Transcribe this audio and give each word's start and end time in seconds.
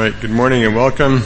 right, 0.00 0.18
good 0.22 0.30
morning 0.30 0.64
and 0.64 0.74
welcome. 0.74 1.22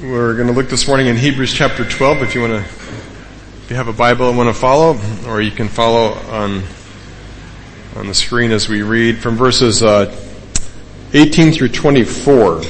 We're 0.00 0.36
going 0.36 0.46
to 0.46 0.52
look 0.52 0.68
this 0.68 0.86
morning 0.86 1.08
in 1.08 1.16
Hebrews 1.16 1.52
chapter 1.52 1.84
12 1.84 2.22
if 2.22 2.36
you 2.36 2.42
want 2.42 2.52
to, 2.52 2.60
if 2.60 3.66
you 3.70 3.74
have 3.74 3.88
a 3.88 3.92
Bible 3.92 4.28
and 4.28 4.38
want 4.38 4.54
to 4.54 4.54
follow, 4.54 5.00
or 5.26 5.40
you 5.40 5.50
can 5.50 5.66
follow 5.66 6.12
on, 6.12 6.62
on 7.96 8.06
the 8.06 8.14
screen 8.14 8.52
as 8.52 8.68
we 8.68 8.82
read 8.82 9.18
from 9.18 9.34
verses 9.34 9.82
uh, 9.82 10.16
18 11.12 11.54
through 11.54 11.70
24. 11.70 12.62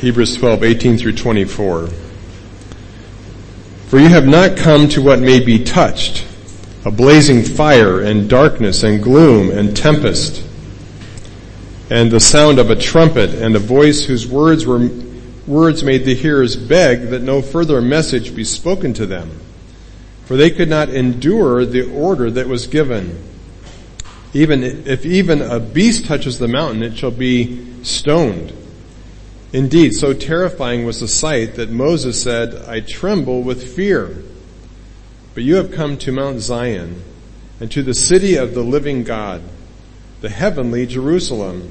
Hebrews 0.00 0.36
12, 0.36 0.64
18 0.64 0.98
through 0.98 1.12
24. 1.12 1.86
For 3.86 4.00
you 4.00 4.08
have 4.08 4.26
not 4.26 4.56
come 4.56 4.88
to 4.88 5.00
what 5.00 5.20
may 5.20 5.38
be 5.38 5.62
touched, 5.62 6.26
a 6.84 6.90
blazing 6.90 7.44
fire 7.44 8.00
and 8.00 8.28
darkness 8.28 8.82
and 8.82 9.00
gloom 9.00 9.56
and 9.56 9.76
tempest, 9.76 10.42
and 11.88 12.10
the 12.10 12.20
sound 12.20 12.58
of 12.58 12.70
a 12.70 12.76
trumpet 12.76 13.30
and 13.30 13.54
a 13.54 13.60
voice 13.60 14.04
whose 14.04 14.26
words 14.26 14.66
were 14.66 14.88
words 15.46 15.84
made 15.84 16.04
the 16.04 16.14
hearers 16.14 16.56
beg 16.56 17.10
that 17.10 17.22
no 17.22 17.40
further 17.40 17.80
message 17.80 18.34
be 18.34 18.44
spoken 18.44 18.92
to 18.94 19.06
them. 19.06 19.30
For 20.24 20.36
they 20.36 20.50
could 20.50 20.68
not 20.68 20.88
endure 20.88 21.64
the 21.64 21.88
order 21.88 22.30
that 22.32 22.48
was 22.48 22.66
given. 22.66 23.22
Even 24.34 24.64
if 24.64 25.06
even 25.06 25.40
a 25.40 25.60
beast 25.60 26.06
touches 26.06 26.38
the 26.38 26.48
mountain, 26.48 26.82
it 26.82 26.98
shall 26.98 27.12
be 27.12 27.84
stoned. 27.84 28.52
Indeed, 29.52 29.94
so 29.94 30.12
terrifying 30.12 30.84
was 30.84 31.00
the 31.00 31.08
sight 31.08 31.54
that 31.54 31.70
Moses 31.70 32.20
said, 32.20 32.54
I 32.68 32.80
tremble 32.80 33.42
with 33.42 33.74
fear. 33.74 34.22
But 35.34 35.44
you 35.44 35.54
have 35.56 35.70
come 35.70 35.96
to 35.98 36.12
Mount 36.12 36.40
Zion 36.40 37.02
and 37.60 37.70
to 37.70 37.82
the 37.82 37.94
city 37.94 38.36
of 38.36 38.54
the 38.54 38.62
living 38.62 39.04
God, 39.04 39.42
the 40.20 40.28
heavenly 40.28 40.86
Jerusalem, 40.86 41.70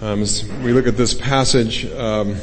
Um, 0.00 0.22
as 0.22 0.44
we 0.62 0.72
look 0.72 0.86
at 0.86 0.96
this 0.96 1.12
passage, 1.12 1.84
um, 1.86 2.36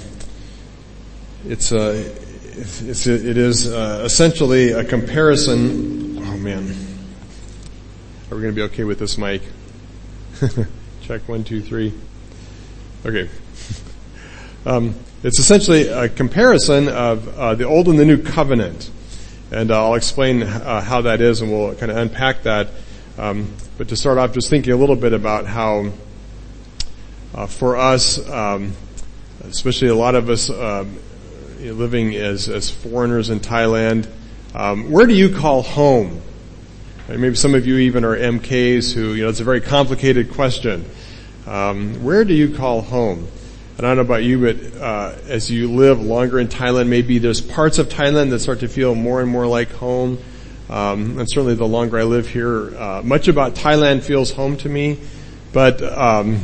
it's, 1.48 1.72
uh, 1.72 2.14
it's, 2.52 3.08
it 3.08 3.38
is 3.38 3.72
uh, 3.72 4.02
essentially 4.04 4.72
a 4.72 4.84
comparison. 4.84 6.18
Oh 6.18 6.38
man, 6.38 6.76
are 8.30 8.36
we 8.36 8.42
going 8.42 8.54
to 8.54 8.56
be 8.56 8.64
okay 8.64 8.84
with 8.84 9.00
this 9.00 9.18
mic? 9.18 9.42
Check 11.02 11.30
one, 11.30 11.46
two, 11.46 11.62
three. 11.62 11.94
Okay. 13.06 13.30
Um, 14.68 14.96
it's 15.22 15.40
essentially 15.40 15.90
a 15.90 16.10
comparison 16.10 16.88
of 16.88 17.38
uh, 17.38 17.54
the 17.54 17.66
old 17.66 17.88
and 17.88 18.00
the 18.00 18.06
new 18.06 18.20
covenant, 18.20 18.90
and 19.52 19.70
uh, 19.70 19.86
I'll 19.86 19.94
explain 19.94 20.42
uh, 20.42 20.82
how 20.82 21.02
that 21.02 21.22
is, 21.22 21.42
and 21.42 21.52
we'll 21.52 21.76
kind 21.76 21.92
of 21.92 21.98
unpack 21.98 22.42
that. 22.44 22.70
Um, 23.20 23.54
but 23.78 23.90
to 23.90 23.96
start 23.96 24.18
off, 24.18 24.34
just 24.34 24.50
thinking 24.50 24.74
a 24.74 24.76
little 24.76 24.96
bit 24.96 25.14
about 25.14 25.46
how, 25.46 25.92
uh, 27.36 27.46
for 27.46 27.76
us, 27.76 28.28
um, 28.30 28.74
especially 29.42 29.90
a 29.90 29.96
lot 29.96 30.16
of 30.16 30.30
us 30.30 30.50
um, 30.50 30.98
living 31.60 32.16
as 32.16 32.48
as 32.48 32.70
foreigners 32.70 33.30
in 33.30 33.42
Thailand, 33.42 34.08
um, 34.54 34.90
where 34.90 35.06
do 35.06 35.14
you 35.14 35.36
call 35.36 35.62
home? 35.62 36.22
Maybe 37.10 37.36
some 37.36 37.54
of 37.54 37.68
you 37.68 37.78
even 37.78 38.04
are 38.04 38.16
MKs 38.16 38.94
who, 38.94 39.14
you 39.14 39.24
know, 39.24 39.30
it's 39.30 39.42
a 39.42 39.44
very 39.44 39.62
complicated 39.62 40.32
question. 40.32 40.86
Um, 41.46 42.04
where 42.04 42.24
do 42.24 42.34
you 42.34 42.56
call 42.56 42.82
home? 42.82 43.28
And 43.78 43.86
I 43.86 43.90
don't 43.90 43.98
know 43.98 44.02
about 44.02 44.24
you, 44.24 44.40
but 44.42 44.82
uh, 44.82 45.16
as 45.28 45.52
you 45.52 45.70
live 45.72 46.02
longer 46.02 46.40
in 46.40 46.48
Thailand, 46.48 46.88
maybe 46.88 47.20
there's 47.20 47.42
parts 47.42 47.78
of 47.78 47.90
Thailand 47.90 48.30
that 48.32 48.40
start 48.40 48.62
to 48.62 48.70
feel 48.70 48.96
more 48.96 49.22
and 49.22 49.30
more 49.30 49.46
like 49.46 49.70
home. 49.74 50.18
Um, 50.70 51.20
and 51.20 51.30
certainly 51.30 51.54
the 51.54 51.68
longer 51.68 52.00
I 52.00 52.04
live 52.04 52.28
here, 52.28 52.76
uh, 52.76 53.02
much 53.04 53.28
about 53.28 53.54
Thailand 53.54 54.02
feels 54.02 54.32
home 54.32 54.58
to 54.58 54.70
me. 54.70 55.00
But 55.54 55.84
um, 55.84 56.40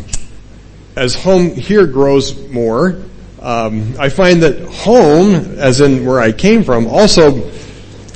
as 0.95 1.15
home 1.15 1.55
here 1.55 1.87
grows 1.87 2.49
more, 2.49 2.97
um, 3.41 3.95
I 3.99 4.09
find 4.09 4.43
that 4.43 4.61
home, 4.67 5.33
as 5.57 5.81
in 5.81 6.05
where 6.05 6.19
I 6.19 6.31
came 6.31 6.63
from, 6.63 6.87
also 6.87 7.49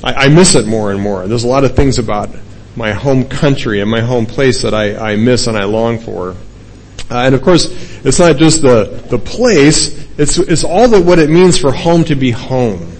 I, 0.04 0.26
I, 0.26 0.28
miss 0.28 0.54
it 0.54 0.66
more 0.66 0.92
and 0.92 1.00
more. 1.00 1.26
There's 1.26 1.42
a 1.42 1.48
lot 1.48 1.64
of 1.64 1.74
things 1.74 1.98
about 1.98 2.30
my 2.76 2.92
home 2.92 3.24
country 3.24 3.80
and 3.80 3.90
my 3.90 4.00
home 4.00 4.26
place 4.26 4.62
that 4.62 4.72
I, 4.72 5.12
I 5.12 5.16
miss 5.16 5.48
and 5.48 5.58
I 5.58 5.64
long 5.64 5.98
for. 5.98 6.36
Uh, 7.10 7.18
and 7.18 7.34
of 7.34 7.42
course, 7.42 7.66
it's 8.04 8.20
not 8.20 8.36
just 8.36 8.62
the, 8.62 9.02
the 9.10 9.18
place, 9.18 10.06
it's, 10.18 10.38
it's 10.38 10.62
all 10.62 10.86
the, 10.86 11.00
what 11.00 11.18
it 11.18 11.30
means 11.30 11.58
for 11.58 11.72
home 11.72 12.04
to 12.04 12.14
be 12.14 12.30
home. 12.30 12.92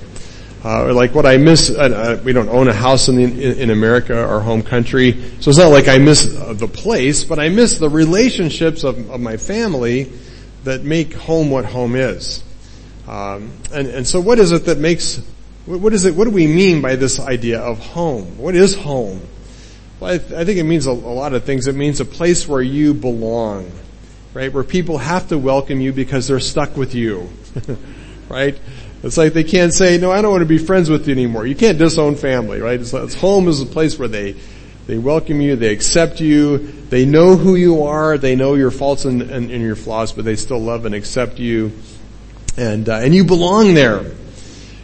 Uh, 0.66 0.93
like 0.93 1.15
what 1.15 1.25
I 1.25 1.37
miss, 1.37 1.71
uh, 1.71 1.75
uh 2.19 2.22
we 2.25 2.32
don't 2.32 2.49
own 2.49 2.66
a 2.66 2.72
house 2.72 3.09
in, 3.09 3.15
the, 3.15 3.22
in, 3.22 3.59
in, 3.60 3.71
America, 3.71 4.21
our 4.21 4.41
home 4.41 4.65
country, 4.65 5.12
so 5.38 5.50
it's 5.50 5.60
not 5.60 5.69
like 5.69 5.87
I 5.87 5.99
miss 5.99 6.37
uh, 6.37 6.54
the 6.54 6.66
place, 6.66 7.22
but 7.22 7.38
I 7.38 7.50
miss 7.50 7.78
the 7.78 7.88
relationships 7.88 8.82
of, 8.82 9.09
of 9.09 9.21
my 9.21 9.37
family 9.37 10.10
that 10.65 10.82
make 10.82 11.15
home 11.15 11.50
what 11.50 11.66
home 11.66 11.94
is. 11.94 12.43
Um, 13.06 13.53
and, 13.72 13.87
and 13.87 14.05
so 14.05 14.21
what 14.21 14.41
is 14.41 14.50
it 14.50 14.65
that 14.65 14.78
makes, 14.78 15.19
what 15.66 15.93
is 15.93 16.05
it, 16.05 16.16
what 16.16 16.25
do 16.25 16.31
we 16.31 16.49
mean 16.49 16.82
by 16.82 16.97
this 16.97 17.21
idea 17.21 17.60
of 17.60 17.78
home? 17.78 18.37
What 18.37 18.56
is 18.56 18.75
home? 18.75 19.21
Well, 20.00 20.15
I, 20.15 20.19
th- 20.19 20.32
I 20.32 20.44
think 20.44 20.59
it 20.59 20.65
means 20.65 20.88
a, 20.88 20.91
a 20.91 20.93
lot 20.93 21.32
of 21.32 21.44
things. 21.44 21.69
It 21.69 21.76
means 21.76 22.00
a 22.00 22.05
place 22.05 22.49
where 22.49 22.60
you 22.60 22.93
belong 22.93 23.71
right? 24.37 24.53
Where 24.53 24.65
people 24.65 24.99
have 24.99 25.28
to 25.28 25.38
welcome 25.38 25.81
you 25.81 25.94
because 25.94 26.28
they're 26.28 26.41
stuck 26.41 26.76
with 26.76 26.94
you, 26.94 27.31
right? 28.28 28.59
It's 29.06 29.17
like 29.17 29.34
they 29.34 29.44
can't 29.44 29.72
say, 29.72 29.99
no, 29.99 30.11
I 30.11 30.21
don't 30.21 30.33
want 30.33 30.43
to 30.43 30.47
be 30.47 30.59
friends 30.59 30.91
with 30.91 31.06
you 31.06 31.12
anymore. 31.12 31.47
You 31.47 31.55
can't 31.55 31.78
disown 31.78 32.17
family, 32.17 32.61
right? 32.61 32.81
It's, 32.81 32.93
it's 32.93 33.15
home 33.15 33.47
is 33.47 33.61
a 33.61 33.67
place 33.67 33.97
where 34.00 34.09
they, 34.09 34.34
they 34.89 34.99
welcome 34.99 35.41
you, 35.41 35.55
they 35.55 35.72
accept 35.72 36.21
you, 36.21 36.59
they 36.59 37.05
know 37.05 37.37
who 37.37 37.55
you 37.55 37.84
are, 37.84 38.19
they 38.19 38.34
know 38.34 38.55
your 38.55 38.72
faults 38.72 39.05
and, 39.05 39.22
and, 39.22 39.50
and 39.50 39.62
your 39.62 39.77
flaws, 39.77 40.12
but 40.12 40.25
they 40.25 40.34
still 40.34 40.59
love 40.59 40.87
and 40.87 40.94
accept 40.94 41.39
you, 41.39 41.72
and 42.56 42.89
uh, 42.89 42.97
and 42.97 43.15
you 43.15 43.25
belong 43.25 43.75
there. 43.75 43.99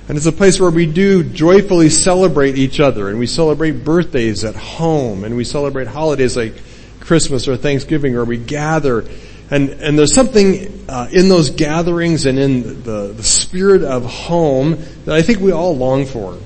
And 0.09 0.17
it's 0.17 0.27
a 0.27 0.33
place 0.33 0.61
where 0.61 0.71
we 0.71 0.87
do 0.87 1.25
joyfully 1.25 1.89
celebrate 1.89 2.59
each 2.59 2.81
other, 2.81 3.09
and 3.09 3.19
we 3.19 3.27
celebrate 3.27 3.85
birthdays 3.85 4.45
at 4.45 4.55
home, 4.55 5.25
and 5.25 5.37
we 5.37 5.45
celebrate 5.45 5.89
holidays 5.89 6.37
like 6.37 6.55
Christmas 7.01 7.49
or 7.49 7.57
Thanksgiving, 7.57 8.15
where 8.15 8.25
we 8.25 8.39
gather 8.39 9.05
and, 9.53 9.69
and 9.83 9.99
there's 9.99 10.15
something 10.15 10.87
uh, 10.89 11.09
in 11.13 11.29
those 11.29 11.51
gatherings 11.51 12.25
and 12.25 12.39
in 12.39 12.83
the, 12.85 13.13
the 13.15 13.23
spirit 13.23 13.83
of 13.83 14.07
home 14.07 14.79
that 15.05 15.15
I 15.15 15.21
think 15.21 15.41
we 15.41 15.53
all 15.53 15.77
long 15.77 16.07
for. 16.07 16.39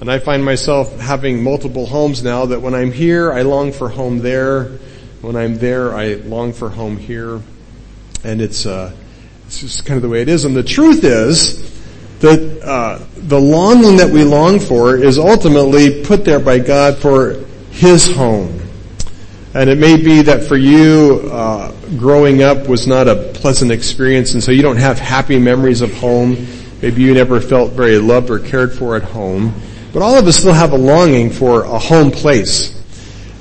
And 0.00 0.10
I 0.10 0.18
find 0.18 0.44
myself 0.44 0.98
having 0.98 1.44
multiple 1.44 1.86
homes 1.86 2.24
now 2.24 2.46
that 2.46 2.60
when 2.60 2.74
I'm 2.74 2.90
here, 2.90 3.32
I 3.32 3.42
long 3.42 3.70
for 3.70 3.88
home 3.88 4.18
there. 4.18 4.64
When 5.20 5.36
I'm 5.36 5.58
there, 5.58 5.94
I 5.94 6.14
long 6.14 6.52
for 6.52 6.68
home 6.70 6.96
here. 6.96 7.40
And 8.24 8.42
it's, 8.42 8.66
uh, 8.66 8.96
it's 9.46 9.60
just 9.60 9.86
kind 9.86 9.96
of 9.96 10.02
the 10.02 10.08
way 10.08 10.20
it 10.20 10.28
is. 10.28 10.44
And 10.44 10.56
the 10.56 10.64
truth 10.64 11.04
is 11.04 11.70
that, 12.18 12.62
uh, 12.64 12.98
the 13.16 13.40
longing 13.40 13.98
that 13.98 14.10
we 14.10 14.24
long 14.24 14.58
for 14.58 14.96
is 14.96 15.20
ultimately 15.20 16.02
put 16.02 16.24
there 16.24 16.40
by 16.40 16.58
God 16.58 16.96
for 16.96 17.44
His 17.70 18.10
home. 18.10 18.59
And 19.52 19.68
it 19.68 19.78
may 19.78 19.96
be 19.96 20.22
that 20.22 20.44
for 20.44 20.56
you, 20.56 21.28
uh, 21.32 21.72
growing 21.98 22.42
up 22.42 22.68
was 22.68 22.86
not 22.86 23.08
a 23.08 23.16
pleasant 23.34 23.72
experience, 23.72 24.34
and 24.34 24.42
so 24.42 24.52
you 24.52 24.62
don't 24.62 24.76
have 24.76 25.00
happy 25.00 25.40
memories 25.40 25.80
of 25.80 25.92
home. 25.94 26.46
Maybe 26.80 27.02
you 27.02 27.14
never 27.14 27.40
felt 27.40 27.72
very 27.72 27.98
loved 27.98 28.30
or 28.30 28.38
cared 28.38 28.72
for 28.72 28.94
at 28.94 29.02
home. 29.02 29.52
But 29.92 30.02
all 30.02 30.16
of 30.16 30.26
us 30.28 30.36
still 30.36 30.52
have 30.52 30.72
a 30.72 30.78
longing 30.78 31.30
for 31.30 31.64
a 31.64 31.80
home 31.80 32.12
place. 32.12 32.80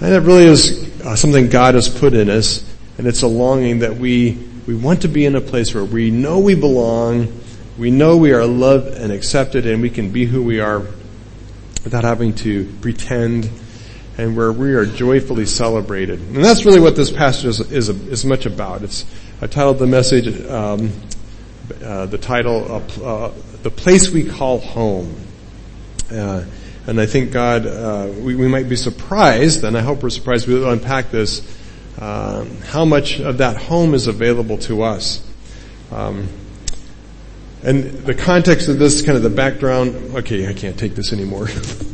And 0.02 0.12
it 0.12 0.22
really 0.22 0.46
is 0.46 1.00
uh, 1.06 1.16
something 1.16 1.48
God 1.48 1.76
has 1.76 1.88
put 1.88 2.16
in 2.16 2.28
us, 2.28 2.68
and 2.98 3.06
it's 3.06 3.22
a 3.22 3.28
longing 3.28 3.80
that 3.80 3.96
we, 3.96 4.36
we 4.66 4.74
want 4.74 5.04
to 5.04 5.08
be 5.08 5.28
in 5.28 5.36
a 5.36 5.42
place 5.42 5.76
where 5.76 5.86
we 5.86 6.10
know 6.10 6.40
we 6.40 6.56
belong, 6.56 7.40
we 7.78 7.92
know 7.92 8.18
we 8.18 8.34
are 8.34 8.48
loved 8.48 8.98
and 8.98 9.12
accepted, 9.12 9.68
and 9.68 9.80
we 9.80 9.92
can 9.92 10.12
be 10.12 10.26
who 10.26 10.42
we 10.42 10.60
are 10.60 10.80
without 11.84 12.04
having 12.04 12.34
to 12.34 12.66
pretend 12.82 13.48
and 14.19 14.36
where 14.36 14.51
we 14.51 14.74
are 14.74 14.86
joyfully 14.86 15.45
celebrated. 15.45 16.19
And 16.19 16.44
that's 16.44 16.66
really 16.66 16.81
what 16.81 16.98
this 16.98 17.10
passage 17.10 17.45
is, 17.45 17.71
is, 17.71 17.88
is 17.88 18.25
much 18.25 18.45
about. 18.45 18.83
It's, 18.83 19.06
I 19.42 19.48
titled 19.48 19.80
the 19.80 19.88
message, 19.88 20.45
um, 20.45 20.92
uh, 21.81 22.06
the 22.06 22.18
title, 22.18 22.69
uh, 22.69 23.01
uh, 23.01 23.33
The 23.63 23.71
Place 23.71 24.10
We 24.10 24.25
Call 24.25 24.60
Home. 24.60 25.16
Uh, 26.12 26.44
and 26.86 27.00
I 27.00 27.06
think 27.06 27.31
God, 27.31 27.66
uh, 27.66 28.12
we, 28.19 28.36
we, 28.36 28.50
might 28.50 28.68
be 28.68 28.75
surprised, 28.75 29.63
and 29.63 29.77
I 29.77 29.81
hope 29.81 30.04
we're 30.04 30.10
surprised, 30.10 30.50
we'll 30.50 30.69
unpack 30.69 31.12
this, 31.12 31.42
uh, 31.98 32.44
how 32.66 32.83
much 32.83 33.21
of 33.21 33.38
that 33.38 33.56
home 33.56 33.94
is 33.94 34.07
available 34.07 34.57
to 34.60 34.81
us. 34.81 35.25
Um, 35.94 36.27
and 37.63 37.86
the 37.86 38.16
context 38.16 38.68
of 38.68 38.80
this, 38.80 39.01
kind 39.01 39.16
of 39.16 39.24
the 39.24 39.30
background, 39.30 40.18
okay, 40.18 40.50
I 40.50 40.54
can't 40.54 40.77
take 40.77 40.95
this 40.95 41.13
anymore. 41.13 41.48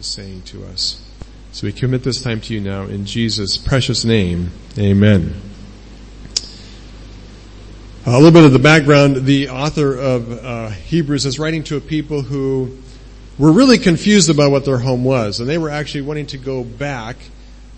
is 0.00 0.06
saying 0.06 0.40
to 0.40 0.64
us. 0.64 1.06
So 1.52 1.66
we 1.66 1.74
commit 1.74 2.02
this 2.02 2.22
time 2.22 2.40
to 2.42 2.54
you 2.54 2.60
now 2.60 2.84
in 2.84 3.04
Jesus' 3.04 3.58
precious 3.58 4.02
name. 4.02 4.50
Amen. 4.78 5.34
A 8.06 8.12
little 8.12 8.30
bit 8.30 8.44
of 8.44 8.52
the 8.52 8.58
background. 8.58 9.26
The 9.26 9.50
author 9.50 9.94
of 9.94 10.32
uh, 10.32 10.68
Hebrews 10.70 11.26
is 11.26 11.38
writing 11.38 11.64
to 11.64 11.76
a 11.76 11.82
people 11.82 12.22
who 12.22 12.78
were 13.38 13.52
really 13.52 13.76
confused 13.76 14.30
about 14.30 14.50
what 14.50 14.64
their 14.64 14.78
home 14.78 15.04
was, 15.04 15.38
and 15.38 15.46
they 15.46 15.58
were 15.58 15.68
actually 15.68 16.02
wanting 16.02 16.28
to 16.28 16.38
go 16.38 16.64
back. 16.64 17.16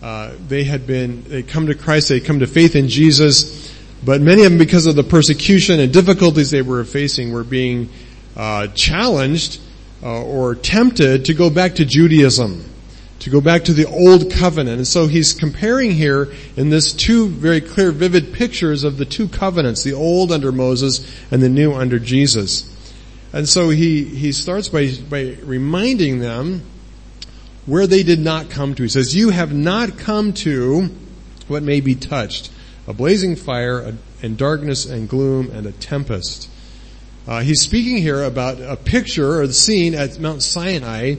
Uh, 0.00 0.32
they 0.46 0.62
had 0.62 0.86
been, 0.86 1.24
they 1.24 1.42
come 1.42 1.66
to 1.66 1.74
Christ, 1.74 2.08
they 2.08 2.20
come 2.20 2.38
to 2.38 2.46
faith 2.46 2.76
in 2.76 2.86
Jesus, 2.86 3.74
but 4.04 4.20
many 4.20 4.44
of 4.44 4.52
them, 4.52 4.58
because 4.58 4.86
of 4.86 4.94
the 4.94 5.02
persecution 5.02 5.80
and 5.80 5.92
difficulties 5.92 6.52
they 6.52 6.62
were 6.62 6.84
facing, 6.84 7.32
were 7.32 7.42
being 7.42 7.88
uh, 8.36 8.68
challenged 8.68 9.60
uh, 10.02 10.22
or 10.24 10.54
tempted 10.54 11.24
to 11.26 11.34
go 11.34 11.50
back 11.50 11.76
to 11.76 11.84
Judaism, 11.84 12.64
to 13.20 13.30
go 13.30 13.40
back 13.40 13.64
to 13.64 13.72
the 13.72 13.86
old 13.86 14.32
covenant. 14.32 14.78
And 14.78 14.86
so 14.86 15.06
he's 15.06 15.32
comparing 15.32 15.92
here 15.92 16.32
in 16.56 16.70
this 16.70 16.92
two 16.92 17.28
very 17.28 17.60
clear, 17.60 17.92
vivid 17.92 18.32
pictures 18.32 18.82
of 18.82 18.96
the 18.96 19.04
two 19.04 19.28
covenants, 19.28 19.82
the 19.84 19.92
old 19.92 20.32
under 20.32 20.50
Moses 20.50 21.06
and 21.30 21.42
the 21.42 21.48
new 21.48 21.72
under 21.72 21.98
Jesus. 21.98 22.68
And 23.32 23.48
so 23.48 23.70
he, 23.70 24.04
he 24.04 24.32
starts 24.32 24.68
by, 24.68 24.92
by 25.08 25.36
reminding 25.42 26.18
them 26.18 26.62
where 27.64 27.86
they 27.86 28.02
did 28.02 28.18
not 28.18 28.50
come 28.50 28.74
to. 28.74 28.82
He 28.82 28.88
says, 28.88 29.14
you 29.14 29.30
have 29.30 29.54
not 29.54 29.98
come 29.98 30.32
to 30.34 30.90
what 31.46 31.62
may 31.62 31.80
be 31.80 31.94
touched, 31.94 32.50
a 32.86 32.92
blazing 32.92 33.36
fire, 33.36 33.94
and 34.22 34.36
darkness 34.36 34.84
and 34.84 35.08
gloom 35.08 35.50
and 35.50 35.66
a 35.66 35.72
tempest. 35.72 36.48
Uh, 37.26 37.40
he's 37.40 37.60
speaking 37.60 37.98
here 37.98 38.24
about 38.24 38.60
a 38.60 38.76
picture 38.76 39.40
or 39.40 39.46
the 39.46 39.52
scene 39.52 39.94
at 39.94 40.18
Mount 40.18 40.42
Sinai 40.42 41.16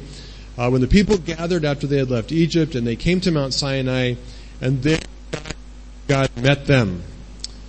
uh, 0.57 0.69
when 0.69 0.81
the 0.81 0.87
people 0.87 1.17
gathered 1.17 1.63
after 1.63 1.87
they 1.87 1.97
had 1.97 2.09
left 2.09 2.31
Egypt 2.31 2.75
and 2.75 2.85
they 2.85 2.95
came 2.95 3.21
to 3.21 3.31
Mount 3.31 3.53
Sinai 3.53 4.15
and 4.59 4.83
there 4.83 4.99
God 6.07 6.29
met 6.35 6.67
them. 6.67 7.03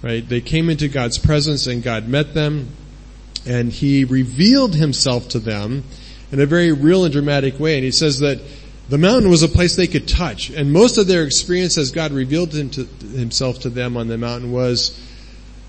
Right? 0.02 0.28
They 0.28 0.40
came 0.40 0.68
into 0.68 0.88
God's 0.88 1.16
presence 1.16 1.66
and 1.66 1.82
God 1.82 2.08
met 2.08 2.34
them 2.34 2.70
and 3.46 3.72
he 3.72 4.04
revealed 4.04 4.74
himself 4.74 5.28
to 5.30 5.38
them 5.38 5.84
in 6.32 6.40
a 6.40 6.46
very 6.46 6.72
real 6.72 7.04
and 7.04 7.12
dramatic 7.12 7.60
way. 7.60 7.76
And 7.76 7.84
he 7.84 7.92
says 7.92 8.18
that 8.18 8.40
the 8.88 8.98
mountain 8.98 9.30
was 9.30 9.42
a 9.42 9.48
place 9.48 9.76
they 9.76 9.86
could 9.86 10.08
touch. 10.08 10.50
And 10.50 10.72
most 10.72 10.98
of 10.98 11.06
their 11.06 11.24
experience 11.24 11.78
as 11.78 11.90
God 11.90 12.12
revealed 12.12 12.52
him 12.52 12.70
to, 12.70 12.84
himself 12.84 13.60
to 13.60 13.70
them 13.70 13.96
on 13.96 14.08
the 14.08 14.18
mountain 14.18 14.50
was, 14.52 14.98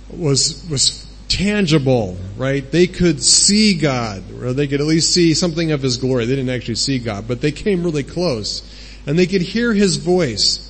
was, 0.09 0.67
was 0.69 1.04
tangible, 1.27 2.17
right? 2.37 2.69
They 2.69 2.87
could 2.87 3.21
see 3.21 3.77
God, 3.77 4.23
or 4.41 4.53
they 4.53 4.67
could 4.67 4.81
at 4.81 4.87
least 4.87 5.13
see 5.13 5.33
something 5.33 5.71
of 5.71 5.81
His 5.81 5.97
glory. 5.97 6.25
They 6.25 6.35
didn't 6.35 6.53
actually 6.53 6.75
see 6.75 6.99
God, 6.99 7.27
but 7.27 7.41
they 7.41 7.51
came 7.51 7.83
really 7.83 8.03
close. 8.03 8.71
And 9.07 9.17
they 9.17 9.27
could 9.27 9.41
hear 9.41 9.73
His 9.73 9.97
voice. 9.97 10.61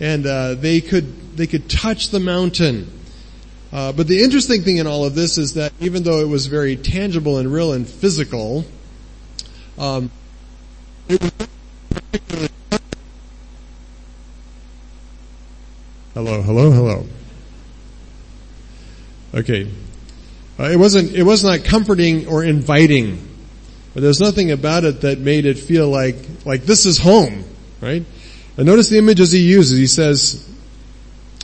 And, 0.00 0.26
uh, 0.26 0.54
they 0.54 0.80
could, 0.80 1.36
they 1.36 1.46
could 1.46 1.68
touch 1.68 2.10
the 2.10 2.20
mountain. 2.20 2.90
Uh, 3.72 3.92
but 3.92 4.06
the 4.06 4.22
interesting 4.22 4.62
thing 4.62 4.78
in 4.78 4.86
all 4.86 5.04
of 5.04 5.14
this 5.14 5.38
is 5.38 5.54
that 5.54 5.72
even 5.80 6.02
though 6.02 6.20
it 6.20 6.28
was 6.28 6.46
very 6.46 6.76
tangible 6.76 7.38
and 7.38 7.52
real 7.52 7.72
and 7.72 7.86
physical, 7.86 8.64
um, 9.78 10.10
it 11.08 11.20
was 11.20 11.32
particularly 11.90 12.48
Hello, 16.18 16.42
hello, 16.42 16.72
hello. 16.72 17.06
Okay, 19.32 19.70
uh, 20.58 20.64
it 20.64 20.76
wasn't, 20.76 21.12
it 21.12 21.22
was 21.22 21.44
not 21.44 21.64
comforting 21.64 22.26
or 22.26 22.42
inviting. 22.42 23.24
But 23.94 24.02
there's 24.02 24.20
nothing 24.20 24.50
about 24.50 24.84
it 24.84 25.02
that 25.02 25.18
made 25.18 25.46
it 25.46 25.58
feel 25.58 25.88
like, 25.88 26.16
like 26.44 26.62
this 26.64 26.86
is 26.86 26.98
home, 26.98 27.44
right? 27.80 28.04
And 28.56 28.66
notice 28.66 28.88
the 28.88 28.98
images 28.98 29.30
he 29.32 29.40
uses. 29.40 29.78
He 29.78 29.86
says, 29.86 30.48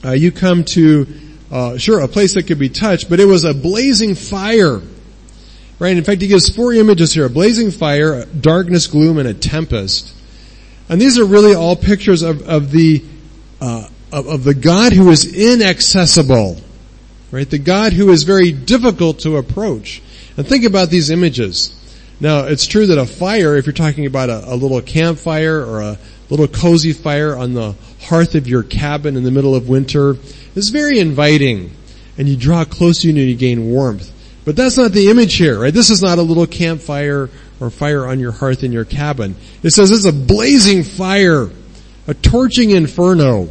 uh, 0.05 0.13
you 0.13 0.33
come 0.33 0.65
to, 0.65 1.07
uh, 1.51 1.79
sure, 1.79 2.01
a 2.01 2.09
place 2.09 2.35
that 2.35 2.45
could 2.45 2.59
be 2.59 2.69
touched, 2.69 3.09
but 3.09 3.21
it 3.21 3.25
was 3.25 3.45
a 3.45 3.55
blazing 3.55 4.15
fire. 4.15 4.81
Right? 5.79 5.97
In 5.97 6.05
fact, 6.05 6.23
he 6.23 6.29
gives 6.29 6.49
four 6.49 6.73
images 6.73 7.13
here. 7.13 7.25
A 7.25 7.31
blazing 7.31 7.71
fire, 7.71 8.25
darkness, 8.27 8.87
gloom, 8.87 9.19
and 9.19 9.29
a 9.29 9.35
tempest. 9.35 10.13
And 10.89 11.01
these 11.01 11.19
are 11.19 11.25
really 11.25 11.55
all 11.55 11.77
pictures 11.77 12.23
of, 12.23 12.49
of 12.49 12.71
the, 12.71 13.05
uh, 13.61 13.89
of, 14.13 14.27
of 14.27 14.45
the 14.45 14.55
God 14.55 14.93
who 14.93 15.11
is 15.11 15.35
inaccessible 15.35 16.59
right? 17.35 17.51
The 17.51 17.59
God 17.59 17.93
who 17.93 18.11
is 18.11 18.23
very 18.23 18.53
difficult 18.53 19.19
to 19.21 19.37
approach. 19.37 20.01
And 20.37 20.47
think 20.47 20.65
about 20.65 20.89
these 20.89 21.11
images. 21.11 21.75
Now, 22.21 22.45
it's 22.45 22.67
true 22.67 22.87
that 22.87 22.99
a 22.99 23.07
fire, 23.07 23.57
if 23.57 23.67
you're 23.67 23.73
talking 23.73 24.07
about 24.07 24.31
a, 24.31 24.55
a 24.55 24.55
little 24.55 24.81
campfire 24.81 25.61
or 25.61 25.83
a 25.83 25.99
little 26.31 26.47
cozy 26.47 26.93
fire 26.93 27.37
on 27.37 27.55
the 27.55 27.75
hearth 28.03 28.37
of 28.37 28.47
your 28.47 28.63
cabin 28.63 29.17
in 29.17 29.25
the 29.25 29.33
middle 29.33 29.57
of 29.57 29.69
winter, 29.69 30.17
is 30.55 30.69
very 30.69 31.01
inviting. 31.01 31.73
And 32.17 32.29
you 32.29 32.37
draw 32.37 32.65
close 32.65 33.01
to 33.01 33.09
you 33.09 33.21
and 33.21 33.29
you 33.29 33.35
gain 33.35 33.69
warmth. 33.69 34.13
But 34.45 34.55
that's 34.55 34.77
not 34.77 34.93
the 34.93 35.11
image 35.11 35.35
here, 35.35 35.59
right? 35.59 35.75
This 35.75 35.91
is 35.91 36.03
not 36.03 36.19
a 36.19 36.23
little 36.23 36.47
campfire 36.47 37.31
or 37.59 37.71
fire 37.71 38.07
on 38.07 38.21
your 38.21 38.31
hearth 38.31 38.63
in 38.63 38.71
your 38.71 38.85
cabin. 38.85 39.35
It 39.65 39.71
says 39.71 39.91
it's 39.91 40.05
a 40.05 40.13
blazing 40.13 40.85
fire, 40.85 41.51
a 42.07 42.15
torching 42.15 42.71
inferno. 42.71 43.49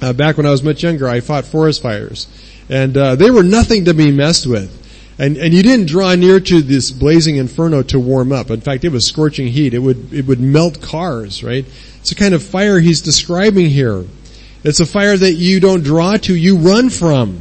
Uh, 0.00 0.12
back 0.12 0.36
when 0.36 0.46
I 0.46 0.50
was 0.50 0.64
much 0.64 0.82
younger, 0.82 1.08
I 1.08 1.20
fought 1.20 1.44
forest 1.44 1.82
fires 1.82 2.26
and 2.68 2.96
uh, 2.96 3.16
they 3.16 3.30
were 3.30 3.42
nothing 3.42 3.86
to 3.86 3.94
be 3.94 4.10
messed 4.10 4.46
with. 4.46 4.74
And 5.18 5.36
and 5.36 5.52
you 5.52 5.62
didn't 5.62 5.86
draw 5.86 6.14
near 6.14 6.38
to 6.38 6.62
this 6.62 6.90
blazing 6.90 7.36
inferno 7.36 7.82
to 7.84 7.98
warm 7.98 8.30
up. 8.30 8.50
In 8.50 8.60
fact, 8.60 8.84
it 8.84 8.90
was 8.90 9.06
scorching 9.06 9.48
heat. 9.48 9.74
It 9.74 9.80
would 9.80 10.12
it 10.12 10.26
would 10.26 10.40
melt 10.40 10.80
cars, 10.80 11.42
right? 11.42 11.64
It's 12.00 12.12
a 12.12 12.14
kind 12.14 12.34
of 12.34 12.42
fire 12.42 12.78
he's 12.78 13.00
describing 13.00 13.66
here. 13.66 14.04
It's 14.64 14.80
a 14.80 14.86
fire 14.86 15.16
that 15.16 15.34
you 15.34 15.60
don't 15.60 15.82
draw 15.82 16.16
to, 16.16 16.34
you 16.34 16.56
run 16.56 16.90
from. 16.90 17.40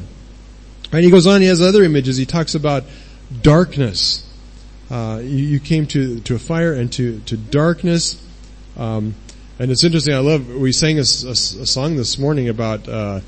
And 0.91 1.03
he 1.03 1.11
goes 1.11 1.27
on, 1.27 1.41
he 1.41 1.47
has 1.47 1.61
other 1.61 1.83
images. 1.83 2.17
He 2.17 2.25
talks 2.25 2.55
about 2.55 2.83
darkness. 3.41 4.23
Uh, 4.89 5.19
you, 5.21 5.37
you, 5.37 5.59
came 5.59 5.85
to, 5.87 6.19
to 6.21 6.35
a 6.35 6.39
fire 6.39 6.73
and 6.73 6.91
to, 6.93 7.19
to 7.21 7.35
darkness. 7.35 8.23
Um, 8.77 9.15
and 9.59 9.71
it's 9.71 9.83
interesting, 9.83 10.13
I 10.13 10.19
love, 10.19 10.47
we 10.47 10.71
sang 10.71 10.97
a, 10.97 11.01
a, 11.01 11.31
a 11.31 11.35
song 11.65 11.97
this 11.97 12.17
morning 12.17 12.47
about, 12.47 12.87
uh, 12.87 13.19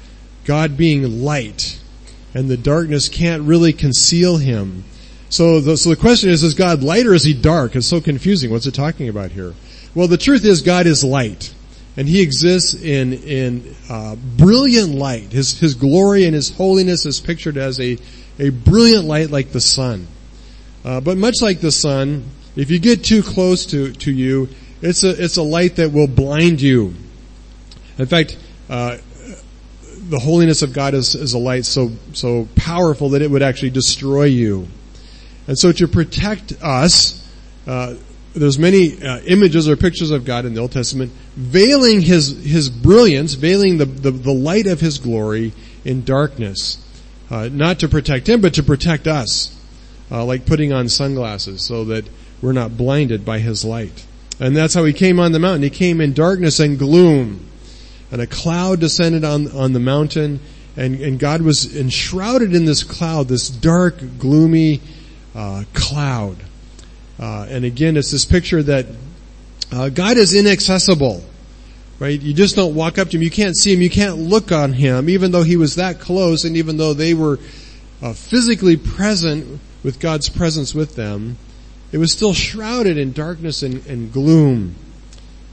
God 0.46 0.78
being 0.78 1.24
light 1.24 1.79
and 2.34 2.50
the 2.50 2.58
darkness 2.58 3.10
can't 3.10 3.44
really 3.44 3.74
conceal 3.74 4.38
him. 4.38 4.84
So 5.30 5.62
the, 5.62 5.78
so 5.78 5.90
the 5.90 5.96
question 5.96 6.30
is, 6.30 6.44
is 6.44 6.54
God 6.54 6.84
light 6.84 7.06
or 7.06 7.14
is 7.14 7.24
he 7.24 7.34
dark? 7.34 7.76
It's 7.76 7.88
so 7.88 8.02
confusing. 8.02 8.52
What's 8.52 8.66
it 8.66 8.74
talking 8.74 9.10
about 9.10 9.32
here? 9.32 9.54
Well, 9.94 10.08
the 10.08 10.18
truth 10.18 10.46
is 10.46 10.62
God 10.62 10.88
is 10.88 11.04
light. 11.04 11.54
And 11.98 12.08
He 12.08 12.22
exists 12.22 12.74
in, 12.74 13.14
in 13.14 13.76
uh, 13.90 14.16
brilliant 14.16 14.96
light. 14.96 15.34
His, 15.34 15.60
His 15.60 15.76
glory 15.76 16.26
and 16.26 16.34
His 16.34 16.50
holiness 16.50 17.06
is 17.06 17.20
pictured 17.20 17.58
as 17.58 17.80
a, 17.80 17.98
a 18.40 18.50
brilliant 18.52 19.06
light 19.06 19.32
like 19.32 19.52
the 19.52 19.60
sun. 19.60 20.08
Uh, 20.86 21.02
but 21.02 21.18
much 21.18 21.42
like 21.42 21.60
the 21.60 21.74
sun, 21.74 22.24
if 22.56 22.72
you 22.72 22.80
get 22.80 23.04
too 23.04 23.22
close 23.22 23.66
to, 23.68 23.92
to 23.92 24.12
you, 24.14 24.48
it's 24.82 25.04
a, 25.04 25.22
it's 25.22 25.36
a 25.36 25.44
light 25.44 25.76
that 25.76 25.92
will 25.92 26.08
blind 26.08 26.62
you. 26.62 26.94
In 27.98 28.06
fact, 28.06 28.38
uh, 28.70 28.98
the 30.10 30.20
holiness 30.20 30.62
of 30.62 30.74
God 30.74 30.94
is, 30.94 31.16
is 31.16 31.34
a 31.34 31.38
light 31.38 31.66
so, 31.66 31.92
so 32.14 32.48
powerful 32.56 33.10
that 33.10 33.22
it 33.22 33.30
would 33.30 33.44
actually 33.44 33.70
destroy 33.70 34.26
you. 34.26 34.68
And 35.48 35.58
so 35.58 35.72
to 35.72 35.88
protect 35.88 36.54
us, 36.62 37.28
uh, 37.68 37.96
there's 38.34 38.60
many 38.60 39.02
uh, 39.02 39.20
images 39.22 39.68
or 39.68 39.76
pictures 39.76 40.12
of 40.12 40.26
God 40.26 40.46
in 40.46 40.54
the 40.54 40.62
Old 40.62 40.72
Testament 40.72 41.12
veiling 41.36 42.02
his 42.02 42.44
his 42.44 42.70
brilliance, 42.70 43.34
veiling 43.34 43.78
the 43.78 43.86
the, 43.86 44.12
the 44.12 44.34
light 44.34 44.68
of 44.68 44.80
his 44.80 44.98
glory 44.98 45.54
in 45.86 46.04
darkness, 46.04 46.78
uh, 47.32 47.50
not 47.52 47.80
to 47.80 47.88
protect 47.88 48.28
him, 48.28 48.42
but 48.42 48.54
to 48.56 48.64
protect 48.64 49.08
us, 49.08 49.58
uh, 50.12 50.24
like 50.24 50.46
putting 50.46 50.74
on 50.74 50.90
sunglasses 50.90 51.66
so 51.66 51.86
that 51.86 52.06
we're 52.42 52.54
not 52.54 52.78
blinded 52.78 53.26
by 53.26 53.40
his 53.40 53.66
light. 53.66 54.06
And 54.40 54.56
that's 54.56 54.74
how 54.74 54.86
he 54.86 54.94
came 54.94 55.20
on 55.20 55.32
the 55.32 55.40
mountain. 55.40 55.64
He 55.64 55.70
came 55.70 56.00
in 56.00 56.14
darkness 56.14 56.60
and 56.60 56.78
gloom, 56.78 57.49
and 58.12 58.22
a 58.22 58.28
cloud 58.28 58.80
descended 58.80 59.24
on 59.24 59.52
on 59.52 59.74
the 59.74 59.80
mountain, 59.80 60.40
and 60.76 61.00
and 61.00 61.20
God 61.20 61.42
was 61.42 61.76
enshrouded 61.76 62.54
in 62.56 62.66
this 62.66 62.84
cloud, 62.84 63.28
this 63.28 63.50
dark, 63.50 64.02
gloomy 64.18 64.82
uh, 65.36 65.64
cloud. 65.74 66.38
Uh, 67.20 67.46
and 67.50 67.66
again, 67.66 67.98
it's 67.98 68.12
this 68.12 68.26
picture 68.26 68.64
that 68.64 68.86
uh, 69.72 69.90
God 69.90 70.18
is 70.18 70.34
inaccessible, 70.34 71.24
right? 72.00 72.20
You 72.20 72.34
just 72.34 72.56
don't 72.56 72.76
walk 72.76 72.98
up 72.98 73.10
to 73.10 73.18
him. 73.18 73.24
You 73.24 73.30
can't 73.30 73.58
see 73.58 73.74
him. 73.74 73.82
You 73.82 73.90
can't 73.90 74.18
look 74.18 74.52
on 74.52 74.74
him, 74.74 75.10
even 75.10 75.32
though 75.32 75.44
he 75.44 75.58
was 75.58 75.76
that 75.76 76.00
close, 76.00 76.46
and 76.46 76.58
even 76.58 76.78
though 76.78 76.94
they 76.94 77.14
were 77.14 77.40
uh, 78.02 78.14
physically 78.14 78.78
present 78.78 79.60
with 79.84 80.00
God's 80.00 80.30
presence 80.30 80.74
with 80.74 80.96
them, 80.96 81.38
it 81.92 81.98
was 81.98 82.12
still 82.12 82.34
shrouded 82.34 82.98
in 82.98 83.12
darkness 83.12 83.64
and, 83.64 83.86
and 83.86 84.12
gloom. 84.12 84.76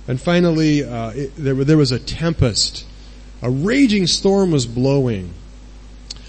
And 0.09 0.21
finally, 0.21 0.85
uh, 0.85 1.11
it, 1.11 1.37
there, 1.37 1.55
there 1.55 1.77
was 1.77 1.93
a 1.93 1.99
tempest. 1.99 2.87
A 3.43 3.51
raging 3.51 4.07
storm 4.07 4.53
was 4.53 4.67
blowing. 4.67 5.33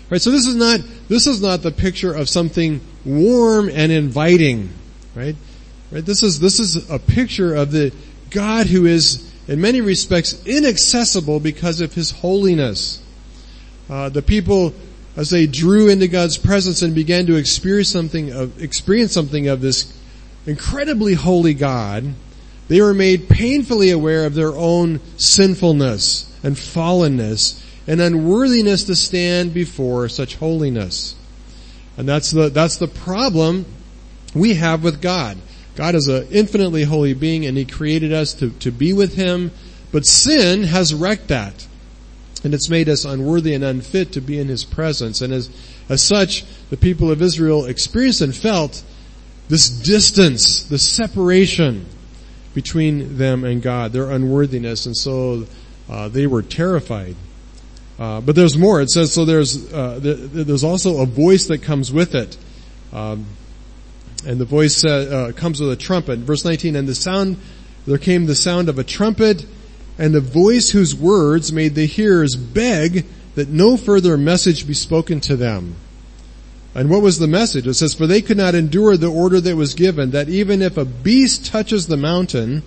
Right, 0.09 0.21
so 0.21 0.31
this 0.31 0.47
is 0.47 0.55
not 0.55 0.79
this 1.09 1.27
is 1.27 1.41
not 1.41 1.63
the 1.63 1.71
picture 1.71 2.13
of 2.13 2.29
something 2.29 2.79
warm 3.03 3.69
and 3.69 3.91
inviting 3.91 4.69
right? 5.17 5.35
Right? 5.91 6.05
This 6.05 6.23
is, 6.23 6.39
this 6.39 6.59
is 6.59 6.89
a 6.89 6.99
picture 6.99 7.55
of 7.55 7.71
the 7.71 7.91
God 8.29 8.67
who 8.67 8.85
is 8.85 9.33
in 9.47 9.59
many 9.59 9.81
respects 9.81 10.45
inaccessible 10.45 11.39
because 11.39 11.81
of 11.81 11.93
His 11.93 12.11
holiness. 12.11 13.01
Uh, 13.89 14.09
the 14.09 14.21
people, 14.21 14.73
as 15.15 15.29
they 15.29 15.47
drew 15.47 15.89
into 15.89 16.07
God's 16.07 16.37
presence 16.37 16.81
and 16.81 16.93
began 16.93 17.25
to 17.27 17.35
experience 17.35 17.89
something 17.89 18.31
of, 18.31 18.61
experience 18.61 19.13
something 19.13 19.47
of 19.47 19.61
this 19.61 19.97
incredibly 20.45 21.13
holy 21.13 21.53
God, 21.53 22.13
they 22.67 22.81
were 22.81 22.93
made 22.93 23.29
painfully 23.29 23.91
aware 23.91 24.25
of 24.25 24.35
their 24.35 24.55
own 24.55 24.99
sinfulness 25.17 26.31
and 26.43 26.55
fallenness 26.55 27.63
and 27.87 28.01
unworthiness 28.01 28.83
to 28.83 28.95
stand 28.95 29.53
before 29.53 30.09
such 30.09 30.35
holiness. 30.35 31.15
And 31.95 32.07
that's 32.07 32.31
the, 32.31 32.49
that's 32.49 32.77
the 32.77 32.87
problem 32.87 33.65
we 34.35 34.55
have 34.55 34.83
with 34.83 35.01
God. 35.01 35.37
God 35.75 35.95
is 35.95 36.07
an 36.07 36.27
infinitely 36.29 36.83
holy 36.83 37.13
being 37.13 37.45
and 37.45 37.57
He 37.57 37.65
created 37.65 38.11
us 38.11 38.33
to, 38.35 38.49
to 38.59 38.71
be 38.71 38.93
with 38.93 39.15
Him, 39.15 39.51
but 39.91 40.05
sin 40.05 40.63
has 40.63 40.93
wrecked 40.93 41.29
that. 41.29 41.67
And 42.43 42.53
it's 42.53 42.69
made 42.69 42.89
us 42.89 43.05
unworthy 43.05 43.53
and 43.53 43.63
unfit 43.63 44.11
to 44.11 44.21
be 44.21 44.39
in 44.39 44.47
His 44.47 44.63
presence. 44.63 45.21
And 45.21 45.33
as, 45.33 45.49
as 45.87 46.03
such, 46.03 46.43
the 46.69 46.77
people 46.77 47.11
of 47.11 47.21
Israel 47.21 47.65
experienced 47.65 48.21
and 48.21 48.35
felt 48.35 48.83
this 49.47 49.69
distance, 49.69 50.63
the 50.63 50.77
separation 50.77 51.85
between 52.57 53.17
them 53.17 53.43
and 53.43 53.61
God, 53.61 53.93
their 53.93 54.09
unworthiness, 54.09 54.87
and 54.87 54.97
so 54.97 55.45
uh, 55.87 56.07
they 56.07 56.25
were 56.25 56.41
terrified. 56.41 57.15
Uh, 57.99 58.19
but 58.19 58.35
there's 58.35 58.57
more. 58.57 58.81
It 58.81 58.89
says 58.89 59.13
so. 59.13 59.25
There's 59.25 59.71
uh, 59.71 59.99
there's 60.01 60.63
also 60.63 60.99
a 61.03 61.05
voice 61.05 61.45
that 61.49 61.59
comes 61.59 61.91
with 61.91 62.15
it. 62.15 62.35
Um, 62.91 63.27
and 64.25 64.39
the 64.39 64.45
voice 64.45 64.83
uh, 64.83 64.89
uh, 65.29 65.31
comes 65.33 65.61
with 65.61 65.71
a 65.71 65.75
trumpet. 65.75 66.17
Verse 66.17 66.43
19, 66.43 66.75
and 66.75 66.87
the 66.87 66.95
sound, 66.95 67.37
there 67.85 67.99
came 67.99 68.25
the 68.25 68.33
sound 68.33 68.69
of 68.69 68.79
a 68.79 68.83
trumpet, 68.83 69.45
and 69.99 70.15
a 70.15 70.19
voice 70.19 70.71
whose 70.71 70.95
words 70.95 71.53
made 71.53 71.75
the 71.75 71.85
hearers 71.85 72.35
beg 72.35 73.05
that 73.35 73.49
no 73.49 73.77
further 73.77 74.17
message 74.17 74.65
be 74.65 74.73
spoken 74.73 75.21
to 75.21 75.35
them. 75.35 75.75
And 76.77 76.91
what 76.91 77.01
was 77.01 77.17
the 77.17 77.27
message? 77.27 77.65
It 77.65 77.73
says, 77.73 77.95
for 77.95 78.05
they 78.05 78.21
could 78.21 78.37
not 78.37 78.53
endure 78.53 78.97
the 78.97 79.11
order 79.11 79.41
that 79.41 79.55
was 79.55 79.73
given, 79.73 80.11
that 80.11 80.29
even 80.29 80.61
if 80.61 80.77
a 80.77 80.85
beast 80.85 81.47
touches 81.47 81.87
the 81.87 81.97
mountain, 81.97 82.61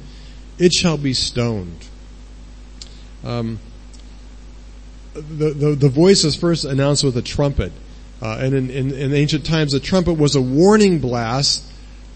it 0.59 0.73
shall 0.73 0.99
be 0.99 1.15
stoned. 1.15 1.87
Um, 3.23 3.61
the, 5.15 5.51
the, 5.51 5.75
the 5.77 5.89
voice 5.89 6.25
is 6.25 6.35
first 6.35 6.65
announced 6.65 7.05
with 7.05 7.17
a 7.19 7.23
trumpet. 7.23 7.71
Uh, 8.21 8.37
and 8.41 8.53
in, 8.53 8.71
in, 8.71 8.93
in, 8.93 9.15
ancient 9.15 9.47
times, 9.47 9.71
the 9.71 9.81
trumpet 9.81 10.15
was 10.15 10.35
a 10.35 10.43
warning 10.43 10.99
blast 10.99 11.65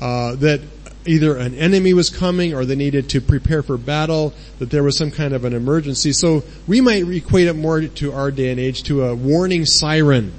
uh, 0.01 0.35
that 0.35 0.63
either 1.07 1.37
an 1.37 1.55
enemy 1.55 1.95
was 1.95 2.11
coming 2.11 2.55
or 2.55 2.65
they 2.65 2.75
needed 2.75 3.09
to 3.11 3.21
prepare 3.21 3.63
for 3.63 3.77
battle, 3.79 4.35
that 4.59 4.69
there 4.69 4.83
was 4.83 4.99
some 4.99 5.13
kind 5.13 5.33
of 5.33 5.45
an 5.45 5.55
emergency. 5.55 6.13
So 6.13 6.43
we 6.67 6.81
might 6.81 7.07
equate 7.09 7.47
it 7.47 7.55
more 7.55 7.83
to 7.83 8.13
our 8.13 8.33
day 8.33 8.51
and 8.51 8.59
age 8.59 8.83
to 8.85 9.05
a 9.05 9.15
warning 9.15 9.65
siren. 9.65 10.33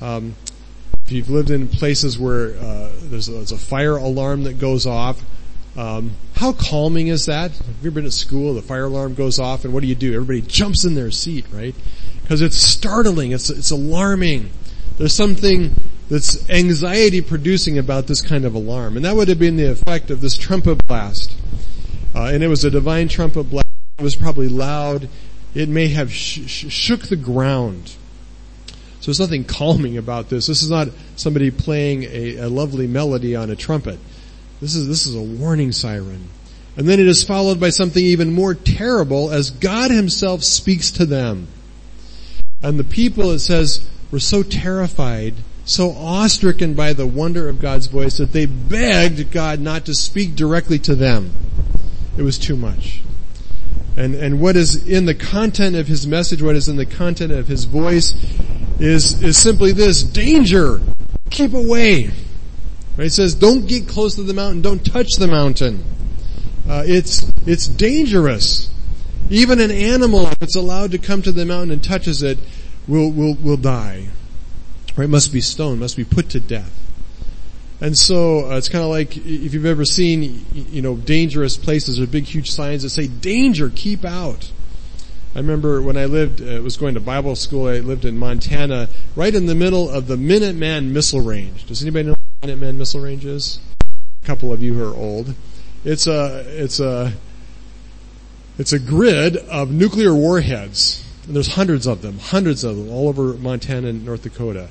Um, 0.00 0.36
if 1.10 1.16
you've 1.16 1.30
lived 1.30 1.50
in 1.50 1.66
places 1.66 2.20
where 2.20 2.54
uh, 2.54 2.92
there's, 3.00 3.28
a, 3.28 3.32
there's, 3.32 3.50
a, 3.50 3.58
fire 3.58 3.96
alarm 3.96 4.44
that 4.44 4.60
goes 4.60 4.86
off, 4.86 5.20
um, 5.76 6.12
how 6.36 6.52
calming 6.52 7.08
is 7.08 7.26
that? 7.26 7.50
Have 7.50 7.66
you 7.82 7.90
ever 7.90 7.96
been 7.96 8.06
at 8.06 8.12
school? 8.12 8.54
The 8.54 8.62
fire 8.62 8.84
alarm 8.84 9.14
goes 9.14 9.40
off, 9.40 9.64
and 9.64 9.74
what 9.74 9.80
do 9.80 9.88
you 9.88 9.96
do? 9.96 10.14
Everybody 10.14 10.42
jumps 10.42 10.84
in 10.84 10.94
their 10.94 11.10
seat, 11.10 11.46
right? 11.52 11.74
Because 12.22 12.40
it's 12.40 12.56
startling. 12.56 13.32
It's 13.32 13.50
it's 13.50 13.72
alarming. 13.72 14.50
There's 14.98 15.12
something 15.12 15.74
that's 16.08 16.48
anxiety 16.48 17.20
producing 17.20 17.76
about 17.76 18.06
this 18.06 18.22
kind 18.22 18.44
of 18.44 18.54
alarm. 18.54 18.94
And 18.94 19.04
that 19.04 19.16
would 19.16 19.26
have 19.26 19.40
been 19.40 19.56
the 19.56 19.68
effect 19.68 20.12
of 20.12 20.20
this 20.20 20.36
trumpet 20.36 20.86
blast. 20.86 21.36
Uh, 22.14 22.26
and 22.26 22.44
it 22.44 22.48
was 22.48 22.64
a 22.64 22.70
divine 22.70 23.08
trumpet 23.08 23.50
blast. 23.50 23.66
It 23.98 24.04
was 24.04 24.14
probably 24.14 24.48
loud. 24.48 25.08
It 25.56 25.68
may 25.68 25.88
have 25.88 26.12
sh- 26.12 26.46
sh- 26.46 26.70
shook 26.72 27.08
the 27.08 27.16
ground. 27.16 27.96
So 29.00 29.06
there's 29.06 29.20
nothing 29.20 29.44
calming 29.44 29.96
about 29.96 30.28
this. 30.28 30.46
This 30.46 30.62
is 30.62 30.70
not 30.70 30.88
somebody 31.16 31.50
playing 31.50 32.04
a, 32.04 32.36
a 32.36 32.48
lovely 32.48 32.86
melody 32.86 33.34
on 33.34 33.48
a 33.50 33.56
trumpet. 33.56 33.98
This 34.60 34.74
is, 34.74 34.88
this 34.88 35.06
is 35.06 35.14
a 35.14 35.22
warning 35.22 35.72
siren. 35.72 36.28
And 36.76 36.86
then 36.86 37.00
it 37.00 37.06
is 37.06 37.24
followed 37.24 37.58
by 37.58 37.70
something 37.70 38.04
even 38.04 38.32
more 38.32 38.54
terrible 38.54 39.30
as 39.30 39.50
God 39.50 39.90
himself 39.90 40.44
speaks 40.44 40.90
to 40.92 41.06
them. 41.06 41.48
And 42.62 42.78
the 42.78 42.84
people, 42.84 43.30
it 43.30 43.38
says, 43.38 43.88
were 44.10 44.20
so 44.20 44.42
terrified, 44.42 45.34
so 45.64 45.92
awestricken 45.92 46.76
by 46.76 46.92
the 46.92 47.06
wonder 47.06 47.48
of 47.48 47.58
God's 47.58 47.86
voice 47.86 48.18
that 48.18 48.32
they 48.32 48.44
begged 48.44 49.30
God 49.30 49.60
not 49.60 49.86
to 49.86 49.94
speak 49.94 50.34
directly 50.34 50.78
to 50.80 50.94
them. 50.94 51.32
It 52.18 52.22
was 52.22 52.38
too 52.38 52.56
much. 52.56 53.00
And, 53.96 54.14
and 54.14 54.40
what 54.40 54.56
is 54.56 54.86
in 54.86 55.06
the 55.06 55.14
content 55.14 55.74
of 55.76 55.86
his 55.86 56.06
message, 56.06 56.42
what 56.42 56.54
is 56.54 56.68
in 56.68 56.76
the 56.76 56.86
content 56.86 57.32
of 57.32 57.48
his 57.48 57.64
voice 57.64 58.14
is, 58.80 59.22
is 59.22 59.36
simply 59.36 59.72
this, 59.72 60.02
danger! 60.02 60.80
Keep 61.30 61.54
away! 61.54 62.10
Right? 62.96 63.06
It 63.06 63.12
says, 63.12 63.34
don't 63.34 63.66
get 63.66 63.88
close 63.88 64.16
to 64.16 64.22
the 64.22 64.34
mountain, 64.34 64.62
don't 64.62 64.84
touch 64.84 65.12
the 65.18 65.26
mountain. 65.26 65.84
Uh, 66.68 66.82
it's, 66.86 67.30
it's 67.46 67.66
dangerous. 67.66 68.70
Even 69.28 69.60
an 69.60 69.70
animal, 69.70 70.26
if 70.26 70.42
it's 70.42 70.56
allowed 70.56 70.90
to 70.92 70.98
come 70.98 71.22
to 71.22 71.32
the 71.32 71.44
mountain 71.44 71.70
and 71.70 71.84
touches 71.84 72.22
it, 72.22 72.38
will, 72.88 73.10
will, 73.10 73.34
will 73.34 73.56
die. 73.56 74.08
Right? 74.96 75.08
Must 75.08 75.32
be 75.32 75.40
stoned, 75.40 75.80
must 75.80 75.96
be 75.96 76.04
put 76.04 76.30
to 76.30 76.40
death. 76.40 76.76
And 77.80 77.96
so 77.96 78.50
uh, 78.50 78.58
it's 78.58 78.68
kind 78.68 78.84
of 78.84 78.90
like 78.90 79.16
if 79.16 79.54
you've 79.54 79.64
ever 79.64 79.84
seen, 79.86 80.44
you 80.52 80.82
know, 80.82 80.96
dangerous 80.96 81.56
places 81.56 81.98
or 81.98 82.06
big, 82.06 82.24
huge 82.24 82.50
signs 82.50 82.82
that 82.82 82.90
say 82.90 83.06
"Danger, 83.06 83.70
keep 83.74 84.04
out." 84.04 84.52
I 85.34 85.38
remember 85.38 85.80
when 85.80 85.96
I 85.96 86.06
lived, 86.06 86.42
uh, 86.42 86.60
was 86.62 86.76
going 86.76 86.94
to 86.94 87.00
Bible 87.00 87.36
school. 87.36 87.68
I 87.68 87.78
lived 87.78 88.04
in 88.04 88.18
Montana, 88.18 88.88
right 89.14 89.34
in 89.34 89.46
the 89.46 89.54
middle 89.54 89.88
of 89.88 90.06
the 90.06 90.16
Minuteman 90.16 90.90
missile 90.90 91.20
range. 91.20 91.66
Does 91.66 91.82
anybody 91.82 92.08
know 92.08 92.14
what 92.40 92.50
Minuteman 92.50 92.76
missile 92.76 93.00
range 93.00 93.24
is? 93.24 93.60
A 94.22 94.26
couple 94.26 94.52
of 94.52 94.62
you 94.62 94.74
who 94.74 94.84
are 94.84 94.94
old. 94.94 95.34
It's 95.84 96.06
a, 96.06 96.44
it's 96.46 96.80
a, 96.80 97.12
it's 98.58 98.72
a 98.72 98.78
grid 98.78 99.36
of 99.36 99.70
nuclear 99.70 100.14
warheads 100.14 101.06
and 101.30 101.36
there's 101.36 101.54
hundreds 101.54 101.86
of 101.86 102.02
them, 102.02 102.18
hundreds 102.18 102.64
of 102.64 102.76
them 102.76 102.90
all 102.90 103.08
over 103.08 103.34
Montana 103.34 103.86
and 103.86 104.04
North 104.04 104.22
Dakota. 104.22 104.68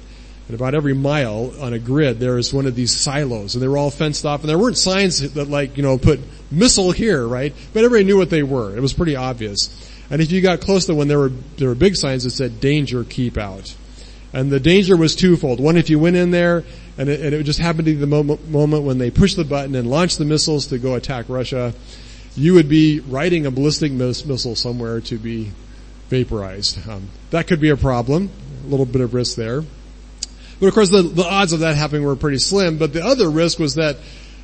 And 0.50 0.56
about 0.56 0.75
every 0.75 0.94
mile 0.94 1.54
on 1.62 1.72
a 1.72 1.80
grid, 1.80 2.20
there 2.20 2.38
is 2.38 2.54
one 2.54 2.66
of 2.66 2.75
these 2.75 2.92
silos, 2.92 3.56
and 3.56 3.63
they 3.63 3.68
were 3.70 3.78
all 3.78 3.92
fenced 3.92 4.25
off. 4.25 4.42
And 4.42 4.50
there 4.50 4.58
weren't 4.58 4.78
signs 4.78 5.20
that, 5.36 5.48
like, 5.48 5.78
you 5.78 5.84
know, 5.84 5.98
put 5.98 6.20
missile 6.51 6.92
here, 6.92 7.25
right? 7.25 7.54
But 7.72 7.86
everybody 7.86 8.04
knew 8.04 8.18
what 8.18 8.30
they 8.30 8.44
were. 8.44 8.75
It 8.75 8.82
was 8.82 8.92
pretty 8.92 9.16
obvious. 9.16 9.88
And 10.10 10.22
if 10.22 10.32
you 10.32 10.42
got 10.42 10.62
close 10.62 10.86
to 10.88 10.96
one, 10.96 11.08
there 11.08 11.20
were 11.20 11.32
there 11.58 11.70
were 11.70 11.75
big 11.75 11.96
signs 11.96 12.24
that 12.24 12.32
said 12.32 12.60
"Danger, 12.60 13.04
keep 13.04 13.38
out." 13.38 13.75
And 14.32 14.51
the 14.51 14.60
danger 14.60 14.96
was 14.96 15.16
twofold. 15.16 15.60
One, 15.60 15.75
if 15.75 15.89
you 15.89 15.98
went 15.98 16.16
in 16.16 16.32
there 16.32 16.63
and 16.98 17.10
it, 17.10 17.20
and 17.22 17.34
it 17.34 17.44
just 17.44 17.60
happened 17.60 17.86
to 17.86 17.94
be 17.94 18.00
the 18.00 18.08
moment, 18.08 18.48
moment 18.50 18.84
when 18.84 19.00
they 19.00 19.10
pushed 19.10 19.38
the 19.38 19.44
button 19.44 19.74
and 19.74 19.89
launched 19.89 20.20
the 20.20 20.25
missiles 20.25 20.68
to 20.68 20.78
go 20.78 20.94
attack 20.94 21.25
Russia, 21.30 21.74
you 22.36 22.54
would 22.54 22.70
be 22.70 23.00
riding 23.00 23.46
a 23.46 23.51
ballistic 23.51 23.92
miss, 23.92 24.25
missile 24.25 24.56
somewhere 24.56 25.01
to 25.01 25.18
be 25.18 25.51
vaporized. 26.10 26.88
Um, 26.88 27.10
that 27.32 27.48
could 27.48 27.60
be 27.60 27.70
a 27.70 27.78
problem. 27.78 28.30
A 28.66 28.68
little 28.68 28.86
bit 28.86 29.01
of 29.01 29.13
risk 29.13 29.36
there. 29.36 29.63
But 30.60 30.68
of 30.68 30.74
course, 30.74 30.89
the, 30.89 31.01
the 31.01 31.24
odds 31.24 31.54
of 31.54 31.62
that 31.62 31.75
happening 31.75 32.04
were 32.04 32.16
pretty 32.16 32.39
slim. 32.39 32.78
But 32.78 32.94
the 32.94 33.04
other 33.04 33.30
risk 33.30 33.58
was 33.58 33.75
that 33.75 33.98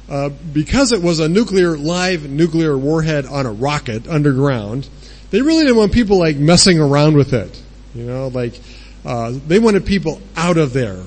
uh, 0.10 0.30
because 0.54 0.94
it 0.94 1.02
was 1.02 1.20
a 1.20 1.28
nuclear 1.28 1.78
live 1.78 2.30
nuclear 2.30 2.78
warhead 2.78 3.26
on 3.26 3.46
a 3.46 3.52
rocket 3.52 4.08
underground, 4.08 4.88
they 5.32 5.42
really 5.42 5.64
didn't 5.64 5.78
want 5.78 5.92
people 5.92 6.18
like 6.18 6.38
messing 6.38 6.80
around 6.80 7.16
with 7.16 7.34
it. 7.34 7.62
You 7.94 8.06
know, 8.06 8.28
like 8.28 8.60
uh, 9.06 9.34
they 9.48 9.60
wanted 9.60 9.86
people 9.86 10.22
out 10.36 10.58
of 10.58 10.74
there. 10.74 11.02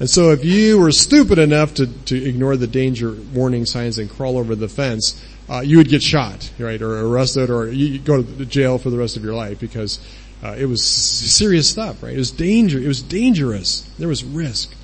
And 0.00 0.10
so 0.10 0.32
if 0.32 0.44
you 0.44 0.78
were 0.78 0.90
stupid 0.90 1.38
enough 1.38 1.74
to, 1.74 1.86
to 1.86 2.28
ignore 2.28 2.56
the 2.56 2.66
danger 2.66 3.12
warning 3.32 3.64
signs 3.64 3.98
and 3.98 4.10
crawl 4.10 4.38
over 4.38 4.54
the 4.54 4.68
fence, 4.68 5.24
uh, 5.48 5.60
you 5.60 5.76
would 5.76 5.88
get 5.88 6.02
shot, 6.02 6.50
right, 6.58 6.80
or 6.80 7.06
arrested, 7.06 7.50
or 7.50 7.68
you 7.68 7.98
go 7.98 8.22
to 8.22 8.46
jail 8.46 8.78
for 8.78 8.90
the 8.90 8.98
rest 8.98 9.16
of 9.16 9.22
your 9.22 9.34
life 9.34 9.60
because 9.60 10.00
uh, 10.42 10.54
it 10.58 10.66
was 10.66 10.84
serious 10.84 11.68
stuff, 11.68 12.02
right? 12.02 12.14
It 12.14 12.18
was 12.18 12.30
danger. 12.30 12.78
It 12.78 12.88
was 12.88 13.02
dangerous. 13.02 13.80
There 13.98 14.08
was 14.08 14.24
risk. 14.24 14.74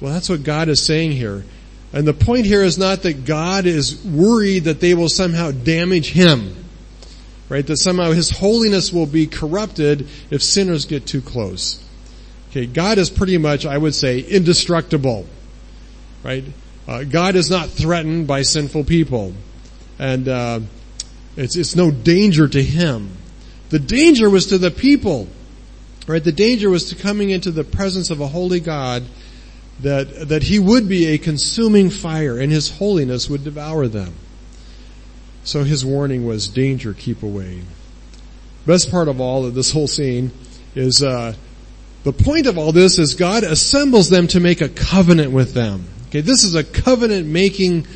Well, 0.00 0.12
that's 0.12 0.28
what 0.28 0.42
God 0.42 0.68
is 0.68 0.82
saying 0.82 1.12
here. 1.12 1.44
And 1.92 2.06
the 2.06 2.12
point 2.12 2.44
here 2.44 2.62
is 2.62 2.76
not 2.76 3.02
that 3.02 3.24
God 3.24 3.64
is 3.64 4.04
worried 4.04 4.64
that 4.64 4.80
they 4.80 4.92
will 4.94 5.08
somehow 5.08 5.50
damage 5.50 6.12
Him 6.12 6.65
right? 7.48 7.66
That 7.66 7.78
somehow 7.78 8.12
His 8.12 8.30
holiness 8.30 8.92
will 8.92 9.06
be 9.06 9.26
corrupted 9.26 10.08
if 10.30 10.42
sinners 10.42 10.84
get 10.84 11.06
too 11.06 11.20
close. 11.20 11.82
Okay, 12.50 12.66
God 12.66 12.98
is 12.98 13.10
pretty 13.10 13.38
much, 13.38 13.66
I 13.66 13.76
would 13.76 13.94
say, 13.94 14.20
indestructible, 14.20 15.26
right? 16.22 16.44
Uh, 16.88 17.04
God 17.04 17.36
is 17.36 17.50
not 17.50 17.68
threatened 17.68 18.26
by 18.26 18.42
sinful 18.42 18.84
people, 18.84 19.34
and 19.98 20.28
uh, 20.28 20.60
it's 21.36 21.56
it's 21.56 21.76
no 21.76 21.90
danger 21.90 22.48
to 22.48 22.62
Him. 22.62 23.10
The 23.70 23.80
danger 23.80 24.30
was 24.30 24.46
to 24.46 24.58
the 24.58 24.70
people, 24.70 25.28
right? 26.06 26.22
The 26.22 26.32
danger 26.32 26.70
was 26.70 26.90
to 26.90 26.94
coming 26.94 27.30
into 27.30 27.50
the 27.50 27.64
presence 27.64 28.10
of 28.10 28.20
a 28.20 28.28
holy 28.28 28.60
God 28.60 29.02
that 29.80 30.28
that 30.28 30.44
He 30.44 30.58
would 30.58 30.88
be 30.88 31.06
a 31.06 31.18
consuming 31.18 31.90
fire, 31.90 32.38
and 32.38 32.52
His 32.52 32.70
holiness 32.78 33.28
would 33.28 33.44
devour 33.44 33.88
them. 33.88 34.14
So 35.46 35.62
his 35.62 35.86
warning 35.86 36.26
was 36.26 36.48
danger, 36.48 36.92
keep 36.92 37.22
away. 37.22 37.62
Best 38.66 38.90
part 38.90 39.06
of 39.06 39.20
all 39.20 39.46
of 39.46 39.54
this 39.54 39.70
whole 39.70 39.86
scene 39.86 40.32
is 40.74 41.04
uh, 41.04 41.34
the 42.02 42.12
point 42.12 42.48
of 42.48 42.58
all 42.58 42.72
this 42.72 42.98
is 42.98 43.14
God 43.14 43.44
assembles 43.44 44.10
them 44.10 44.26
to 44.28 44.40
make 44.40 44.60
a 44.60 44.68
covenant 44.68 45.30
with 45.30 45.54
them. 45.54 45.86
Okay, 46.08 46.20
this 46.20 46.42
is 46.42 46.56
a 46.56 46.64
covenant 46.64 47.28
making 47.28 47.86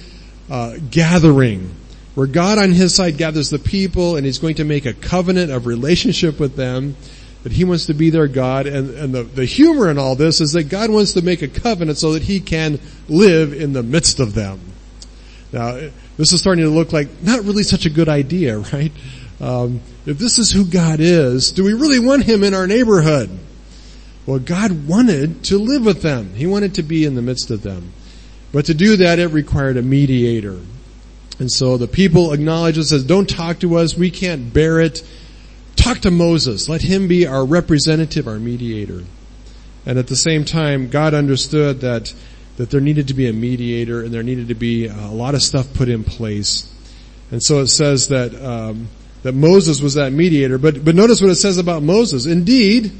uh, 0.48 0.76
gathering 0.92 1.74
where 2.14 2.28
God 2.28 2.58
on 2.58 2.70
his 2.70 2.94
side 2.94 3.16
gathers 3.18 3.50
the 3.50 3.58
people 3.58 4.14
and 4.14 4.24
he's 4.24 4.38
going 4.38 4.54
to 4.56 4.64
make 4.64 4.86
a 4.86 4.94
covenant 4.94 5.50
of 5.50 5.66
relationship 5.66 6.38
with 6.38 6.54
them 6.54 6.94
that 7.42 7.50
he 7.50 7.64
wants 7.64 7.86
to 7.86 7.94
be 7.94 8.10
their 8.10 8.28
God 8.28 8.68
and, 8.68 8.90
and 8.90 9.12
the, 9.12 9.24
the 9.24 9.44
humor 9.44 9.90
in 9.90 9.98
all 9.98 10.14
this 10.14 10.40
is 10.40 10.52
that 10.52 10.68
God 10.68 10.90
wants 10.90 11.14
to 11.14 11.22
make 11.22 11.42
a 11.42 11.48
covenant 11.48 11.98
so 11.98 12.12
that 12.12 12.22
he 12.22 12.38
can 12.38 12.78
live 13.08 13.52
in 13.52 13.72
the 13.72 13.82
midst 13.82 14.20
of 14.20 14.34
them. 14.34 14.60
Now, 15.52 15.90
this 16.20 16.34
is 16.34 16.40
starting 16.40 16.64
to 16.64 16.70
look 16.70 16.92
like 16.92 17.22
not 17.22 17.44
really 17.44 17.62
such 17.62 17.86
a 17.86 17.90
good 17.90 18.08
idea, 18.08 18.58
right? 18.72 18.92
Um, 19.40 19.80
if 20.04 20.18
this 20.18 20.38
is 20.38 20.50
who 20.50 20.66
God 20.66 21.00
is, 21.00 21.50
do 21.50 21.64
we 21.64 21.72
really 21.72 21.98
want 21.98 22.24
Him 22.24 22.44
in 22.44 22.52
our 22.52 22.66
neighborhood? 22.66 23.30
Well, 24.26 24.38
God 24.38 24.86
wanted 24.86 25.44
to 25.44 25.58
live 25.58 25.84
with 25.84 26.02
them. 26.02 26.34
He 26.34 26.46
wanted 26.46 26.74
to 26.74 26.82
be 26.82 27.06
in 27.06 27.14
the 27.14 27.22
midst 27.22 27.50
of 27.50 27.62
them. 27.62 27.92
But 28.52 28.66
to 28.66 28.74
do 28.74 28.96
that, 28.96 29.18
it 29.18 29.28
required 29.28 29.78
a 29.78 29.82
mediator. 29.82 30.60
And 31.38 31.50
so 31.50 31.78
the 31.78 31.88
people 31.88 32.32
acknowledge 32.32 32.76
and 32.76 32.84
says, 32.84 33.02
don't 33.02 33.28
talk 33.28 33.60
to 33.60 33.76
us. 33.76 33.96
We 33.96 34.10
can't 34.10 34.52
bear 34.52 34.78
it. 34.78 35.02
Talk 35.74 36.00
to 36.00 36.10
Moses. 36.10 36.68
Let 36.68 36.82
him 36.82 37.08
be 37.08 37.26
our 37.26 37.46
representative, 37.46 38.28
our 38.28 38.38
mediator. 38.38 39.04
And 39.86 39.98
at 39.98 40.08
the 40.08 40.16
same 40.16 40.44
time, 40.44 40.90
God 40.90 41.14
understood 41.14 41.80
that 41.80 42.12
that 42.60 42.68
there 42.68 42.82
needed 42.82 43.08
to 43.08 43.14
be 43.14 43.26
a 43.26 43.32
mediator 43.32 44.02
and 44.02 44.12
there 44.12 44.22
needed 44.22 44.48
to 44.48 44.54
be 44.54 44.86
a 44.86 45.06
lot 45.06 45.34
of 45.34 45.40
stuff 45.40 45.72
put 45.72 45.88
in 45.88 46.04
place. 46.04 46.70
And 47.30 47.42
so 47.42 47.60
it 47.60 47.68
says 47.68 48.08
that 48.08 48.34
um, 48.34 48.88
that 49.22 49.32
Moses 49.32 49.80
was 49.80 49.94
that 49.94 50.12
mediator. 50.12 50.58
But 50.58 50.84
but 50.84 50.94
notice 50.94 51.22
what 51.22 51.30
it 51.30 51.36
says 51.36 51.56
about 51.56 51.82
Moses. 51.82 52.26
Indeed, 52.26 52.92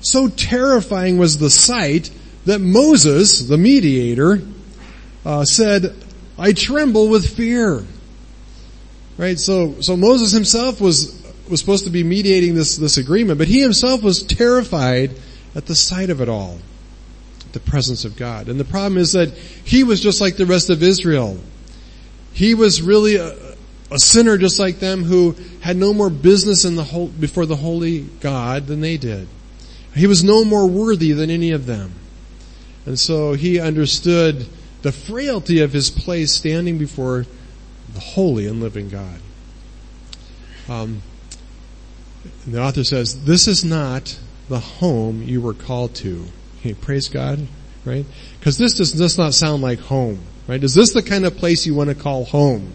so 0.00 0.28
terrifying 0.28 1.18
was 1.18 1.36
the 1.36 1.50
sight 1.50 2.12
that 2.46 2.60
Moses, 2.60 3.40
the 3.48 3.58
mediator, 3.58 4.40
uh, 5.24 5.44
said, 5.44 5.96
"I 6.38 6.52
tremble 6.52 7.08
with 7.08 7.28
fear." 7.28 7.84
Right. 9.16 9.36
So 9.36 9.80
so 9.80 9.96
Moses 9.96 10.30
himself 10.30 10.80
was 10.80 11.20
was 11.50 11.58
supposed 11.58 11.86
to 11.86 11.90
be 11.90 12.04
mediating 12.04 12.54
this 12.54 12.76
this 12.76 12.98
agreement, 12.98 13.40
but 13.40 13.48
he 13.48 13.62
himself 13.62 14.00
was 14.00 14.22
terrified 14.22 15.10
at 15.56 15.66
the 15.66 15.74
sight 15.74 16.10
of 16.10 16.20
it 16.20 16.28
all 16.28 16.60
the 17.52 17.60
presence 17.60 18.04
of 18.04 18.16
God. 18.16 18.48
And 18.48 18.58
the 18.58 18.64
problem 18.64 18.98
is 18.98 19.12
that 19.12 19.30
he 19.30 19.84
was 19.84 20.00
just 20.00 20.20
like 20.20 20.36
the 20.36 20.46
rest 20.46 20.70
of 20.70 20.82
Israel. 20.82 21.38
He 22.32 22.54
was 22.54 22.82
really 22.82 23.16
a, 23.16 23.34
a 23.90 23.98
sinner 23.98 24.38
just 24.38 24.58
like 24.58 24.78
them 24.78 25.04
who 25.04 25.34
had 25.60 25.76
no 25.76 25.92
more 25.92 26.10
business 26.10 26.64
in 26.64 26.76
the 26.76 26.84
whole, 26.84 27.08
before 27.08 27.46
the 27.46 27.56
holy 27.56 28.00
God 28.20 28.66
than 28.66 28.80
they 28.80 28.96
did. 28.96 29.28
He 29.94 30.06
was 30.06 30.22
no 30.22 30.44
more 30.44 30.66
worthy 30.66 31.12
than 31.12 31.30
any 31.30 31.50
of 31.50 31.66
them. 31.66 31.92
And 32.86 32.98
so 32.98 33.32
he 33.32 33.58
understood 33.58 34.46
the 34.82 34.92
frailty 34.92 35.60
of 35.60 35.72
his 35.72 35.90
place 35.90 36.32
standing 36.32 36.78
before 36.78 37.26
the 37.92 38.00
holy 38.00 38.46
and 38.46 38.60
living 38.60 38.88
God. 38.88 39.20
Um, 40.68 41.02
the 42.46 42.62
author 42.62 42.84
says, 42.84 43.24
this 43.24 43.48
is 43.48 43.64
not 43.64 44.18
the 44.48 44.60
home 44.60 45.22
you 45.22 45.40
were 45.40 45.54
called 45.54 45.94
to. 45.96 46.26
Okay, 46.60 46.74
praise 46.74 47.08
God, 47.08 47.46
right? 47.84 48.04
Because 48.38 48.58
this 48.58 48.74
does, 48.74 48.92
does 48.92 49.16
not 49.16 49.34
sound 49.34 49.62
like 49.62 49.78
home, 49.78 50.20
right? 50.46 50.62
Is 50.62 50.74
this 50.74 50.92
the 50.92 51.02
kind 51.02 51.24
of 51.24 51.36
place 51.36 51.66
you 51.66 51.74
want 51.74 51.90
to 51.90 51.94
call 51.94 52.24
home? 52.24 52.72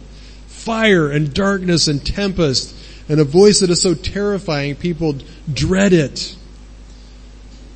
Fire 0.48 1.10
and 1.10 1.34
darkness 1.34 1.88
and 1.88 2.06
tempest 2.06 2.76
and 3.10 3.20
a 3.20 3.26
voice 3.26 3.60
that 3.60 3.70
is 3.70 3.82
so 3.82 3.94
terrifying 3.94 4.76
people 4.76 5.18
dread 5.52 5.92
it. 5.92 6.36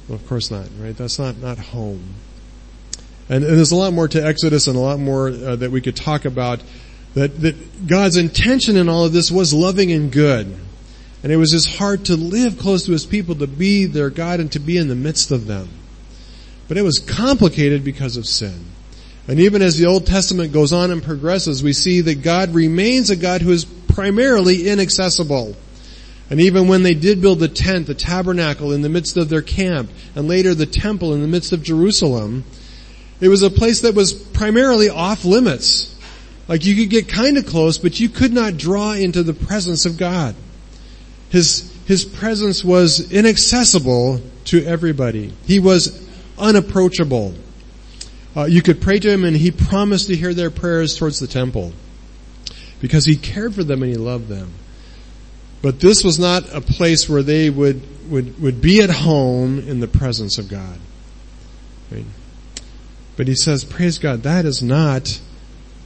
Well, 0.07 0.15
of 0.15 0.27
course 0.27 0.49
not, 0.51 0.67
right? 0.79 0.95
That's 0.95 1.19
not, 1.19 1.37
not 1.37 1.57
home. 1.57 2.13
And, 3.29 3.43
and 3.43 3.57
there's 3.57 3.73
a 3.73 3.75
lot 3.75 3.91
more 3.91 4.07
to 4.07 4.25
Exodus 4.25 4.67
and 4.67 4.77
a 4.77 4.79
lot 4.79 4.99
more 4.99 5.27
uh, 5.27 5.55
that 5.57 5.71
we 5.71 5.81
could 5.81 5.97
talk 5.97 6.23
about 6.23 6.61
that, 7.13 7.41
that 7.41 7.87
God's 7.87 8.15
intention 8.15 8.77
in 8.77 8.87
all 8.87 9.05
of 9.05 9.11
this 9.11 9.31
was 9.31 9.53
loving 9.53 9.91
and 9.91 10.11
good. 10.11 10.55
And 11.23 11.31
it 11.31 11.37
was 11.37 11.51
his 11.51 11.77
heart 11.77 12.05
to 12.05 12.15
live 12.15 12.57
close 12.57 12.85
to 12.85 12.91
his 12.91 13.05
people, 13.05 13.35
to 13.35 13.47
be 13.47 13.85
their 13.85 14.09
God 14.09 14.39
and 14.39 14.51
to 14.51 14.59
be 14.59 14.77
in 14.77 14.87
the 14.87 14.95
midst 14.95 15.31
of 15.31 15.47
them. 15.47 15.67
But 16.67 16.77
it 16.77 16.83
was 16.83 16.99
complicated 16.99 17.83
because 17.83 18.17
of 18.17 18.25
sin. 18.25 18.65
And 19.27 19.39
even 19.39 19.61
as 19.61 19.77
the 19.77 19.87
Old 19.87 20.05
Testament 20.05 20.53
goes 20.53 20.71
on 20.71 20.91
and 20.91 21.03
progresses, 21.03 21.61
we 21.61 21.73
see 21.73 22.01
that 22.01 22.21
God 22.21 22.53
remains 22.53 23.09
a 23.09 23.15
God 23.15 23.41
who 23.41 23.51
is 23.51 23.65
primarily 23.65 24.69
inaccessible. 24.69 25.55
And 26.29 26.39
even 26.41 26.67
when 26.67 26.83
they 26.83 26.93
did 26.93 27.21
build 27.21 27.39
the 27.39 27.47
tent, 27.47 27.87
the 27.87 27.95
tabernacle 27.95 28.71
in 28.71 28.81
the 28.81 28.89
midst 28.89 29.17
of 29.17 29.29
their 29.29 29.41
camp, 29.41 29.89
and 30.15 30.27
later 30.27 30.53
the 30.53 30.65
temple 30.65 31.13
in 31.13 31.21
the 31.21 31.27
midst 31.27 31.51
of 31.51 31.63
Jerusalem, 31.63 32.43
it 33.19 33.29
was 33.29 33.41
a 33.41 33.49
place 33.49 33.81
that 33.81 33.95
was 33.95 34.13
primarily 34.13 34.89
off 34.89 35.25
limits. 35.25 35.93
Like 36.47 36.65
you 36.65 36.75
could 36.75 36.89
get 36.89 37.09
kind 37.09 37.37
of 37.37 37.45
close, 37.45 37.77
but 37.77 37.99
you 37.99 38.09
could 38.09 38.33
not 38.33 38.57
draw 38.57 38.93
into 38.93 39.23
the 39.23 39.33
presence 39.33 39.85
of 39.85 39.97
God. 39.97 40.35
His, 41.29 41.73
his 41.85 42.05
presence 42.05 42.63
was 42.63 43.11
inaccessible 43.11 44.21
to 44.45 44.65
everybody. 44.65 45.33
He 45.45 45.59
was 45.59 46.06
unapproachable. 46.37 47.33
Uh, 48.35 48.45
you 48.45 48.61
could 48.61 48.81
pray 48.81 48.99
to 48.99 49.09
him 49.09 49.23
and 49.23 49.35
he 49.35 49.51
promised 49.51 50.07
to 50.07 50.15
hear 50.15 50.33
their 50.33 50.51
prayers 50.51 50.95
towards 50.97 51.19
the 51.19 51.27
temple 51.27 51.73
because 52.79 53.05
he 53.05 53.15
cared 53.15 53.55
for 53.55 53.63
them 53.63 53.81
and 53.81 53.91
he 53.91 53.97
loved 53.97 54.27
them. 54.27 54.51
But 55.61 55.79
this 55.79 56.03
was 56.03 56.19
not 56.19 56.53
a 56.53 56.61
place 56.61 57.09
where 57.09 57.23
they 57.23 57.49
would, 57.49 57.81
would, 58.11 58.39
would 58.41 58.61
be 58.61 58.81
at 58.81 58.89
home 58.89 59.59
in 59.59 59.79
the 59.79 59.87
presence 59.87 60.37
of 60.37 60.49
God. 60.49 60.77
Right? 61.91 62.05
But 63.15 63.27
he 63.27 63.35
says, 63.35 63.65
praise 63.65 63.97
God, 63.97 64.23
that 64.23 64.45
is 64.45 64.61
not 64.61 65.19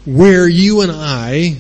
where 0.05 0.47
you 0.47 0.81
and 0.81 0.91
I, 0.91 1.57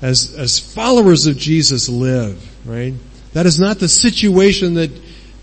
as, 0.00 0.34
as 0.34 0.58
followers 0.58 1.26
of 1.26 1.36
Jesus 1.36 1.88
live, 1.88 2.44
right? 2.66 2.94
That 3.32 3.46
is 3.46 3.60
not 3.60 3.78
the 3.78 3.88
situation 3.88 4.74
that 4.74 4.90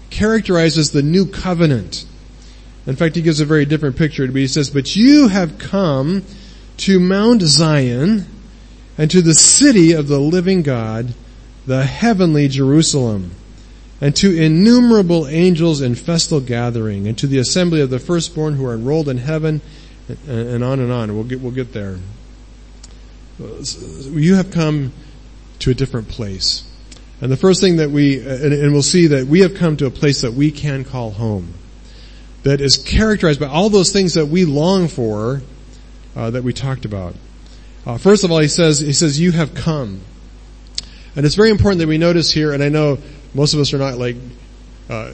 characterizes 0.10 0.92
the 0.92 1.02
new 1.02 1.26
covenant. 1.26 2.06
In 2.88 2.96
fact, 2.96 3.16
he 3.16 3.22
gives 3.22 3.40
a 3.40 3.46
very 3.46 3.66
different 3.66 3.98
picture. 3.98 4.26
But 4.28 4.36
he 4.36 4.48
says, 4.48 4.70
but 4.70 4.96
you 4.96 5.28
have 5.28 5.58
come 5.58 6.24
to 6.78 7.00
Mount 7.00 7.42
Zion 7.42 8.26
and 8.98 9.12
to 9.12 9.22
the 9.22 9.34
city 9.34 9.94
of 9.94 10.08
the 10.08 10.20
living 10.20 10.62
God, 10.62 11.14
the 11.66 11.86
heavenly 11.86 12.48
Jerusalem, 12.48 13.32
and 14.02 14.16
to 14.16 14.36
innumerable 14.36 15.28
angels 15.28 15.82
in 15.82 15.96
festal 15.96 16.40
gathering, 16.40 17.08
and 17.08 17.18
to 17.18 17.28
the 17.28 17.38
assembly 17.38 17.82
of 17.82 17.90
the 17.90 18.00
firstborn 18.00 18.56
who 18.56 18.66
are 18.66 18.74
enrolled 18.74 19.10
in 19.10 19.18
heaven, 19.18 19.62
and 20.28 20.64
on 20.64 20.80
and 20.80 20.92
on. 20.92 21.14
We'll 21.14 21.26
get, 21.26 21.42
we'll 21.42 21.52
get 21.52 21.74
there. 21.74 21.98
You 23.38 24.36
have 24.36 24.52
come 24.52 24.92
to 25.60 25.72
a 25.72 25.74
different 25.74 26.08
place. 26.08 26.64
And 27.22 27.32
the 27.32 27.38
first 27.38 27.62
thing 27.62 27.76
that 27.78 27.92
we, 27.92 28.20
and 28.22 28.72
we'll 28.72 28.82
see 28.82 29.08
that 29.08 29.28
we 29.28 29.42
have 29.42 29.56
come 29.56 29.78
to 29.78 29.86
a 29.86 29.92
place 29.92 30.22
that 30.22 30.34
we 30.34 30.52
can 30.52 30.84
call 30.86 31.12
home. 31.12 31.54
That 32.44 32.62
is 32.62 32.78
characterized 32.78 33.40
by 33.40 33.48
all 33.48 33.70
those 33.70 33.92
things 33.92 34.14
that 34.14 34.28
we 34.28 34.46
long 34.46 34.88
for, 34.88 35.42
uh, 36.16 36.32
that 36.32 36.44
we 36.44 36.54
talked 36.54 36.86
about. 36.86 37.16
Uh, 37.86 37.98
first 37.98 38.24
of 38.24 38.32
all, 38.32 38.40
he 38.40 38.48
says, 38.48 38.80
he 38.80 38.94
says, 38.94 39.20
you 39.20 39.32
have 39.32 39.54
come. 39.54 40.02
And 41.16 41.26
it's 41.26 41.36
very 41.36 41.50
important 41.50 41.80
that 41.80 41.88
we 41.88 41.98
notice 41.98 42.32
here, 42.32 42.54
and 42.54 42.64
I 42.64 42.70
know 42.70 42.98
most 43.34 43.54
of 43.54 43.60
us 43.60 43.74
are 43.74 43.78
not 43.78 43.98
like, 43.98 44.16
uh, 44.90 45.14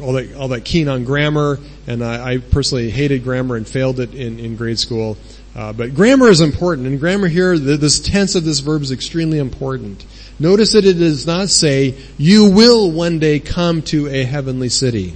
all 0.00 0.12
that, 0.12 0.34
all 0.34 0.48
that 0.48 0.64
keen 0.64 0.88
on 0.88 1.04
grammar, 1.04 1.58
and 1.86 2.02
I, 2.04 2.32
I 2.32 2.38
personally 2.38 2.90
hated 2.90 3.22
grammar 3.22 3.56
and 3.56 3.66
failed 3.66 4.00
it 4.00 4.14
in, 4.14 4.38
in 4.38 4.56
grade 4.56 4.78
school. 4.78 5.16
Uh, 5.54 5.72
but 5.72 5.94
grammar 5.94 6.28
is 6.28 6.40
important, 6.40 6.86
and 6.86 7.00
grammar 7.00 7.28
here, 7.28 7.58
the, 7.58 7.76
this 7.76 8.00
tense 8.00 8.34
of 8.34 8.44
this 8.44 8.60
verb 8.60 8.82
is 8.82 8.92
extremely 8.92 9.38
important. 9.38 10.04
Notice 10.38 10.72
that 10.72 10.84
it 10.84 10.94
does 10.94 11.26
not 11.26 11.48
say, 11.48 11.94
you 12.18 12.50
will 12.50 12.90
one 12.90 13.18
day 13.18 13.40
come 13.40 13.82
to 13.82 14.08
a 14.08 14.24
heavenly 14.24 14.68
city. 14.68 15.14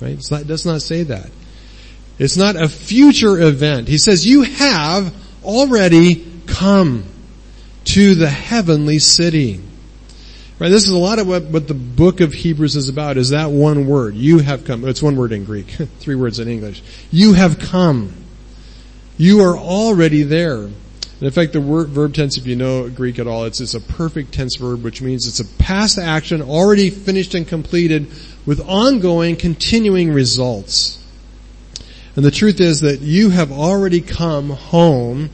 Right? 0.00 0.18
Not, 0.30 0.42
it 0.42 0.46
does 0.46 0.64
not 0.64 0.82
say 0.82 1.02
that. 1.04 1.30
It's 2.18 2.36
not 2.36 2.56
a 2.56 2.68
future 2.68 3.40
event. 3.40 3.88
He 3.88 3.98
says, 3.98 4.26
you 4.26 4.42
have 4.42 5.14
already 5.44 6.26
come 6.46 7.04
to 7.84 8.14
the 8.14 8.28
heavenly 8.28 8.98
city. 8.98 9.60
Right, 10.58 10.70
this 10.70 10.84
is 10.84 10.90
a 10.90 10.98
lot 10.98 11.20
of 11.20 11.28
what, 11.28 11.44
what 11.44 11.68
the 11.68 11.74
book 11.74 12.20
of 12.20 12.32
Hebrews 12.32 12.74
is 12.74 12.88
about, 12.88 13.16
is 13.16 13.30
that 13.30 13.50
one 13.52 13.86
word. 13.86 14.16
You 14.16 14.40
have 14.40 14.64
come. 14.64 14.86
It's 14.88 15.00
one 15.00 15.16
word 15.16 15.30
in 15.30 15.44
Greek, 15.44 15.66
three 16.00 16.16
words 16.16 16.40
in 16.40 16.48
English. 16.48 16.82
You 17.12 17.34
have 17.34 17.60
come. 17.60 18.12
You 19.16 19.42
are 19.42 19.56
already 19.56 20.24
there. 20.24 20.68
In 21.20 21.30
fact, 21.30 21.52
the 21.52 21.60
word, 21.60 21.88
verb 21.88 22.14
tense, 22.14 22.38
if 22.38 22.46
you 22.46 22.56
know 22.56 22.88
Greek 22.88 23.18
at 23.18 23.26
all, 23.26 23.44
it's, 23.44 23.60
it's 23.60 23.74
a 23.74 23.80
perfect 23.80 24.32
tense 24.32 24.56
verb, 24.56 24.82
which 24.82 25.00
means 25.00 25.26
it's 25.26 25.40
a 25.40 25.44
past 25.58 25.98
action 25.98 26.42
already 26.42 26.90
finished 26.90 27.34
and 27.34 27.46
completed 27.46 28.08
with 28.48 28.66
ongoing, 28.66 29.36
continuing 29.36 30.10
results. 30.10 31.04
And 32.16 32.24
the 32.24 32.30
truth 32.30 32.62
is 32.62 32.80
that 32.80 33.02
you 33.02 33.28
have 33.28 33.52
already 33.52 34.00
come 34.00 34.48
home 34.48 35.28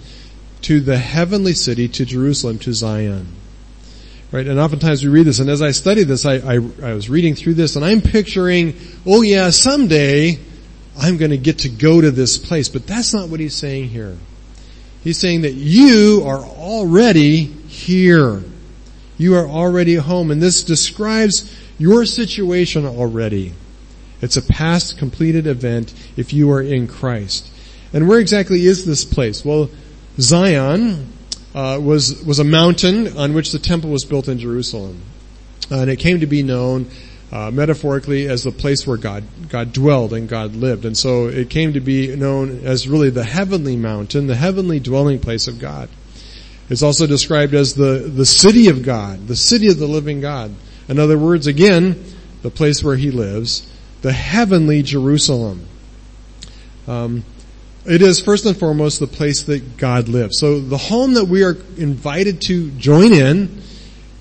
to 0.62 0.81
the 0.81 0.98
heavenly 0.98 1.53
city, 1.53 1.87
to 1.87 2.05
Jerusalem, 2.05 2.59
to 2.59 2.72
Zion. 2.72 3.29
Right? 4.33 4.48
And 4.48 4.59
oftentimes 4.59 5.05
we 5.05 5.11
read 5.11 5.27
this, 5.27 5.38
and 5.38 5.48
as 5.48 5.62
I 5.62 5.70
study 5.70 6.03
this, 6.03 6.27
I, 6.27 6.38
I, 6.38 6.55
I 6.83 6.94
was 6.94 7.09
reading 7.09 7.37
through 7.37 7.55
this, 7.55 7.77
and 7.77 7.85
I'm 7.85 8.00
picturing, 8.00 8.74
oh 9.07 9.22
yeah, 9.22 9.50
someday 9.50 10.40
I'm 10.98 11.16
going 11.16 11.31
to 11.31 11.38
get 11.38 11.61
to 11.61 11.68
go 11.68 12.00
to 12.00 12.11
this 12.11 12.37
place. 12.37 12.68
But 12.68 12.88
that's 12.88 13.14
not 13.14 13.29
what 13.29 13.38
he's 13.38 13.55
saying 13.55 13.90
here. 13.90 14.16
He's 15.05 15.20
saying 15.20 15.42
that 15.42 15.53
you 15.53 16.24
are 16.27 16.40
already 16.40 17.44
here. 17.44 18.42
You 19.18 19.37
are 19.37 19.46
already 19.46 19.94
home, 19.94 20.33
and 20.33 20.42
this 20.42 20.64
describes 20.64 21.48
your 21.79 22.05
situation 22.05 22.87
already. 22.87 23.53
It's 24.21 24.37
a 24.37 24.43
past 24.43 24.99
completed 24.99 25.47
event 25.47 25.93
if 26.17 26.33
you 26.33 26.51
are 26.53 26.63
in 26.63 26.87
Christ. 26.87 27.51
And 27.93 28.09
where 28.09 28.19
exactly 28.19 28.65
is 28.67 28.85
this 28.85 29.05
place? 29.05 29.45
Well, 29.45 29.71
Zion 30.19 31.13
uh, 31.55 31.79
was 31.81 32.23
was 32.25 32.39
a 32.39 32.45
mountain 32.45 33.17
on 33.17 33.35
which 33.35 33.53
the 33.53 33.59
temple 33.59 33.91
was 33.91 34.05
built 34.05 34.29
in 34.29 34.39
Jerusalem, 34.39 35.01
uh, 35.71 35.79
and 35.79 35.91
it 35.91 35.99
came 35.99 36.21
to 36.21 36.27
be 36.27 36.43
known 36.43 36.91
uh, 37.31 37.51
metaphorically 37.51 38.29
as 38.29 38.45
the 38.45 38.51
place 38.51 38.87
where 38.87 38.97
God 38.97 39.25
God 39.49 39.73
dwelled 39.73 40.13
and 40.13 40.29
God 40.29 40.55
lived, 40.55 40.85
and 40.85 40.97
so 40.97 41.27
it 41.27 41.51
came 41.51 41.73
to 41.75 41.81
be 41.81 42.15
known 42.17 42.61
as 42.65 42.89
really 42.89 43.11
the 43.11 43.25
heavenly 43.25 43.77
mountain, 43.77 44.27
the 44.27 44.37
heavenly 44.37 44.81
dwelling 44.81 45.21
place 45.21 45.47
of 45.47 45.59
God. 45.59 45.89
It's 46.69 46.83
also 46.83 47.07
described 47.07 47.55
as 47.55 47.75
the 47.75 48.11
the 48.15 48.27
city 48.27 48.69
of 48.69 48.83
God, 48.83 49.29
the 49.29 49.37
city 49.37 49.69
of 49.69 49.79
the 49.79 49.87
living 49.87 50.21
God. 50.21 50.53
In 50.88 50.99
other 50.99 51.18
words, 51.18 51.47
again, 51.47 52.05
the 52.42 52.51
place 52.51 52.83
where 52.83 52.97
He 52.97 53.11
lives, 53.11 53.70
the 54.03 54.12
heavenly 54.12 54.83
Jerusalem. 54.83 55.66
Um, 56.87 57.25
it 57.87 58.01
is 58.01 58.20
first 58.20 58.47
and 58.47 58.57
foremost 58.57 59.01
the 59.01 59.07
place 59.07 59.42
that 59.42 59.77
God 59.77 60.09
lives. 60.09 60.38
So 60.38 60.61
the 60.61 60.79
home 60.79 61.14
that 61.14 61.27
we 61.27 61.44
are 61.44 61.57
invited 61.77 62.40
to 62.42 62.70
join 62.73 63.12
in 63.12 63.62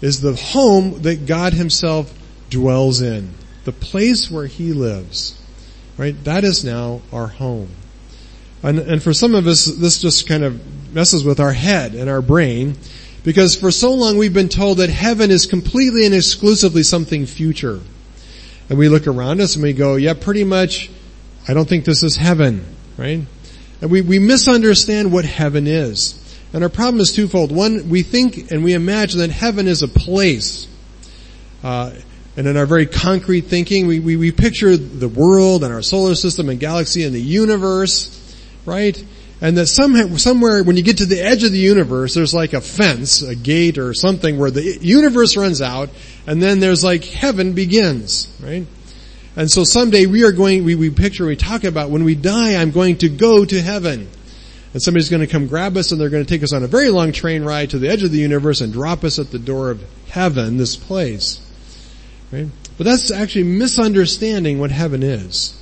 is 0.02 0.19
the 0.19 0.36
home 0.36 1.02
that 1.04 1.26
God 1.26 1.54
himself 1.54 2.13
dwells 2.49 3.02
in. 3.02 3.34
The 3.63 3.71
place 3.71 4.30
where 4.30 4.47
he 4.47 4.73
lives. 4.73 5.39
Right? 5.97 6.21
That 6.26 6.43
is 6.43 6.65
now 6.65 7.02
our 7.13 7.28
home. 7.28 7.69
And, 8.62 8.80
and 8.80 9.02
for 9.02 9.13
some 9.13 9.36
of 9.36 9.47
us, 9.47 9.65
this 9.65 10.02
just 10.02 10.28
kind 10.28 10.43
of 10.43 10.93
messes 10.93 11.23
with 11.23 11.39
our 11.39 11.54
head 11.54 11.93
and 11.93 12.10
our 12.10 12.21
brain 12.21 12.76
because 13.23 13.55
for 13.55 13.71
so 13.71 13.93
long 13.93 14.17
we've 14.17 14.33
been 14.33 14.49
told 14.49 14.77
that 14.79 14.89
heaven 14.89 15.31
is 15.31 15.45
completely 15.45 16.05
and 16.05 16.13
exclusively 16.13 16.83
something 16.83 17.25
future. 17.25 17.79
And 18.69 18.77
we 18.77 18.89
look 18.89 19.07
around 19.07 19.41
us 19.41 19.55
and 19.55 19.63
we 19.63 19.73
go, 19.73 19.95
yeah, 19.95 20.13
pretty 20.13 20.43
much, 20.43 20.89
I 21.47 21.53
don't 21.53 21.67
think 21.67 21.86
this 21.86 22.03
is 22.03 22.15
heaven, 22.15 22.65
right? 22.97 23.21
And 23.81 23.91
we, 23.91 24.01
we 24.01 24.19
misunderstand 24.19 25.12
what 25.12 25.25
heaven 25.25 25.67
is. 25.67 26.19
And 26.53 26.63
our 26.63 26.69
problem 26.69 27.01
is 27.01 27.12
twofold. 27.12 27.51
One, 27.51 27.89
we 27.89 28.03
think 28.03 28.51
and 28.51 28.63
we 28.63 28.73
imagine 28.73 29.19
that 29.19 29.31
heaven 29.31 29.67
is 29.67 29.81
a 29.83 29.88
place. 29.88 30.67
Uh, 31.63 31.93
and 32.36 32.47
in 32.47 32.57
our 32.57 32.65
very 32.65 32.86
concrete 32.86 33.41
thinking, 33.41 33.88
we, 33.88 33.99
we, 33.99 34.17
we 34.17 34.31
picture 34.31 34.75
the 34.75 35.07
world 35.07 35.63
and 35.63 35.73
our 35.73 35.81
solar 35.81 36.15
system 36.15 36.49
and 36.49 36.59
galaxy 36.59 37.03
and 37.03 37.13
the 37.13 37.21
universe, 37.21 38.19
right? 38.65 39.03
And 39.43 39.58
that 39.58 39.67
somehow, 39.67 40.15
somewhere 40.15 40.63
when 40.63 40.77
you 40.77 40.84
get 40.84 40.99
to 40.99 41.06
the 41.06 41.21
edge 41.21 41.43
of 41.43 41.51
the 41.51 41.60
universe, 41.60 42.13
there's 42.13 42.34
like 42.34 42.53
a 42.53 42.62
fence, 42.62 43.21
a 43.21 43.36
gate 43.36 43.77
or 43.77 43.93
something 43.93 44.38
where 44.38 44.49
the 44.49 44.77
universe 44.79 45.36
runs 45.36 45.62
out 45.62 45.89
and 46.25 46.41
then 46.41 46.62
there's 46.62 46.82
like 46.82 47.03
heaven 47.03 47.51
begins, 47.51 48.34
right? 48.41 48.65
And 49.36 49.51
so 49.51 49.65
someday 49.65 50.06
we 50.06 50.23
are 50.23 50.32
going, 50.32 50.63
we, 50.63 50.75
we 50.75 50.89
picture, 50.91 51.25
we 51.25 51.36
talk 51.36 51.65
about 51.65 51.89
when 51.89 52.06
we 52.06 52.15
die, 52.15 52.56
I'm 52.56 52.71
going 52.71 52.99
to 52.99 53.10
go 53.10 53.43
to 53.43 53.62
heaven. 53.62 54.08
And 54.71 54.82
somebody's 54.82 55.10
going 55.10 55.19
to 55.19 55.27
come 55.27 55.47
grab 55.47 55.75
us 55.75 55.91
and 55.91 55.99
they're 55.99 56.10
going 56.10 56.23
to 56.23 56.29
take 56.29 56.41
us 56.41 56.53
on 56.53 56.63
a 56.63 56.67
very 56.67 56.89
long 56.89 57.12
train 57.12 57.43
ride 57.43 57.71
to 57.71 57.79
the 57.79 57.89
edge 57.89 58.01
of 58.01 58.12
the 58.12 58.19
universe 58.19 58.62
and 58.62 58.71
drop 58.71 59.03
us 59.03 59.19
at 59.19 59.32
the 59.32 59.39
door 59.39 59.71
of 59.71 59.84
heaven, 60.08 60.56
this 60.56 60.77
place. 60.77 61.41
Right? 62.32 62.47
But 62.77 62.86
that's 62.86 63.12
actually 63.12 63.43
misunderstanding 63.43 64.60
what 64.60 64.71
heaven 64.71 65.03
is. 65.03 65.62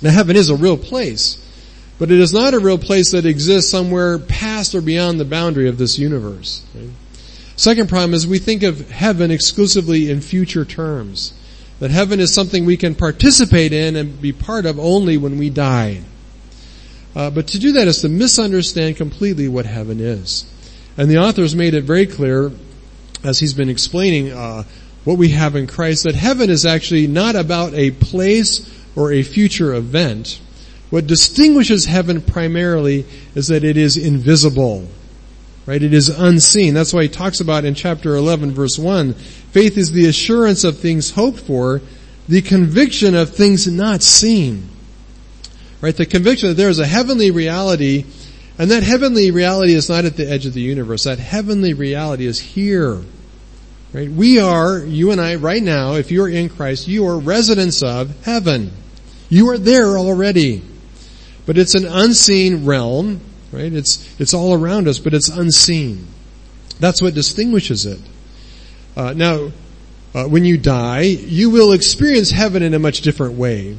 Now 0.00 0.10
heaven 0.10 0.36
is 0.36 0.48
a 0.48 0.56
real 0.56 0.78
place, 0.78 1.36
but 2.00 2.10
it 2.10 2.18
is 2.18 2.32
not 2.32 2.54
a 2.54 2.58
real 2.58 2.78
place 2.78 3.10
that 3.10 3.26
exists 3.26 3.70
somewhere 3.70 4.18
past 4.18 4.74
or 4.74 4.80
beyond 4.80 5.20
the 5.20 5.24
boundary 5.24 5.68
of 5.68 5.76
this 5.76 5.98
universe. 5.98 6.64
Second 7.56 7.90
problem 7.90 8.14
is 8.14 8.26
we 8.26 8.38
think 8.38 8.62
of 8.62 8.90
heaven 8.90 9.30
exclusively 9.30 10.10
in 10.10 10.22
future 10.22 10.64
terms. 10.64 11.34
That 11.78 11.90
heaven 11.90 12.18
is 12.18 12.34
something 12.34 12.64
we 12.64 12.78
can 12.78 12.94
participate 12.94 13.74
in 13.74 13.96
and 13.96 14.20
be 14.20 14.32
part 14.32 14.64
of 14.64 14.78
only 14.78 15.18
when 15.18 15.38
we 15.38 15.50
die. 15.50 16.00
Uh, 17.14 17.28
but 17.28 17.48
to 17.48 17.58
do 17.58 17.72
that 17.72 17.86
is 17.86 18.00
to 18.00 18.08
misunderstand 18.08 18.96
completely 18.96 19.46
what 19.46 19.66
heaven 19.66 20.00
is. 20.00 20.50
And 20.96 21.10
the 21.10 21.18
author 21.18 21.42
has 21.42 21.54
made 21.54 21.74
it 21.74 21.84
very 21.84 22.06
clear, 22.06 22.50
as 23.22 23.40
he's 23.40 23.52
been 23.52 23.68
explaining 23.68 24.32
uh, 24.32 24.62
what 25.04 25.18
we 25.18 25.30
have 25.30 25.54
in 25.54 25.66
Christ, 25.66 26.04
that 26.04 26.14
heaven 26.14 26.48
is 26.48 26.64
actually 26.64 27.08
not 27.08 27.36
about 27.36 27.74
a 27.74 27.90
place 27.90 28.74
or 28.96 29.12
a 29.12 29.22
future 29.22 29.74
event. 29.74 30.40
What 30.90 31.06
distinguishes 31.06 31.86
heaven 31.86 32.20
primarily 32.20 33.06
is 33.34 33.48
that 33.48 33.64
it 33.64 33.76
is 33.76 33.96
invisible. 33.96 34.88
Right? 35.66 35.82
It 35.82 35.94
is 35.94 36.08
unseen. 36.08 36.74
That's 36.74 36.92
why 36.92 37.04
he 37.04 37.08
talks 37.08 37.40
about 37.40 37.64
in 37.64 37.74
chapter 37.74 38.16
11 38.16 38.52
verse 38.52 38.78
1, 38.78 39.14
faith 39.14 39.78
is 39.78 39.92
the 39.92 40.06
assurance 40.06 40.64
of 40.64 40.78
things 40.78 41.12
hoped 41.12 41.40
for, 41.40 41.80
the 42.28 42.42
conviction 42.42 43.14
of 43.14 43.34
things 43.34 43.68
not 43.68 44.02
seen. 44.02 44.68
Right? 45.80 45.96
The 45.96 46.06
conviction 46.06 46.48
that 46.48 46.56
there 46.56 46.68
is 46.68 46.80
a 46.80 46.86
heavenly 46.86 47.30
reality, 47.30 48.04
and 48.58 48.70
that 48.70 48.82
heavenly 48.82 49.30
reality 49.30 49.74
is 49.74 49.88
not 49.88 50.04
at 50.04 50.16
the 50.16 50.28
edge 50.28 50.44
of 50.44 50.54
the 50.54 50.60
universe. 50.60 51.04
That 51.04 51.18
heavenly 51.18 51.72
reality 51.72 52.26
is 52.26 52.40
here. 52.40 53.00
Right? 53.92 54.10
We 54.10 54.40
are, 54.40 54.78
you 54.78 55.12
and 55.12 55.20
I, 55.20 55.36
right 55.36 55.62
now, 55.62 55.94
if 55.94 56.10
you 56.10 56.24
are 56.24 56.28
in 56.28 56.48
Christ, 56.48 56.88
you 56.88 57.06
are 57.06 57.18
residents 57.18 57.82
of 57.82 58.24
heaven. 58.24 58.72
You 59.28 59.50
are 59.50 59.58
there 59.58 59.96
already. 59.96 60.62
But 61.46 61.58
it's 61.58 61.74
an 61.74 61.86
unseen 61.86 62.66
realm, 62.66 63.20
right? 63.52 63.72
It's, 63.72 64.20
it's 64.20 64.34
all 64.34 64.54
around 64.54 64.88
us, 64.88 64.98
but 64.98 65.14
it's 65.14 65.28
unseen. 65.28 66.06
That's 66.78 67.02
what 67.02 67.14
distinguishes 67.14 67.86
it. 67.86 68.00
Uh, 68.96 69.12
now, 69.14 69.50
uh, 70.14 70.24
when 70.24 70.44
you 70.44 70.58
die, 70.58 71.02
you 71.02 71.50
will 71.50 71.72
experience 71.72 72.30
heaven 72.30 72.62
in 72.62 72.74
a 72.74 72.78
much 72.78 73.02
different 73.02 73.34
way. 73.34 73.76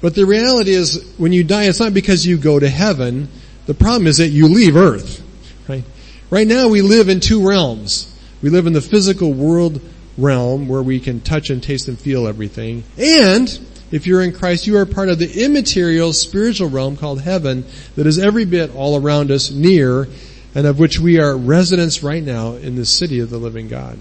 But 0.00 0.14
the 0.14 0.26
reality 0.26 0.72
is, 0.72 1.14
when 1.16 1.32
you 1.32 1.44
die, 1.44 1.64
it's 1.64 1.80
not 1.80 1.94
because 1.94 2.26
you 2.26 2.38
go 2.38 2.58
to 2.58 2.68
heaven. 2.68 3.28
The 3.66 3.74
problem 3.74 4.06
is 4.06 4.18
that 4.18 4.28
you 4.28 4.48
leave 4.48 4.76
earth, 4.76 5.22
right? 5.68 5.84
Right 6.30 6.46
now 6.46 6.68
we 6.68 6.82
live 6.82 7.08
in 7.08 7.20
two 7.20 7.46
realms. 7.46 8.06
We 8.42 8.50
live 8.50 8.66
in 8.66 8.72
the 8.72 8.80
physical 8.80 9.32
world 9.32 9.80
realm 10.16 10.68
where 10.68 10.82
we 10.82 11.00
can 11.00 11.20
touch 11.20 11.50
and 11.50 11.62
taste 11.62 11.88
and 11.88 11.98
feel 11.98 12.26
everything. 12.26 12.84
And 12.96 13.48
if 13.90 14.06
you're 14.06 14.22
in 14.22 14.32
Christ, 14.32 14.66
you 14.66 14.76
are 14.76 14.86
part 14.86 15.08
of 15.08 15.18
the 15.18 15.44
immaterial 15.44 16.12
spiritual 16.12 16.68
realm 16.68 16.96
called 16.96 17.20
heaven 17.22 17.64
that 17.96 18.06
is 18.06 18.18
every 18.18 18.44
bit 18.44 18.74
all 18.74 18.96
around 18.96 19.30
us, 19.30 19.50
near, 19.50 20.08
and 20.54 20.66
of 20.66 20.78
which 20.78 20.98
we 20.98 21.18
are 21.18 21.36
residents 21.36 22.02
right 22.02 22.22
now 22.22 22.54
in 22.54 22.76
the 22.76 22.86
city 22.86 23.20
of 23.20 23.30
the 23.30 23.38
living 23.38 23.68
God. 23.68 23.98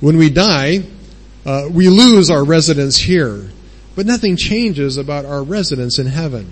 When 0.00 0.18
we 0.18 0.28
die, 0.28 0.82
uh, 1.46 1.68
we 1.70 1.88
lose 1.88 2.30
our 2.30 2.44
residence 2.44 2.98
here, 2.98 3.50
but 3.94 4.04
nothing 4.04 4.36
changes 4.36 4.98
about 4.98 5.24
our 5.24 5.42
residence 5.42 5.98
in 5.98 6.06
heaven. 6.06 6.50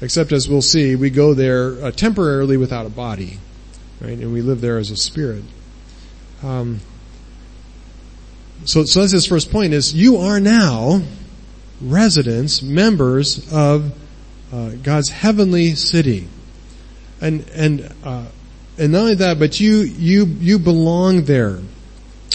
Except 0.00 0.32
as 0.32 0.48
we'll 0.48 0.62
see, 0.62 0.94
we 0.94 1.10
go 1.10 1.34
there 1.34 1.82
uh, 1.82 1.90
temporarily 1.90 2.56
without 2.56 2.86
a 2.86 2.90
body, 2.90 3.38
right? 4.00 4.18
And 4.18 4.32
we 4.32 4.42
live 4.42 4.60
there 4.60 4.78
as 4.78 4.90
a 4.90 4.96
spirit. 4.96 5.42
Um, 6.42 6.80
so, 8.64 8.84
so 8.84 9.00
that's 9.00 9.12
his 9.12 9.26
first 9.26 9.50
point 9.50 9.72
is 9.72 9.94
you 9.94 10.18
are 10.18 10.40
now 10.40 11.02
residents, 11.80 12.62
members 12.62 13.52
of 13.52 13.92
uh, 14.52 14.70
God's 14.82 15.10
heavenly 15.10 15.74
city. 15.74 16.28
And, 17.20 17.48
and, 17.50 17.92
uh, 18.04 18.26
and 18.78 18.92
not 18.92 18.98
only 18.98 19.14
that, 19.16 19.38
but 19.38 19.58
you, 19.60 19.78
you, 19.78 20.24
you 20.24 20.58
belong 20.58 21.24
there. 21.24 21.58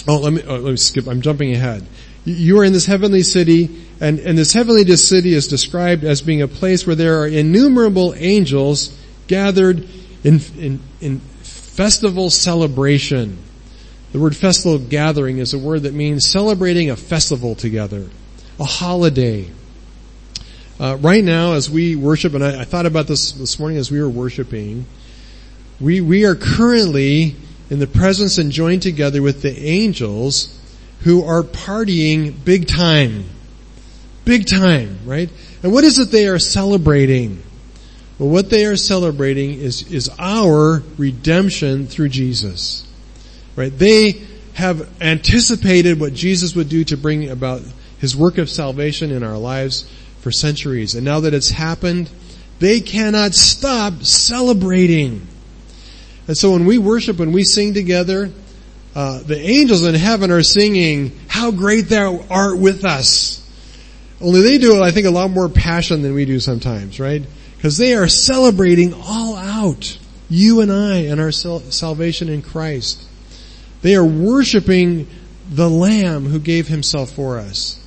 Oh, 0.08 0.18
let 0.18 0.32
me, 0.32 0.42
oh, 0.46 0.56
let 0.56 0.70
me 0.70 0.76
skip. 0.76 1.06
I'm 1.06 1.20
jumping 1.20 1.52
ahead. 1.52 1.86
You 2.24 2.58
are 2.60 2.64
in 2.64 2.72
this 2.72 2.86
heavenly 2.86 3.22
city, 3.22 3.84
and, 4.00 4.18
and 4.20 4.38
this 4.38 4.52
heavenly 4.52 4.84
city 4.96 5.34
is 5.34 5.48
described 5.48 6.04
as 6.04 6.22
being 6.22 6.42
a 6.42 6.48
place 6.48 6.86
where 6.86 6.96
there 6.96 7.20
are 7.20 7.26
innumerable 7.26 8.14
angels 8.16 8.96
gathered 9.26 9.88
in, 10.24 10.40
in, 10.58 10.80
in 11.00 11.20
festival 11.20 12.30
celebration. 12.30 13.38
The 14.12 14.20
word 14.20 14.36
festival 14.36 14.78
gathering 14.78 15.38
is 15.38 15.54
a 15.54 15.58
word 15.58 15.82
that 15.84 15.94
means 15.94 16.28
celebrating 16.28 16.90
a 16.90 16.96
festival 16.96 17.54
together, 17.54 18.08
a 18.58 18.64
holiday. 18.64 19.48
Uh, 20.80 20.96
right 21.00 21.22
now, 21.22 21.52
as 21.52 21.70
we 21.70 21.96
worship, 21.96 22.34
and 22.34 22.42
I, 22.42 22.62
I, 22.62 22.64
thought 22.64 22.86
about 22.86 23.06
this 23.06 23.32
this 23.32 23.58
morning 23.58 23.78
as 23.78 23.90
we 23.90 24.00
were 24.00 24.08
worshiping, 24.08 24.86
we 25.80 26.00
we 26.00 26.24
are 26.24 26.34
currently 26.34 27.36
in 27.70 27.78
the 27.78 27.86
presence 27.86 28.38
and 28.38 28.50
joined 28.50 28.82
together 28.82 29.22
with 29.22 29.42
the 29.42 29.56
angels 29.58 30.58
who 31.00 31.24
are 31.24 31.42
partying 31.42 32.34
big 32.44 32.66
time, 32.66 33.24
big 34.24 34.46
time, 34.46 34.98
right? 35.04 35.30
And 35.62 35.72
what 35.72 35.84
is 35.84 35.98
it 35.98 36.10
they 36.10 36.26
are 36.26 36.38
celebrating? 36.38 37.42
Well, 38.18 38.28
what 38.28 38.50
they 38.50 38.66
are 38.66 38.76
celebrating 38.76 39.54
is 39.54 39.90
is 39.92 40.10
our 40.18 40.82
redemption 40.98 41.86
through 41.86 42.08
Jesus. 42.08 42.86
Right? 43.54 43.76
They 43.76 44.22
have 44.54 44.88
anticipated 45.02 46.00
what 46.00 46.14
Jesus 46.14 46.54
would 46.54 46.68
do 46.68 46.84
to 46.84 46.96
bring 46.96 47.28
about 47.28 47.62
his 48.02 48.16
work 48.16 48.36
of 48.36 48.50
salvation 48.50 49.12
in 49.12 49.22
our 49.22 49.38
lives 49.38 49.88
for 50.22 50.32
centuries. 50.32 50.96
And 50.96 51.04
now 51.04 51.20
that 51.20 51.34
it's 51.34 51.50
happened, 51.50 52.10
they 52.58 52.80
cannot 52.80 53.32
stop 53.32 54.02
celebrating. 54.02 55.24
And 56.26 56.36
so 56.36 56.50
when 56.50 56.66
we 56.66 56.78
worship, 56.78 57.18
when 57.18 57.30
we 57.30 57.44
sing 57.44 57.74
together, 57.74 58.32
uh, 58.96 59.22
the 59.22 59.38
angels 59.38 59.86
in 59.86 59.94
heaven 59.94 60.32
are 60.32 60.42
singing, 60.42 61.16
how 61.28 61.52
great 61.52 61.88
thou 61.88 62.24
art 62.28 62.58
with 62.58 62.84
us. 62.84 63.38
Only 64.20 64.42
they 64.42 64.58
do 64.58 64.76
it, 64.76 64.82
I 64.82 64.90
think, 64.90 65.06
a 65.06 65.10
lot 65.10 65.30
more 65.30 65.48
passion 65.48 66.02
than 66.02 66.12
we 66.12 66.24
do 66.24 66.40
sometimes, 66.40 66.98
right? 66.98 67.22
Because 67.56 67.78
they 67.78 67.94
are 67.94 68.08
celebrating 68.08 68.94
all 68.94 69.36
out. 69.36 69.96
You 70.28 70.60
and 70.60 70.72
I 70.72 70.96
and 71.04 71.20
our 71.20 71.30
salvation 71.30 72.28
in 72.28 72.42
Christ. 72.42 73.00
They 73.82 73.94
are 73.94 74.04
worshiping 74.04 75.06
the 75.48 75.70
Lamb 75.70 76.26
who 76.26 76.40
gave 76.40 76.66
himself 76.66 77.12
for 77.12 77.38
us. 77.38 77.78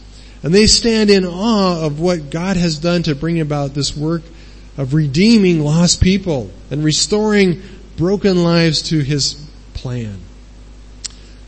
And 0.45 0.53
they 0.53 0.67
stand 0.67 1.10
in 1.10 1.25
awe 1.25 1.84
of 1.84 1.99
what 1.99 2.29
God 2.29 2.55
has 2.55 2.77
done 2.77 3.01
to 3.03 3.15
bring 3.15 3.39
about 3.39 3.73
this 3.73 3.97
work 3.97 4.21
of 4.77 4.93
redeeming 4.93 5.62
lost 5.62 6.03
people 6.03 6.51
and 6.69 6.84
restoring 6.84 7.63
broken 7.97 8.43
lives 8.43 8.84
to 8.89 8.99
his 8.99 9.43
plan. 9.73 10.19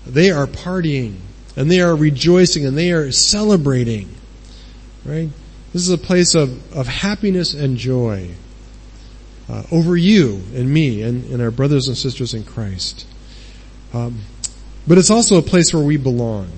They 0.07 0.31
are 0.31 0.47
partying 0.47 1.17
and 1.55 1.69
they 1.69 1.79
are 1.79 1.95
rejoicing 1.95 2.65
and 2.65 2.75
they 2.75 2.91
are 2.91 3.11
celebrating. 3.11 4.09
Right? 5.05 5.29
This 5.73 5.83
is 5.83 5.91
a 5.91 5.99
place 5.99 6.33
of, 6.33 6.75
of 6.75 6.87
happiness 6.87 7.53
and 7.53 7.77
joy 7.77 8.31
uh, 9.47 9.61
over 9.71 9.95
you 9.95 10.41
and 10.55 10.67
me 10.67 11.03
and, 11.03 11.23
and 11.25 11.39
our 11.39 11.51
brothers 11.51 11.87
and 11.87 11.95
sisters 11.95 12.33
in 12.33 12.43
Christ. 12.43 13.05
Um, 13.93 14.21
but 14.87 14.97
it's 14.97 15.11
also 15.11 15.37
a 15.37 15.43
place 15.43 15.71
where 15.71 15.83
we 15.83 15.97
belong, 15.97 16.49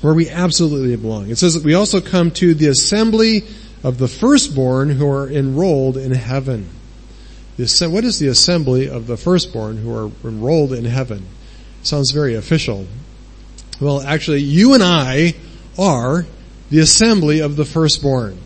where 0.00 0.14
we 0.14 0.28
absolutely 0.28 0.94
belong. 0.96 1.30
It 1.30 1.38
says 1.38 1.54
that 1.54 1.64
we 1.64 1.74
also 1.74 2.00
come 2.00 2.30
to 2.32 2.54
the 2.54 2.68
assembly 2.68 3.44
of 3.82 3.98
the 3.98 4.08
firstborn 4.08 4.90
who 4.90 5.08
are 5.08 5.28
enrolled 5.28 5.96
in 5.96 6.12
heaven. 6.12 6.68
What 7.56 8.04
is 8.04 8.18
the 8.18 8.28
assembly 8.28 8.88
of 8.88 9.06
the 9.06 9.16
firstborn 9.16 9.78
who 9.78 9.94
are 9.94 10.10
enrolled 10.24 10.72
in 10.72 10.84
heaven? 10.84 11.26
Sounds 11.82 12.10
very 12.10 12.34
official. 12.34 12.86
Well, 13.80 14.00
actually, 14.02 14.40
you 14.40 14.74
and 14.74 14.82
I 14.82 15.34
are 15.78 16.26
the 16.70 16.80
assembly 16.80 17.40
of 17.40 17.56
the 17.56 17.64
firstborn. 17.64 18.38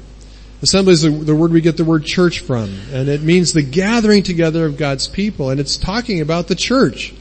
Assembly 0.62 0.92
is 0.92 1.02
the, 1.02 1.10
the, 1.10 1.34
word 1.34 1.52
we 1.52 1.62
get 1.62 1.76
the 1.76 1.84
word 1.84 2.04
church 2.04 2.40
from, 2.40 2.70
and 2.92 3.08
it 3.08 3.22
means 3.22 3.52
the 3.52 3.62
gathering 3.62 4.22
together 4.22 4.66
of 4.66 4.76
God's 4.76 5.08
people, 5.08 5.50
and 5.50 5.58
it's 5.58 5.78
talking 5.78 6.20
about 6.20 6.48
the 6.48 6.54
church. 6.54 7.14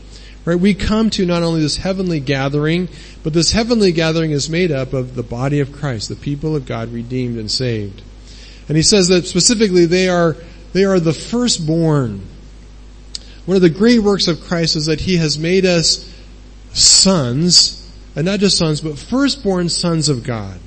Right? 0.49 0.59
We 0.59 0.73
come 0.73 1.11
to 1.11 1.27
not 1.27 1.43
only 1.43 1.61
this 1.61 1.77
heavenly 1.77 2.19
gathering, 2.19 2.89
but 3.21 3.33
this 3.33 3.51
heavenly 3.51 3.91
gathering 3.91 4.31
is 4.31 4.49
made 4.49 4.71
up 4.71 4.93
of 4.93 5.13
the 5.13 5.21
body 5.21 5.59
of 5.59 5.71
Christ, 5.71 6.09
the 6.09 6.15
people 6.15 6.55
of 6.55 6.65
God 6.65 6.91
redeemed 6.91 7.37
and 7.37 7.51
saved. 7.51 8.01
And 8.67 8.75
he 8.75 8.81
says 8.81 9.09
that 9.09 9.27
specifically 9.27 9.85
they 9.85 10.09
are, 10.09 10.35
they 10.73 10.85
are 10.85 10.99
the 10.99 11.13
firstborn. 11.13 12.25
One 13.45 13.57
of 13.57 13.61
the 13.61 13.69
great 13.69 13.99
works 13.99 14.27
of 14.27 14.41
Christ 14.41 14.75
is 14.75 14.87
that 14.87 15.01
he 15.01 15.17
has 15.17 15.37
made 15.37 15.67
us 15.67 16.11
sons, 16.73 17.87
and 18.15 18.25
not 18.25 18.39
just 18.39 18.57
sons, 18.57 18.81
but 18.81 18.97
firstborn 18.97 19.69
sons 19.69 20.09
of 20.09 20.23
God. 20.23 20.59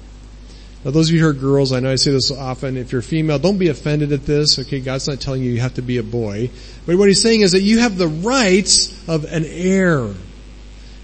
Now 0.84 0.90
those 0.90 1.08
of 1.08 1.14
you 1.14 1.20
who 1.20 1.28
are 1.28 1.32
girls, 1.32 1.72
I 1.72 1.80
know 1.80 1.92
I 1.92 1.94
say 1.94 2.10
this 2.10 2.30
often, 2.30 2.76
if 2.76 2.90
you're 2.90 3.02
female, 3.02 3.38
don't 3.38 3.58
be 3.58 3.68
offended 3.68 4.12
at 4.12 4.26
this, 4.26 4.58
okay? 4.58 4.80
God's 4.80 5.06
not 5.06 5.20
telling 5.20 5.42
you 5.42 5.52
you 5.52 5.60
have 5.60 5.74
to 5.74 5.82
be 5.82 5.98
a 5.98 6.02
boy. 6.02 6.50
But 6.86 6.96
what 6.96 7.08
he's 7.08 7.22
saying 7.22 7.42
is 7.42 7.52
that 7.52 7.60
you 7.60 7.78
have 7.78 7.96
the 7.96 8.08
rights 8.08 9.08
of 9.08 9.24
an 9.24 9.44
heir. 9.44 10.12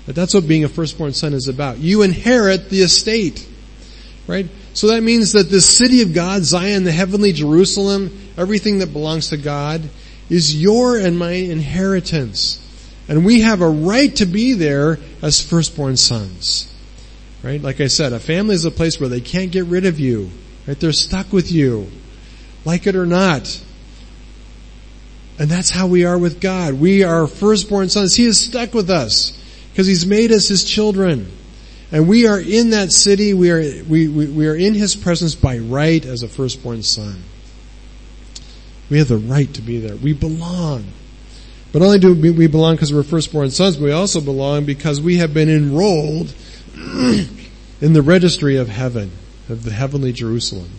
But 0.06 0.14
that's 0.16 0.34
what 0.34 0.48
being 0.48 0.64
a 0.64 0.68
firstborn 0.68 1.12
son 1.12 1.32
is 1.32 1.48
about. 1.48 1.78
You 1.78 2.02
inherit 2.02 2.70
the 2.70 2.80
estate. 2.80 3.46
Right? 4.26 4.48
So 4.74 4.88
that 4.88 5.02
means 5.02 5.32
that 5.32 5.50
the 5.50 5.60
city 5.60 6.02
of 6.02 6.12
God, 6.12 6.42
Zion, 6.42 6.84
the 6.84 6.92
heavenly 6.92 7.32
Jerusalem, 7.32 8.10
everything 8.36 8.78
that 8.80 8.92
belongs 8.92 9.30
to 9.30 9.36
God, 9.36 9.88
is 10.28 10.60
your 10.60 10.98
and 10.98 11.18
my 11.18 11.32
inheritance. 11.32 12.64
And 13.08 13.24
we 13.24 13.40
have 13.40 13.60
a 13.60 13.68
right 13.68 14.14
to 14.16 14.26
be 14.26 14.52
there 14.52 14.98
as 15.22 15.40
firstborn 15.40 15.96
sons. 15.96 16.67
Right? 17.42 17.62
Like 17.62 17.81
I 17.81 17.87
said, 17.87 18.12
a 18.12 18.20
family 18.20 18.55
is 18.55 18.64
a 18.64 18.70
place 18.70 18.98
where 18.98 19.09
they 19.09 19.20
can't 19.20 19.53
get 19.53 19.64
rid 19.66 19.87
of 19.87 20.01
you. 20.01 20.31
Right? 20.66 20.79
They're 20.79 20.92
stuck 20.92 21.33
with 21.33 21.53
you. 21.53 21.88
Like 22.64 22.87
it 22.87 22.96
or 22.96 23.07
not. 23.07 23.62
And 25.38 25.48
that's 25.48 25.70
how 25.70 25.87
we 25.87 26.05
are 26.05 26.18
with 26.18 26.40
God. 26.40 26.74
We 26.74 27.05
are 27.05 27.29
firstborn 27.29 27.88
sons. 27.88 28.16
He 28.16 28.24
is 28.24 28.40
stuck 28.40 28.74
with 28.74 28.90
us 28.90 29.38
because 29.70 29.87
He's 29.87 30.05
made 30.05 30.33
us 30.33 30.48
His 30.48 30.64
children. 30.64 31.31
And 31.92 32.09
we 32.09 32.27
are 32.27 32.40
in 32.40 32.70
that 32.70 32.90
city. 32.90 33.33
We 33.35 33.51
are, 33.51 33.61
we, 33.88 34.09
we, 34.09 34.27
we 34.27 34.48
are 34.48 34.57
in 34.57 34.74
His 34.74 34.96
presence 34.96 35.37
by 35.37 35.59
right 35.59 36.05
as 36.05 36.24
a 36.24 36.29
firstborn 36.29 36.83
son. 36.83 37.22
We 38.90 38.98
have 38.98 39.09
the 39.09 39.18
right 39.18 39.53
to 39.55 39.62
be 39.62 39.79
there. 39.79 39.96
We 39.96 40.12
belong. 40.12 40.87
But 41.72 41.83
only 41.83 41.98
do 41.98 42.14
we 42.14 42.46
belong 42.46 42.74
because 42.74 42.92
we're 42.92 43.03
firstborn 43.03 43.51
sons, 43.51 43.77
but 43.77 43.85
we 43.85 43.92
also 43.92 44.20
belong 44.20 44.64
because 44.64 45.01
we 45.01 45.18
have 45.18 45.35
been 45.35 45.51
enrolled 45.51 46.33
in 47.80 47.92
the 47.92 48.02
registry 48.02 48.56
of 48.56 48.68
heaven, 48.68 49.10
of 49.48 49.64
the 49.64 49.72
heavenly 49.72 50.12
Jerusalem. 50.12 50.70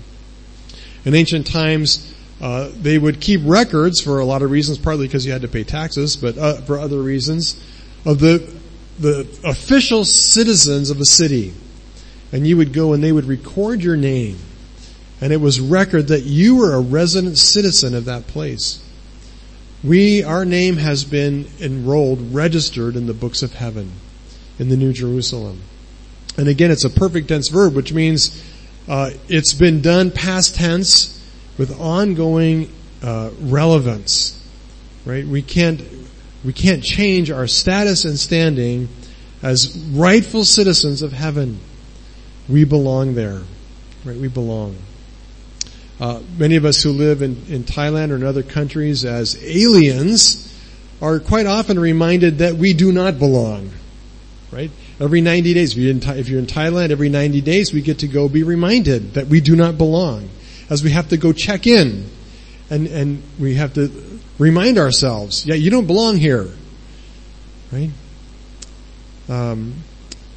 In 1.06 1.16
ancient 1.16 1.48
times, 1.48 2.14
uh, 2.42 2.70
they 2.74 2.98
would 2.98 3.20
keep 3.20 3.42
records 3.44 4.02
for 4.02 4.20
a 4.20 4.26
lot 4.26 4.42
of 4.42 4.52
reasons, 4.52 4.78
partly 4.78 5.08
because 5.08 5.26
you 5.26 5.32
had 5.32 5.42
to 5.42 5.48
pay 5.48 5.64
taxes, 5.64 6.16
but 6.16 6.38
uh, 6.38 6.62
for 6.62 6.80
other 6.80 7.02
reasons, 7.02 7.62
of 8.06 8.20
the 8.20 8.60
the 9.00 9.22
official 9.46 10.04
citizens 10.04 10.90
of 10.90 11.00
a 11.00 11.06
city. 11.06 11.54
And 12.32 12.46
you 12.46 12.58
would 12.58 12.74
go 12.74 12.94
and 12.94 13.04
they 13.04 13.12
would 13.12 13.26
record 13.26 13.82
your 13.82 13.96
name. 13.96 14.38
And 15.22 15.34
it 15.34 15.42
was 15.42 15.60
record 15.60 16.08
that 16.08 16.24
you 16.24 16.58
were 16.58 16.74
a 16.74 16.82
resident 16.82 17.38
citizen 17.38 17.96
of 17.96 18.06
that 18.06 18.28
place. 18.28 18.86
We, 19.84 20.24
our 20.24 20.46
name 20.46 20.78
has 20.78 21.06
been 21.06 21.48
enrolled, 21.60 22.34
registered 22.34 22.96
in 22.96 23.08
the 23.08 23.14
books 23.14 23.42
of 23.42 23.54
heaven, 23.54 23.94
in 24.60 24.70
the 24.70 24.78
New 24.78 24.92
Jerusalem. 24.92 25.62
And 26.40 26.48
again, 26.48 26.72
it's 26.72 26.86
a 26.86 26.90
perfect 26.90 27.28
tense 27.28 27.50
verb, 27.50 27.76
which 27.76 27.92
means 27.92 28.42
uh, 28.88 29.10
it's 29.28 29.54
been 29.54 29.82
done 29.82 30.10
past 30.10 30.56
tense 30.56 31.22
with 31.58 31.78
ongoing 31.82 32.72
uh, 33.04 33.32
relevance, 33.42 34.42
right? 35.04 35.28
We 35.28 35.42
can't 35.42 35.82
we 36.46 36.54
can't 36.54 36.82
change 36.82 37.30
our 37.30 37.46
status 37.46 38.06
and 38.06 38.18
standing 38.18 38.88
as 39.44 39.78
rightful 39.92 40.46
citizens 40.46 41.02
of 41.02 41.12
heaven. 41.12 41.60
We 42.48 42.64
belong 42.64 43.16
there, 43.16 43.42
right? 44.06 44.16
We 44.16 44.30
belong. 44.30 44.78
Uh, 46.00 46.22
many 46.38 46.56
of 46.56 46.64
us 46.64 46.82
who 46.82 46.92
live 46.92 47.22
in, 47.22 47.32
in 47.50 47.66
Thailand 47.66 48.12
or 48.12 48.16
in 48.16 48.24
other 48.24 48.44
countries 48.44 49.04
as 49.04 49.36
aliens 49.44 50.58
are 51.02 51.20
quite 51.20 51.48
often 51.48 51.78
reminded 51.78 52.38
that 52.38 52.54
we 52.54 52.72
do 52.72 52.94
not 52.94 53.20
belong, 53.20 53.72
right? 54.54 54.72
Every 55.00 55.22
90 55.22 55.54
days, 55.54 55.78
if 55.78 56.28
you're, 56.30 56.40
in, 56.40 56.46
Thailand, 56.46 56.92
every 56.92 57.08
90 57.08 57.40
days 57.42 57.72
we 57.72 57.82
get 57.82 58.00
to 58.00 58.08
go 58.08 58.28
be 58.28 58.44
reminded 58.44 59.14
that 59.14 59.28
we 59.28 59.40
do 59.40 59.56
not 59.56 59.78
belong. 59.78 60.30
As 60.70 60.84
we 60.84 60.92
have 60.92 61.10
to 61.10 61.18
go 61.18 61.32
check 61.32 61.66
in 61.66 62.06
and, 62.70 62.88
and 62.88 63.24
we 63.40 63.56
have 63.56 63.74
to 63.76 63.90
remind 64.38 64.78
ourselves, 64.78 65.46
yeah, 65.46 65.56
you 65.56 65.70
don't 65.70 65.88
belong 65.88 66.18
here. 66.18 66.50
Right? 67.72 67.92
Um, 69.30 69.76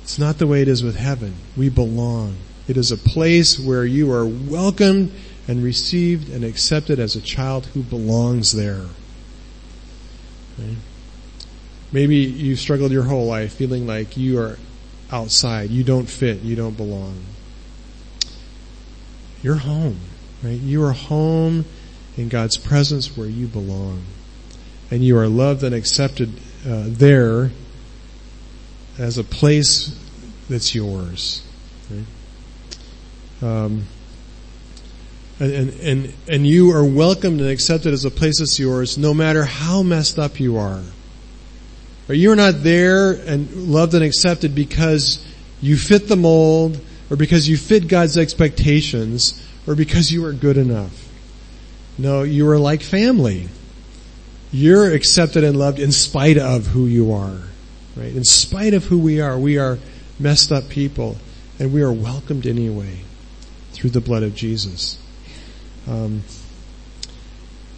it's 0.03 0.19
not 0.19 0.39
the 0.39 0.47
way 0.47 0.63
it 0.63 0.69
is 0.69 0.83
with 0.83 0.97
heaven. 0.97 1.35
We 1.57 1.69
belong. 1.69 2.37
It 2.69 2.77
is 2.77 2.93
a 2.93 2.97
place 2.97 3.59
where 3.59 3.85
you 3.85 4.13
are 4.13 4.27
welcomed 4.27 5.13
and 5.49 5.63
received 5.63 6.33
and 6.33 6.45
accepted 6.45 7.01
as 7.01 7.17
a 7.17 7.21
child 7.21 7.67
who 7.67 7.83
belongs 7.83 8.53
there. 8.53 8.87
Right? 10.59 10.77
Maybe 11.93 12.17
you 12.17 12.57
struggled 12.57 12.91
your 12.91 13.03
whole 13.03 13.27
life 13.27 13.53
feeling 13.55 13.87
like 13.87 14.17
you 14.17 14.39
are 14.41 14.59
outside, 15.11 15.71
you 15.71 15.85
don't 15.85 16.09
fit, 16.09 16.41
you 16.41 16.57
don't 16.57 16.77
belong. 16.77 17.23
You're 19.43 19.57
home, 19.57 20.01
right? 20.43 20.59
You 20.59 20.85
are 20.85 20.93
home 20.93 21.67
in 22.17 22.29
God's 22.29 22.57
presence 22.57 23.17
where 23.17 23.27
you 23.27 23.47
belong. 23.47 24.05
And 24.91 25.05
you 25.05 25.19
are 25.19 25.29
loved 25.29 25.63
and 25.63 25.75
accepted 25.75 26.33
uh, 26.67 26.85
there 26.87 27.51
as 28.99 29.19
a 29.19 29.25
place 29.25 29.99
that's 30.49 30.75
yours. 30.75 31.43
Um, 33.43 33.87
and, 35.41 35.71
and, 35.81 36.15
and 36.29 36.47
you 36.47 36.71
are 36.73 36.85
welcomed 36.85 37.41
and 37.41 37.51
accepted 37.51 37.93
as 37.93 38.05
a 38.05 38.11
place 38.11 38.39
that's 38.39 38.59
yours 38.59 38.97
no 38.97 39.13
matter 39.13 39.45
how 39.45 39.83
messed 39.83 40.19
up 40.19 40.39
you 40.39 40.57
are. 40.57 40.83
Or 42.09 42.15
you're 42.15 42.37
not 42.37 42.63
there 42.63 43.13
and 43.13 43.69
loved 43.69 43.95
and 43.95 44.05
accepted 44.05 44.55
because 44.55 45.25
you 45.61 45.77
fit 45.77 46.09
the 46.09 46.17
mold 46.17 46.81
or 47.11 47.17
because 47.17 47.49
you 47.49 47.57
fit 47.57 47.89
God's 47.89 48.19
expectations 48.19 49.41
or 49.67 49.75
because 49.75 50.11
you 50.11 50.25
are 50.27 50.33
good 50.33 50.57
enough. 50.57 51.09
No, 51.99 52.23
you 52.23 52.49
are 52.49 52.59
like 52.59 52.83
family. 52.83 53.49
You're 54.51 54.93
accepted 54.93 55.45
and 55.45 55.57
loved 55.57 55.79
in 55.79 55.93
spite 55.93 56.39
of 56.39 56.67
who 56.67 56.87
you 56.87 57.13
are. 57.13 57.39
Right? 57.97 58.15
In 58.15 58.25
spite 58.25 58.75
of 58.75 58.85
who 58.85 58.99
we 58.99 59.21
are, 59.21 59.39
we 59.39 59.59
are 59.59 59.79
messed 60.19 60.51
up 60.51 60.69
people 60.69 61.17
and 61.59 61.73
we 61.73 61.83
are 61.83 61.93
welcomed 61.93 62.47
anyway 62.47 63.01
through 63.73 63.91
the 63.91 64.01
blood 64.01 64.23
of 64.23 64.35
Jesus. 64.35 64.99
Um, 65.89 66.23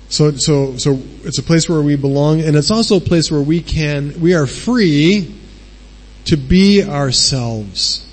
so, 0.08 0.32
so, 0.32 0.76
so 0.76 1.00
it's 1.24 1.38
a 1.38 1.42
place 1.42 1.68
where 1.68 1.80
we 1.80 1.96
belong 1.96 2.40
and 2.40 2.56
it's 2.56 2.70
also 2.70 2.96
a 2.96 3.00
place 3.00 3.30
where 3.30 3.40
we 3.40 3.60
can, 3.60 4.20
we 4.20 4.34
are 4.34 4.46
free 4.46 5.34
to 6.26 6.36
be 6.36 6.82
ourselves. 6.84 8.06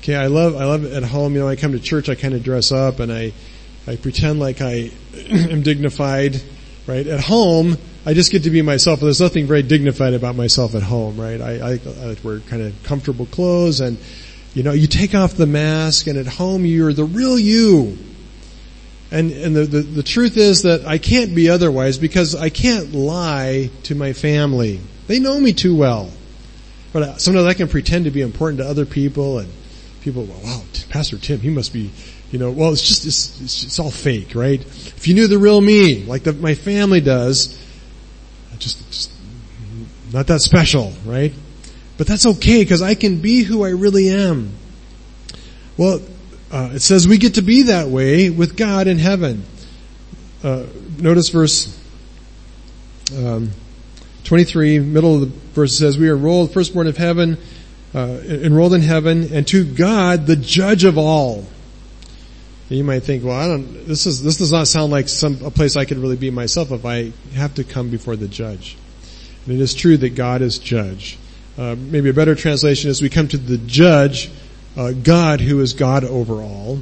Okay, 0.00 0.16
I 0.16 0.26
love, 0.26 0.56
I 0.56 0.64
love 0.64 0.84
at 0.84 1.02
home, 1.02 1.34
you 1.34 1.40
know, 1.40 1.48
I 1.48 1.56
come 1.56 1.72
to 1.72 1.80
church, 1.80 2.08
I 2.08 2.14
kind 2.14 2.34
of 2.34 2.42
dress 2.42 2.72
up 2.72 3.00
and 3.00 3.12
I, 3.12 3.32
I 3.86 3.96
pretend 3.96 4.40
like 4.40 4.60
I 4.60 4.90
am 5.28 5.62
dignified, 5.62 6.40
right? 6.86 7.06
At 7.06 7.20
home, 7.20 7.78
I 8.06 8.12
just 8.12 8.30
get 8.30 8.42
to 8.42 8.50
be 8.50 8.60
myself. 8.60 9.00
There's 9.00 9.20
nothing 9.20 9.46
very 9.46 9.62
dignified 9.62 10.14
about 10.14 10.36
myself 10.36 10.74
at 10.74 10.82
home, 10.82 11.18
right? 11.18 11.40
I, 11.40 11.72
I, 11.72 11.72
I 12.10 12.16
wear 12.22 12.40
kind 12.40 12.62
of 12.62 12.74
comfortable 12.82 13.26
clothes 13.26 13.80
and, 13.80 13.98
you 14.52 14.62
know, 14.62 14.72
you 14.72 14.86
take 14.86 15.14
off 15.14 15.34
the 15.34 15.46
mask 15.46 16.06
and 16.06 16.18
at 16.18 16.26
home 16.26 16.64
you're 16.64 16.92
the 16.92 17.04
real 17.04 17.38
you. 17.38 17.96
And, 19.14 19.30
and 19.30 19.54
the, 19.54 19.64
the, 19.64 19.80
the 19.80 20.02
truth 20.02 20.36
is 20.36 20.62
that 20.62 20.84
I 20.86 20.98
can't 20.98 21.34
be 21.34 21.48
otherwise 21.48 21.98
because 21.98 22.34
I 22.34 22.48
can't 22.48 22.92
lie 22.92 23.70
to 23.84 23.94
my 23.94 24.12
family. 24.12 24.80
They 25.06 25.20
know 25.20 25.38
me 25.38 25.52
too 25.52 25.76
well. 25.76 26.10
But 26.92 27.02
uh, 27.02 27.16
sometimes 27.18 27.46
I 27.46 27.54
can 27.54 27.68
pretend 27.68 28.06
to 28.06 28.10
be 28.10 28.22
important 28.22 28.58
to 28.60 28.66
other 28.66 28.84
people 28.84 29.38
and 29.38 29.48
people, 30.00 30.24
well, 30.24 30.40
wow, 30.42 30.62
Pastor 30.90 31.16
Tim, 31.16 31.40
he 31.40 31.50
must 31.50 31.72
be 31.72 31.92
you 32.34 32.40
know, 32.40 32.50
well, 32.50 32.72
it's 32.72 32.82
just, 32.82 33.06
it's, 33.06 33.40
it's, 33.40 33.62
it's 33.62 33.78
all 33.78 33.92
fake, 33.92 34.34
right? 34.34 34.60
If 34.60 35.06
you 35.06 35.14
knew 35.14 35.28
the 35.28 35.38
real 35.38 35.60
me, 35.60 36.02
like 36.02 36.24
the, 36.24 36.32
my 36.32 36.56
family 36.56 37.00
does, 37.00 37.56
just, 38.58 38.84
just 38.90 39.12
not 40.12 40.26
that 40.26 40.40
special, 40.40 40.92
right? 41.04 41.32
But 41.96 42.08
that's 42.08 42.26
okay 42.26 42.64
because 42.64 42.82
I 42.82 42.96
can 42.96 43.20
be 43.20 43.44
who 43.44 43.64
I 43.64 43.68
really 43.68 44.08
am. 44.08 44.50
Well, 45.76 46.00
uh, 46.54 46.70
it 46.72 46.80
says 46.80 47.08
we 47.08 47.18
get 47.18 47.34
to 47.34 47.42
be 47.42 47.62
that 47.62 47.88
way 47.88 48.30
with 48.30 48.56
God 48.56 48.86
in 48.86 48.98
heaven. 48.98 49.44
Uh, 50.42 50.64
notice 50.98 51.28
verse 51.30 51.76
um, 53.16 53.50
23, 54.22 54.78
middle 54.78 55.16
of 55.16 55.20
the 55.22 55.26
verse 55.26 55.76
says, 55.76 55.98
"We 55.98 56.08
are 56.08 56.16
enrolled, 56.16 56.52
firstborn 56.52 56.86
of 56.86 56.96
heaven, 56.96 57.38
uh, 57.94 58.20
enrolled 58.24 58.72
in 58.72 58.82
heaven, 58.82 59.34
and 59.34 59.46
to 59.48 59.64
God, 59.64 60.26
the 60.26 60.36
Judge 60.36 60.84
of 60.84 60.96
all." 60.96 61.44
you 62.70 62.84
might 62.84 63.00
think, 63.00 63.24
well, 63.24 63.36
I 63.36 63.46
don't, 63.46 63.86
this 63.86 64.06
is, 64.06 64.22
this 64.22 64.38
does 64.38 64.50
not 64.50 64.66
sound 64.66 64.90
like 64.90 65.08
some, 65.08 65.38
a 65.44 65.50
place 65.50 65.76
I 65.76 65.84
could 65.84 65.98
really 65.98 66.16
be 66.16 66.30
myself 66.30 66.72
if 66.72 66.84
I 66.84 67.12
have 67.34 67.54
to 67.54 67.64
come 67.64 67.90
before 67.90 68.16
the 68.16 68.26
judge. 68.26 68.76
And 69.44 69.54
it 69.54 69.60
is 69.60 69.74
true 69.74 69.96
that 69.98 70.14
God 70.14 70.40
is 70.40 70.58
judge. 70.58 71.18
Uh, 71.58 71.76
maybe 71.78 72.08
a 72.08 72.14
better 72.14 72.34
translation 72.34 72.90
is 72.90 73.02
we 73.02 73.10
come 73.10 73.28
to 73.28 73.36
the 73.36 73.58
judge, 73.58 74.30
uh, 74.76 74.92
God 74.92 75.40
who 75.40 75.60
is 75.60 75.72
God 75.72 76.04
over 76.04 76.34
all. 76.34 76.80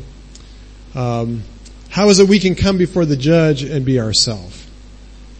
Um, 0.94 1.42
how 1.90 2.09
is 2.09 2.18
it 2.18 2.28
we 2.28 2.38
can 2.38 2.55
come 2.55 2.78
before 2.78 3.05
the 3.05 3.16
judge 3.16 3.62
and 3.62 3.85
be 3.85 4.00
ourselves? 4.00 4.66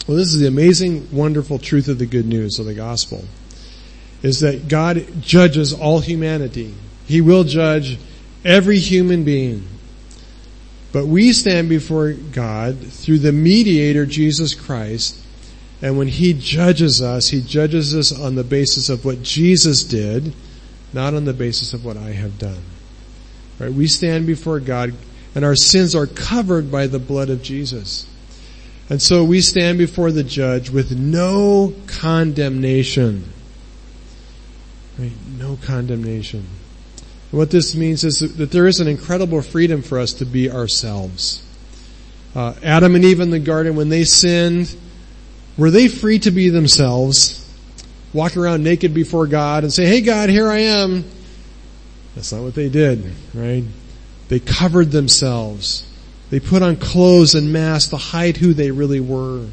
Well, 0.07 0.17
this 0.17 0.35
is 0.35 0.41
the 0.41 0.49
amazing, 0.49 1.09
wonderful 1.12 1.59
truth 1.59 1.88
of 1.88 1.99
the 1.99 2.07
good 2.07 2.27
news 2.27 2.59
of 2.59 2.67
the 2.67 2.75
gospel. 2.75 3.25
Is 4.23 4.41
that 4.41 4.69
God 4.69 5.05
judges 5.21 5.73
all 5.73 6.01
humanity. 6.01 6.75
He 7.07 7.21
will 7.21 7.45
judge 7.45 7.99
every 8.45 8.79
human 8.79 9.25
being. 9.25 9.67
But 10.93 11.07
we 11.07 11.33
stand 11.33 11.69
before 11.69 12.12
God 12.12 12.79
through 12.79 13.21
the 13.21 13.33
mediator, 13.33 14.05
Jesus 14.05 14.55
Christ, 14.55 15.19
and 15.81 15.99
when 15.99 16.09
He 16.09 16.35
judges 16.35 17.01
us, 17.01 17.29
He 17.29 17.41
judges 17.41 17.95
us 17.95 18.12
on 18.12 18.35
the 18.35 18.45
basis 18.45 18.88
of 18.88 19.05
what 19.05 19.23
Jesus 19.23 19.83
did, 19.83 20.33
not 20.93 21.15
on 21.15 21.25
the 21.25 21.33
basis 21.33 21.73
of 21.73 21.85
what 21.85 21.97
I 21.97 22.11
have 22.11 22.39
done. 22.39 22.63
Right? 23.59 23.73
We 23.73 23.87
stand 23.87 24.27
before 24.27 24.61
God, 24.61 24.95
and 25.35 25.45
our 25.45 25.57
sins 25.57 25.95
are 25.95 26.07
covered 26.07 26.71
by 26.71 26.87
the 26.87 26.99
blood 26.99 27.31
of 27.31 27.43
Jesus. 27.43 28.07
And 28.91 29.01
so 29.01 29.25
we 29.25 29.41
stand 29.41 29.79
before 29.79 30.13
the 30.13 30.25
judge 30.25 30.71
with 30.71 30.97
no 30.97 31.75
condemnation. 31.87 33.25
Right? 34.99 35.13
No 35.39 35.59
condemnation. 35.63 36.47
What 37.31 37.51
this 37.51 37.75
means 37.75 38.05
is 38.05 38.19
that 38.37 38.51
there 38.51 38.67
is 38.67 38.81
an 38.81 38.89
incredible 38.89 39.41
freedom 39.41 39.81
for 39.81 39.99
us 39.99 40.13
to 40.15 40.27
be 40.27 40.51
ourselves. 40.51 41.43
Uh, 42.35 42.55
Adam 42.63 42.95
and 42.95 43.05
Eve 43.05 43.21
in 43.21 43.31
the 43.31 43.39
garden, 43.39 43.75
when 43.77 43.89
they 43.89 44.05
sinned, 44.05 44.77
were 45.57 45.71
they 45.71 45.89
free 45.89 46.19
to 46.19 46.31
be 46.31 46.51
themselves? 46.51 47.42
Walk 48.12 48.37
around 48.37 48.62
naked 48.62 48.92
before 48.92 49.27
God 49.27 49.64
and 49.64 49.72
say, 49.72 49.87
hey 49.87 50.03
God, 50.03 50.29
here 50.29 50.48
I 50.48 50.59
am. 50.59 51.05
That's 52.14 52.33
not 52.33 52.42
what 52.42 52.55
they 52.55 52.68
did, 52.68 53.12
right? 53.33 53.64
They 54.29 54.38
covered 54.38 54.90
themselves. 54.90 55.88
They 56.31 56.40
put 56.40 56.62
on 56.62 56.77
clothes 56.77 57.35
and 57.35 57.52
masks 57.52 57.90
to 57.90 57.96
hide 57.96 58.37
who 58.37 58.54
they 58.54 58.71
really 58.71 59.00
were. 59.00 59.46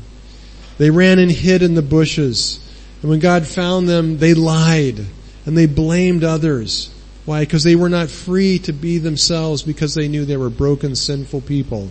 They 0.78 0.90
ran 0.90 1.20
and 1.20 1.32
hid 1.32 1.62
in 1.62 1.76
the 1.76 1.82
bushes. 1.82 2.60
And 3.02 3.10
when 3.10 3.20
God 3.20 3.46
found 3.46 3.88
them, 3.88 4.18
they 4.18 4.34
lied 4.34 5.06
and 5.46 5.58
they 5.58 5.66
blamed 5.66 6.24
others. 6.24 6.94
Why? 7.26 7.42
Because 7.42 7.64
they 7.64 7.76
were 7.76 7.90
not 7.90 8.10
free 8.10 8.60
to 8.60 8.74
be 8.74 8.98
themselves 8.98 9.62
because 9.64 9.94
they 9.94 10.08
knew 10.08 10.26
they 10.26 10.38
were 10.38 10.50
broken, 10.50 10.96
sinful 10.96 11.42
people. 11.42 11.90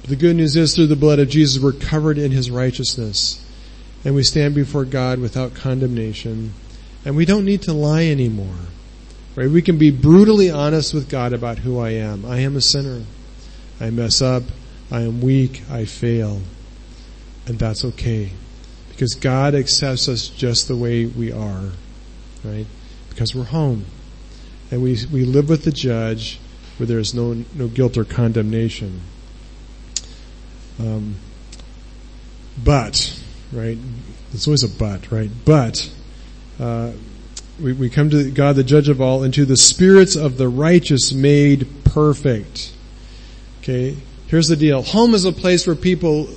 But 0.00 0.10
the 0.10 0.16
good 0.16 0.36
news 0.36 0.56
is 0.56 0.74
through 0.74 0.86
the 0.86 0.96
blood 0.96 1.18
of 1.18 1.28
Jesus 1.28 1.62
we're 1.62 1.72
covered 1.72 2.18
in 2.18 2.30
His 2.32 2.50
righteousness. 2.50 3.44
And 4.06 4.14
we 4.14 4.22
stand 4.22 4.54
before 4.54 4.86
God 4.86 5.18
without 5.18 5.54
condemnation. 5.54 6.54
And 7.04 7.14
we 7.14 7.26
don't 7.26 7.44
need 7.44 7.60
to 7.62 7.74
lie 7.74 8.06
anymore. 8.06 8.56
Right? 9.34 9.50
We 9.50 9.60
can 9.60 9.76
be 9.76 9.90
brutally 9.90 10.50
honest 10.50 10.94
with 10.94 11.10
God 11.10 11.34
about 11.34 11.58
who 11.58 11.78
I 11.78 11.90
am. 11.90 12.24
I 12.24 12.38
am 12.38 12.56
a 12.56 12.62
sinner. 12.62 13.04
I 13.78 13.90
mess 13.90 14.22
up. 14.22 14.44
I 14.90 15.02
am 15.02 15.20
weak. 15.20 15.62
I 15.70 15.84
fail. 15.84 16.40
And 17.46 17.58
that's 17.58 17.84
okay. 17.84 18.30
Because 18.88 19.14
God 19.14 19.54
accepts 19.54 20.08
us 20.08 20.28
just 20.28 20.68
the 20.68 20.76
way 20.76 21.04
we 21.04 21.30
are. 21.30 21.72
Right? 22.42 22.66
because 23.16 23.34
we're 23.34 23.44
home. 23.44 23.86
and 24.70 24.82
we, 24.82 24.94
we 25.10 25.24
live 25.24 25.48
with 25.48 25.64
the 25.64 25.72
judge 25.72 26.38
where 26.76 26.86
there 26.86 26.98
is 26.98 27.14
no, 27.14 27.32
no 27.54 27.66
guilt 27.66 27.96
or 27.96 28.04
condemnation. 28.04 29.00
Um, 30.78 31.16
but, 32.62 33.18
right, 33.52 33.78
there's 34.30 34.46
always 34.46 34.64
a 34.64 34.68
but, 34.68 35.10
right? 35.10 35.30
But, 35.44 35.90
uh, 36.58 36.92
we, 37.60 37.72
we 37.72 37.90
come 37.90 38.10
to 38.10 38.30
God, 38.30 38.56
the 38.56 38.64
judge 38.64 38.88
of 38.88 39.00
all, 39.00 39.22
and 39.22 39.32
to 39.34 39.44
the 39.44 39.56
spirits 39.56 40.16
of 40.16 40.36
the 40.36 40.48
righteous 40.48 41.12
made 41.12 41.66
perfect. 41.84 42.72
Okay, 43.62 43.96
here's 44.28 44.48
the 44.48 44.56
deal. 44.56 44.82
Home 44.82 45.14
is 45.14 45.24
a 45.24 45.32
place 45.32 45.66
where 45.66 45.76
people, 45.76 46.28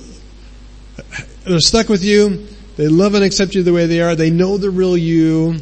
they're 1.44 1.60
stuck 1.60 1.88
with 1.88 2.02
you, 2.02 2.46
they 2.76 2.88
love 2.88 3.14
and 3.14 3.22
accept 3.22 3.54
you 3.54 3.62
the 3.62 3.72
way 3.72 3.86
they 3.86 4.00
are, 4.00 4.14
they 4.14 4.30
know 4.30 4.56
the 4.56 4.70
real 4.70 4.96
you, 4.96 5.56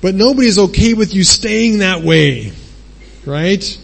but 0.00 0.14
nobody's 0.14 0.58
okay 0.58 0.94
with 0.94 1.14
you 1.14 1.22
staying 1.22 1.78
that 1.78 2.02
way. 2.02 2.52
Right? 3.24 3.78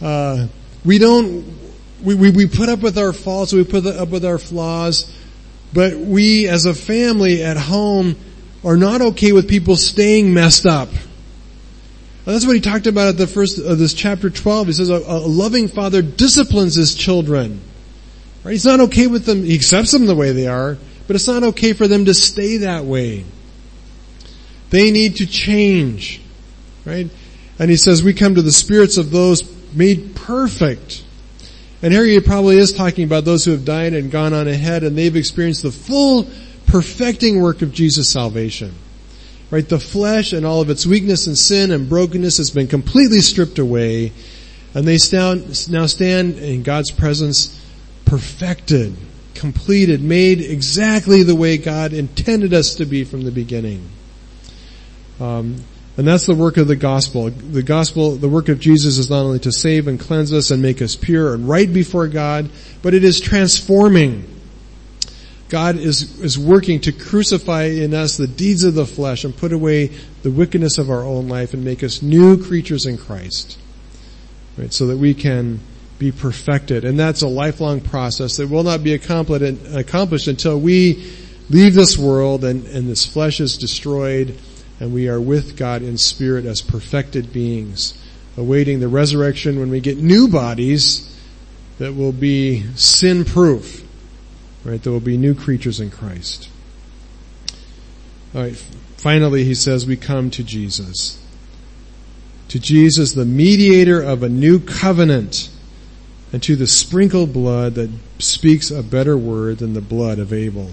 Uh, 0.00 0.46
we 0.84 0.98
don't, 0.98 1.44
we, 2.02 2.14
we, 2.14 2.30
we 2.30 2.46
put 2.46 2.68
up 2.68 2.80
with 2.80 2.96
our 2.96 3.12
faults, 3.12 3.52
we 3.52 3.64
put 3.64 3.84
up 3.86 4.10
with 4.10 4.24
our 4.24 4.38
flaws, 4.38 5.12
but 5.76 5.94
we 5.98 6.48
as 6.48 6.64
a 6.64 6.72
family 6.72 7.44
at 7.44 7.58
home 7.58 8.16
are 8.64 8.78
not 8.78 9.02
okay 9.02 9.32
with 9.32 9.46
people 9.46 9.76
staying 9.76 10.32
messed 10.32 10.64
up. 10.64 10.88
That's 12.24 12.46
what 12.46 12.54
he 12.54 12.62
talked 12.62 12.86
about 12.86 13.08
at 13.08 13.18
the 13.18 13.26
first 13.26 13.58
of 13.58 13.78
this 13.78 13.92
chapter 13.92 14.30
12. 14.30 14.68
He 14.68 14.72
says 14.72 14.88
a, 14.88 14.94
a 14.94 15.20
loving 15.20 15.68
father 15.68 16.00
disciplines 16.00 16.76
his 16.76 16.94
children. 16.94 17.60
Right? 18.42 18.52
He's 18.52 18.64
not 18.64 18.80
okay 18.80 19.06
with 19.06 19.26
them. 19.26 19.44
He 19.44 19.54
accepts 19.54 19.90
them 19.90 20.06
the 20.06 20.14
way 20.14 20.32
they 20.32 20.46
are, 20.46 20.78
but 21.06 21.14
it's 21.14 21.28
not 21.28 21.42
okay 21.42 21.74
for 21.74 21.86
them 21.86 22.06
to 22.06 22.14
stay 22.14 22.56
that 22.58 22.86
way. 22.86 23.26
They 24.70 24.90
need 24.90 25.16
to 25.16 25.26
change. 25.26 26.22
Right? 26.86 27.10
And 27.58 27.70
he 27.70 27.76
says, 27.76 28.02
we 28.02 28.14
come 28.14 28.36
to 28.36 28.42
the 28.42 28.50
spirits 28.50 28.96
of 28.96 29.10
those 29.10 29.44
made 29.74 30.16
perfect. 30.16 31.04
And 31.82 31.92
here 31.92 32.04
he 32.04 32.18
probably 32.20 32.58
is 32.58 32.72
talking 32.72 33.04
about 33.04 33.24
those 33.24 33.44
who 33.44 33.50
have 33.50 33.64
died 33.64 33.92
and 33.92 34.10
gone 34.10 34.32
on 34.32 34.48
ahead 34.48 34.82
and 34.82 34.96
they've 34.96 35.14
experienced 35.14 35.62
the 35.62 35.70
full 35.70 36.26
perfecting 36.66 37.40
work 37.40 37.62
of 37.62 37.72
Jesus' 37.72 38.08
salvation. 38.08 38.74
Right? 39.50 39.68
The 39.68 39.78
flesh 39.78 40.32
and 40.32 40.44
all 40.44 40.60
of 40.60 40.70
its 40.70 40.86
weakness 40.86 41.26
and 41.26 41.36
sin 41.36 41.70
and 41.70 41.88
brokenness 41.88 42.38
has 42.38 42.50
been 42.50 42.66
completely 42.66 43.20
stripped 43.20 43.58
away 43.58 44.12
and 44.74 44.86
they 44.86 44.98
now 45.12 45.86
stand 45.86 46.38
in 46.38 46.62
God's 46.62 46.90
presence 46.90 47.58
perfected, 48.04 48.94
completed, 49.34 50.02
made 50.02 50.40
exactly 50.40 51.22
the 51.22 51.34
way 51.34 51.56
God 51.56 51.92
intended 51.92 52.52
us 52.52 52.74
to 52.76 52.84
be 52.84 53.04
from 53.04 53.22
the 53.22 53.30
beginning. 53.30 53.88
Um, 55.20 55.64
and 55.96 56.06
that's 56.06 56.26
the 56.26 56.34
work 56.34 56.58
of 56.58 56.68
the 56.68 56.76
gospel. 56.76 57.30
The 57.30 57.62
gospel, 57.62 58.16
the 58.16 58.28
work 58.28 58.50
of 58.50 58.60
Jesus 58.60 58.98
is 58.98 59.08
not 59.08 59.20
only 59.20 59.38
to 59.40 59.52
save 59.52 59.88
and 59.88 59.98
cleanse 59.98 60.32
us 60.32 60.50
and 60.50 60.60
make 60.60 60.82
us 60.82 60.94
pure 60.94 61.34
and 61.34 61.48
right 61.48 61.72
before 61.72 62.06
God, 62.06 62.50
but 62.82 62.92
it 62.92 63.02
is 63.02 63.18
transforming. 63.18 64.28
God 65.48 65.76
is, 65.76 66.20
is 66.20 66.38
working 66.38 66.80
to 66.82 66.92
crucify 66.92 67.64
in 67.64 67.94
us 67.94 68.18
the 68.18 68.26
deeds 68.26 68.62
of 68.62 68.74
the 68.74 68.84
flesh 68.84 69.24
and 69.24 69.34
put 69.34 69.52
away 69.52 69.86
the 70.22 70.30
wickedness 70.30 70.76
of 70.76 70.90
our 70.90 71.02
own 71.02 71.28
life 71.28 71.54
and 71.54 71.64
make 71.64 71.82
us 71.82 72.02
new 72.02 72.42
creatures 72.44 72.84
in 72.84 72.98
Christ. 72.98 73.58
Right, 74.58 74.72
so 74.72 74.88
that 74.88 74.98
we 74.98 75.14
can 75.14 75.60
be 75.98 76.12
perfected. 76.12 76.84
And 76.84 76.98
that's 76.98 77.22
a 77.22 77.28
lifelong 77.28 77.80
process 77.80 78.36
that 78.36 78.50
will 78.50 78.64
not 78.64 78.84
be 78.84 78.92
accomplished 78.92 80.28
until 80.28 80.60
we 80.60 81.10
leave 81.48 81.74
this 81.74 81.96
world 81.96 82.44
and, 82.44 82.66
and 82.66 82.86
this 82.86 83.06
flesh 83.06 83.40
is 83.40 83.56
destroyed 83.56 84.36
and 84.78 84.92
we 84.92 85.08
are 85.08 85.20
with 85.20 85.56
God 85.56 85.82
in 85.82 85.98
spirit 85.98 86.44
as 86.44 86.60
perfected 86.60 87.32
beings, 87.32 87.98
awaiting 88.36 88.80
the 88.80 88.88
resurrection 88.88 89.58
when 89.58 89.70
we 89.70 89.80
get 89.80 89.98
new 89.98 90.28
bodies 90.28 91.16
that 91.78 91.94
will 91.94 92.12
be 92.12 92.64
sin 92.74 93.24
proof. 93.24 93.84
Right? 94.64 94.82
There 94.82 94.92
will 94.92 95.00
be 95.00 95.16
new 95.16 95.34
creatures 95.34 95.80
in 95.80 95.90
Christ. 95.90 96.48
Alright, 98.34 98.56
finally 98.96 99.44
he 99.44 99.54
says 99.54 99.86
we 99.86 99.96
come 99.96 100.30
to 100.30 100.42
Jesus. 100.42 101.22
To 102.48 102.58
Jesus, 102.58 103.12
the 103.12 103.24
mediator 103.24 104.00
of 104.00 104.22
a 104.22 104.28
new 104.28 104.60
covenant, 104.60 105.48
and 106.32 106.42
to 106.42 106.56
the 106.56 106.66
sprinkled 106.66 107.32
blood 107.32 107.74
that 107.74 107.90
speaks 108.18 108.70
a 108.70 108.82
better 108.82 109.16
word 109.16 109.58
than 109.58 109.74
the 109.74 109.80
blood 109.80 110.18
of 110.18 110.32
Abel. 110.32 110.70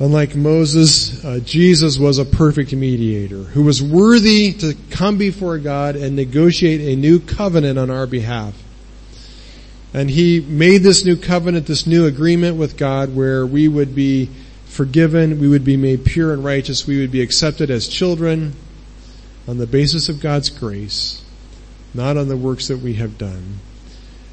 Unlike 0.00 0.34
Moses, 0.34 1.22
uh, 1.22 1.40
Jesus 1.40 1.98
was 1.98 2.16
a 2.16 2.24
perfect 2.24 2.72
mediator 2.72 3.42
who 3.42 3.62
was 3.62 3.82
worthy 3.82 4.54
to 4.54 4.74
come 4.88 5.18
before 5.18 5.58
God 5.58 5.94
and 5.94 6.16
negotiate 6.16 6.80
a 6.80 6.96
new 6.96 7.20
covenant 7.20 7.78
on 7.78 7.90
our 7.90 8.06
behalf. 8.06 8.54
And 9.92 10.08
he 10.08 10.40
made 10.40 10.78
this 10.78 11.04
new 11.04 11.16
covenant, 11.16 11.66
this 11.66 11.86
new 11.86 12.06
agreement 12.06 12.56
with 12.56 12.78
God 12.78 13.14
where 13.14 13.44
we 13.44 13.68
would 13.68 13.94
be 13.94 14.30
forgiven, 14.64 15.38
we 15.38 15.48
would 15.48 15.66
be 15.66 15.76
made 15.76 16.06
pure 16.06 16.32
and 16.32 16.42
righteous, 16.42 16.86
we 16.86 16.98
would 16.98 17.12
be 17.12 17.20
accepted 17.20 17.70
as 17.70 17.86
children 17.86 18.54
on 19.46 19.58
the 19.58 19.66
basis 19.66 20.08
of 20.08 20.18
God's 20.18 20.48
grace, 20.48 21.22
not 21.92 22.16
on 22.16 22.28
the 22.28 22.38
works 22.38 22.68
that 22.68 22.78
we 22.78 22.94
have 22.94 23.18
done. 23.18 23.58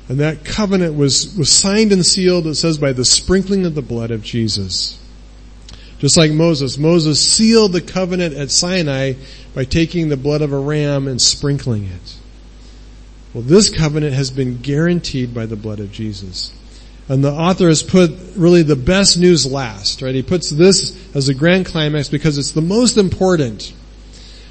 And 0.07 0.18
that 0.22 0.45
covenant 0.45 0.95
was, 0.95 1.36
was 1.36 1.51
signed 1.51 1.91
and 1.91 2.05
sealed, 2.05 2.47
it 2.47 2.55
says, 2.55 2.78
by 2.78 2.93
the 2.93 3.03
sprinkling 3.03 3.65
of 3.65 3.76
the 3.76 3.82
blood 3.82 4.11
of 4.11 4.24
Jesus. 4.24 4.97
Just 6.00 6.18
like 6.18 6.32
Moses. 6.32 6.78
Moses 6.78 7.20
sealed 7.20 7.74
the 7.74 7.82
covenant 7.82 8.36
at 8.36 8.52
Sinai 8.52 9.14
by 9.56 9.64
taking 9.64 10.10
the 10.10 10.18
blood 10.18 10.41
of 10.41 10.54
a 10.54 10.60
ram 10.60 11.08
and 11.08 11.22
sprinkling 11.22 11.86
it. 11.86 12.16
Well, 13.34 13.43
this 13.43 13.70
covenant 13.70 14.14
has 14.14 14.32
been 14.32 14.58
guaranteed 14.58 15.34
by 15.34 15.45
the 15.45 15.56
blood 15.56 15.80
of 15.80 15.91
Jesus. 15.91 16.54
And 17.10 17.24
the 17.24 17.32
author 17.32 17.68
has 17.68 17.84
put 17.84 18.12
really 18.36 18.64
the 18.64 18.76
best 18.76 19.18
news 19.18 19.45
last, 19.45 20.02
right? 20.02 20.14
He 20.14 20.24
puts 20.24 20.50
this 20.50 21.16
as 21.16 21.30
a 21.30 21.34
grand 21.34 21.66
climax 21.66 22.10
because 22.10 22.38
it's 22.38 22.52
the 22.52 22.62
most 22.62 22.98
important. 22.98 23.74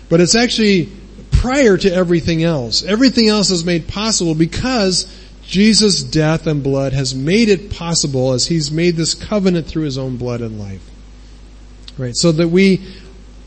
But 0.09 0.21
it's 0.21 0.35
actually 0.35 0.89
prior 1.31 1.77
to 1.77 1.93
everything 1.93 2.43
else. 2.43 2.83
Everything 2.83 3.29
else 3.29 3.51
is 3.51 3.65
made 3.65 3.89
possible 3.89 4.35
because 4.35 5.07
Jesus' 5.45 6.03
death 6.03 6.47
and 6.47 6.63
blood 6.63 6.93
has 6.93 7.15
made 7.15 7.49
it 7.49 7.71
possible 7.71 8.33
as 8.33 8.47
he's 8.47 8.71
made 8.71 8.97
this 8.97 9.15
covenant 9.15 9.67
through 9.67 9.85
his 9.85 9.99
own 9.99 10.17
blood 10.17 10.41
and 10.41 10.59
life. 10.59 10.91
Right? 11.99 12.15
So 12.15 12.33
that 12.33 12.49
we, 12.49 12.87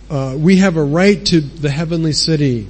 uh, 0.09 0.35
we 0.37 0.57
have 0.57 0.77
a 0.77 0.83
right 0.83 1.23
to 1.27 1.39
the 1.41 1.69
heavenly 1.69 2.13
city. 2.13 2.67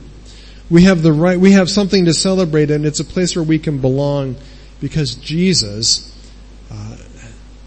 We 0.70 0.84
have 0.84 1.02
the 1.02 1.14
right, 1.14 1.40
we 1.40 1.54
have 1.54 1.70
something 1.70 2.06
to 2.06 2.14
celebrate 2.14 2.70
and 2.70 2.86
it's 2.86 3.00
a 3.00 3.06
place 3.06 3.36
where 3.36 3.44
we 3.44 3.60
can 3.60 3.80
belong 3.80 4.36
because 4.80 5.16
Jesus, 5.16 6.16
uh, 6.72 6.98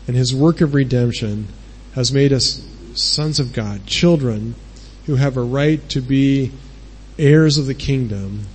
and 0.07 0.17
his 0.17 0.35
work 0.35 0.61
of 0.61 0.75
redemption 0.75 1.49
has 1.95 2.13
made 2.13 2.33
us 2.33 2.67
sons 2.95 3.41
of 3.41 3.53
God, 3.53 3.87
children 3.87 4.55
who 5.07 5.17
have 5.17 5.37
a 5.37 5.43
right 5.43 5.87
to 5.91 6.01
be 6.01 6.53
heirs 7.19 7.59
of 7.59 7.67
the 7.67 7.75
kingdom. 7.75 8.47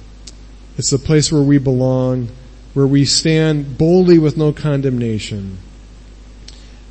It's 0.77 0.89
the 0.89 0.99
place 0.99 1.31
where 1.31 1.41
we 1.41 1.57
belong, 1.57 2.29
where 2.73 2.87
we 2.87 3.05
stand 3.05 3.77
boldly 3.77 4.19
with 4.19 4.37
no 4.37 4.53
condemnation, 4.53 5.57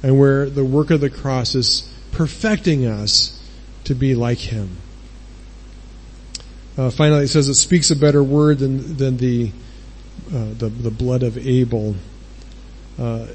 and 0.03 0.19
where 0.19 0.49
the 0.49 0.65
work 0.65 0.91
of 0.91 1.01
the 1.01 1.11
cross 1.11 1.55
is 1.55 1.93
perfecting 2.17 2.87
us 2.87 3.39
to 3.85 3.95
be 3.95 4.15
like 4.15 4.39
Him. 4.39 4.79
Uh, 6.79 6.91
finally, 6.91 7.25
it 7.25 7.29
says 7.29 7.49
it 7.49 7.55
speaks 7.55 7.91
a 7.91 7.97
better 7.97 8.23
word 8.23 8.59
than 8.59 8.97
than 8.97 9.19
the 9.19 9.51
uh, 10.29 10.47
the, 10.59 10.69
the 10.69 10.91
blood 10.91 11.23
of 11.23 11.37
Abel. 11.39 11.95
Uh, 12.99 13.27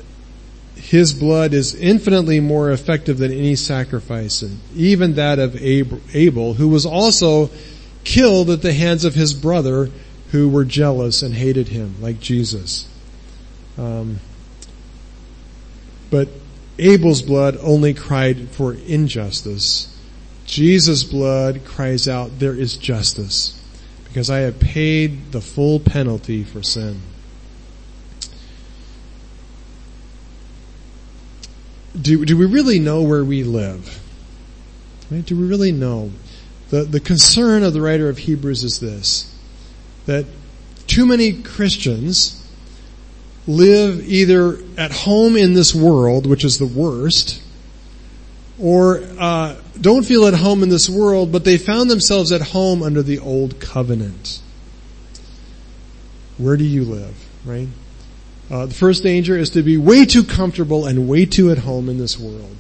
his 0.76 1.14
blood 1.14 1.54
is 1.54 1.76
infinitely 1.76 2.40
more 2.40 2.72
effective 2.72 3.20
than 3.20 3.32
any 3.32 3.56
sacrifice, 3.56 4.44
even 4.76 5.14
that 5.14 5.38
of 5.38 5.56
Abel, 5.62 6.56
who 6.56 6.68
was 6.68 6.86
also 6.86 7.52
killed 8.04 8.50
at 8.50 8.64
the 8.64 8.74
hands 8.74 9.06
of 9.06 9.14
his 9.14 9.34
brother, 9.34 9.92
who 10.32 10.50
were 10.50 10.66
jealous 10.66 11.22
and 11.22 11.36
hated 11.36 11.68
him, 11.68 11.96
like 12.02 12.20
Jesus. 12.20 12.88
Um, 13.78 14.20
but 16.10 16.30
Abel's 16.80 17.22
blood 17.22 17.58
only 17.62 17.94
cried 17.94 18.50
for 18.50 18.74
injustice. 18.74 19.96
Jesus' 20.46 21.04
blood 21.04 21.64
cries 21.66 22.08
out, 22.08 22.40
there 22.40 22.56
is 22.56 22.76
justice 22.78 23.58
because 24.06 24.30
I 24.30 24.40
have 24.40 24.60
paid 24.60 25.32
the 25.32 25.40
full 25.40 25.80
penalty 25.80 26.44
for 26.44 26.62
sin. 26.62 27.02
Do, 32.00 32.26
do 32.26 32.38
we 32.38 32.46
really 32.46 32.80
know 32.80 33.02
where 33.02 33.24
we 33.24 33.44
live? 33.44 34.02
Right? 35.10 35.26
Do 35.26 35.38
we 35.38 35.48
really 35.48 35.72
know? 35.72 36.12
The, 36.70 36.84
the 36.84 37.00
concern 37.00 37.64
of 37.64 37.74
the 37.74 37.82
writer 37.82 38.10
of 38.10 38.18
Hebrews 38.18 38.64
is 38.64 38.80
this, 38.80 39.34
that 40.06 40.26
too 40.88 41.06
many 41.06 41.42
Christians 41.42 42.41
live 43.48 44.02
either 44.02 44.58
at 44.78 44.92
home 44.92 45.36
in 45.36 45.54
this 45.54 45.74
world, 45.74 46.28
which 46.28 46.46
is 46.46 46.58
the 46.58 46.66
worst, 46.66 47.42
or 48.60 49.02
uh, 49.20 49.56
don't 49.80 50.06
feel 50.06 50.28
at 50.28 50.36
home 50.36 50.62
in 50.64 50.70
this 50.70 50.90
world, 50.90 51.32
but 51.32 51.44
they 51.44 51.58
found 51.58 51.90
themselves 51.90 52.32
at 52.32 52.42
home 52.42 52.84
under 52.84 53.02
the 53.02 53.20
old 53.20 53.60
covenant. 53.60 54.42
Where 56.38 56.58
do 56.58 56.64
you 56.64 56.84
live, 56.84 57.16
right? 57.46 57.68
Uh, 58.50 58.66
the 58.66 58.74
first 58.74 59.04
danger 59.04 59.38
is 59.38 59.50
to 59.52 59.64
be 59.64 59.78
way 59.78 60.06
too 60.06 60.24
comfortable 60.24 60.86
and 60.86 61.08
way 61.08 61.26
too 61.26 61.50
at 61.52 61.60
home 61.60 61.90
in 61.90 61.98
this 61.98 62.20
world. 62.20 62.58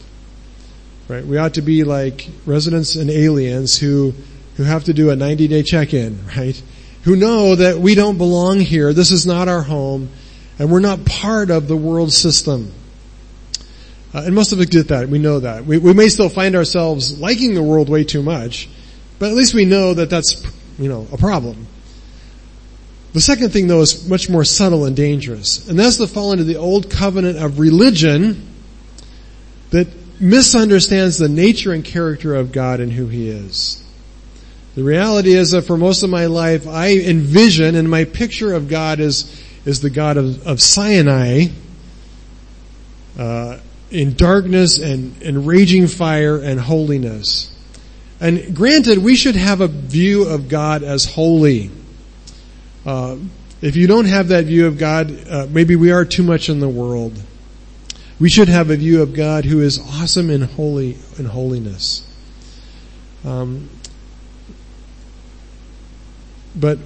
Right? 1.08 1.26
We 1.26 1.38
ought 1.38 1.56
to 1.56 1.62
be 1.62 1.84
like 1.84 2.30
residents 2.46 2.96
and 2.96 3.10
aliens 3.10 3.78
who, 3.78 4.14
who 4.56 4.64
have 4.64 4.86
to 4.86 4.94
do 4.94 5.10
a 5.10 5.16
90 5.16 5.48
day 5.50 5.64
check-in, 5.64 6.26
right? 6.38 6.62
Who 7.04 7.16
know 7.16 7.56
that 7.56 7.80
we 7.80 7.94
don't 7.96 8.18
belong 8.18 8.60
here, 8.60 8.94
this 8.94 9.12
is 9.12 9.26
not 9.26 9.48
our 9.48 9.64
home, 9.64 10.10
and 10.62 10.72
we're 10.72 10.80
not 10.80 11.04
part 11.06 11.50
of 11.50 11.68
the 11.68 11.76
world 11.76 12.14
system. 12.14 12.72
Uh, 14.14 14.22
and 14.28 14.36
most 14.36 14.54
of 14.54 14.60
us 14.60 14.68
get 14.68 14.90
that, 14.90 15.10
we 15.10 15.18
know 15.18 15.40
that. 15.40 15.66
We, 15.66 15.80
we 15.80 15.92
may 15.92 16.08
still 16.08 16.30
find 16.30 16.56
ourselves 16.56 17.20
liking 17.20 17.56
the 17.56 17.64
world 17.64 17.90
way 17.90 18.04
too 18.04 18.22
much, 18.22 18.70
but 19.18 19.32
at 19.32 19.36
least 19.36 19.56
we 19.56 19.66
know 19.66 19.96
that 19.96 20.12
that's, 20.12 20.46
you 20.78 20.88
know, 20.88 21.08
a 21.12 21.18
problem. 21.18 21.66
The 23.14 23.22
second 23.22 23.50
thing 23.50 23.70
though 23.70 23.82
is 23.82 24.08
much 24.08 24.30
more 24.30 24.44
subtle 24.44 24.86
and 24.86 24.96
dangerous, 24.96 25.68
and 25.68 25.80
that's 25.80 25.98
the 25.98 26.06
fall 26.06 26.32
into 26.32 26.44
the 26.44 26.58
old 26.58 26.92
covenant 26.92 27.40
of 27.40 27.58
religion 27.58 28.48
that 29.72 29.88
misunderstands 30.22 31.18
the 31.18 31.28
nature 31.28 31.74
and 31.74 31.84
character 31.84 32.36
of 32.36 32.52
God 32.52 32.82
and 32.82 32.94
who 32.94 33.08
He 33.08 33.30
is. 33.30 33.84
The 34.76 34.84
reality 34.84 35.34
is 35.34 35.52
that 35.52 35.64
for 35.64 35.76
most 35.76 36.04
of 36.04 36.12
my 36.12 36.28
life, 36.28 36.68
I 36.68 37.00
envision 37.00 37.74
and 37.74 37.90
my 37.90 38.06
picture 38.06 38.54
of 38.54 38.70
God 38.70 39.00
is, 39.00 39.44
is 39.66 39.82
the 39.82 39.90
God 39.90 40.18
of, 40.18 40.46
of 40.48 40.62
Sinai, 40.62 41.48
uh, 43.18 43.58
in 43.92 44.16
darkness 44.16 44.80
and, 44.80 45.22
and 45.22 45.46
raging 45.46 45.88
fire 45.88 46.38
and 46.38 46.60
holiness. 46.60 47.54
And 48.20 48.56
granted, 48.56 49.00
we 49.00 49.16
should 49.16 49.36
have 49.36 49.62
a 49.62 49.68
view 49.68 50.28
of 50.28 50.48
God 50.48 50.84
as 50.84 51.06
holy. 51.06 51.72
Uh, 52.86 53.18
if 53.62 53.76
you 53.76 53.88
don't 53.88 54.06
have 54.06 54.30
that 54.30 54.46
view 54.46 54.68
of 54.68 54.78
God, 54.78 55.28
uh, 55.28 55.48
maybe 55.50 55.76
we 55.76 55.92
are 55.92 56.06
too 56.06 56.24
much 56.24 56.50
in 56.50 56.60
the 56.60 56.70
world. 56.70 57.22
We 58.20 58.30
should 58.30 58.48
have 58.48 58.70
a 58.70 58.76
view 58.76 59.02
of 59.02 59.14
God 59.14 59.46
who 59.46 59.62
is 59.62 59.80
awesome 59.80 60.30
in 60.30 60.42
holy 60.42 60.98
in 61.18 61.26
holiness. 61.26 62.08
Um, 63.26 63.70
but 66.56 66.78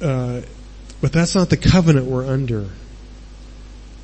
uh, 0.00 0.42
but 1.00 1.12
that's 1.12 1.34
not 1.34 1.50
the 1.50 1.56
covenant 1.56 2.06
we're 2.06 2.26
under. 2.26 2.68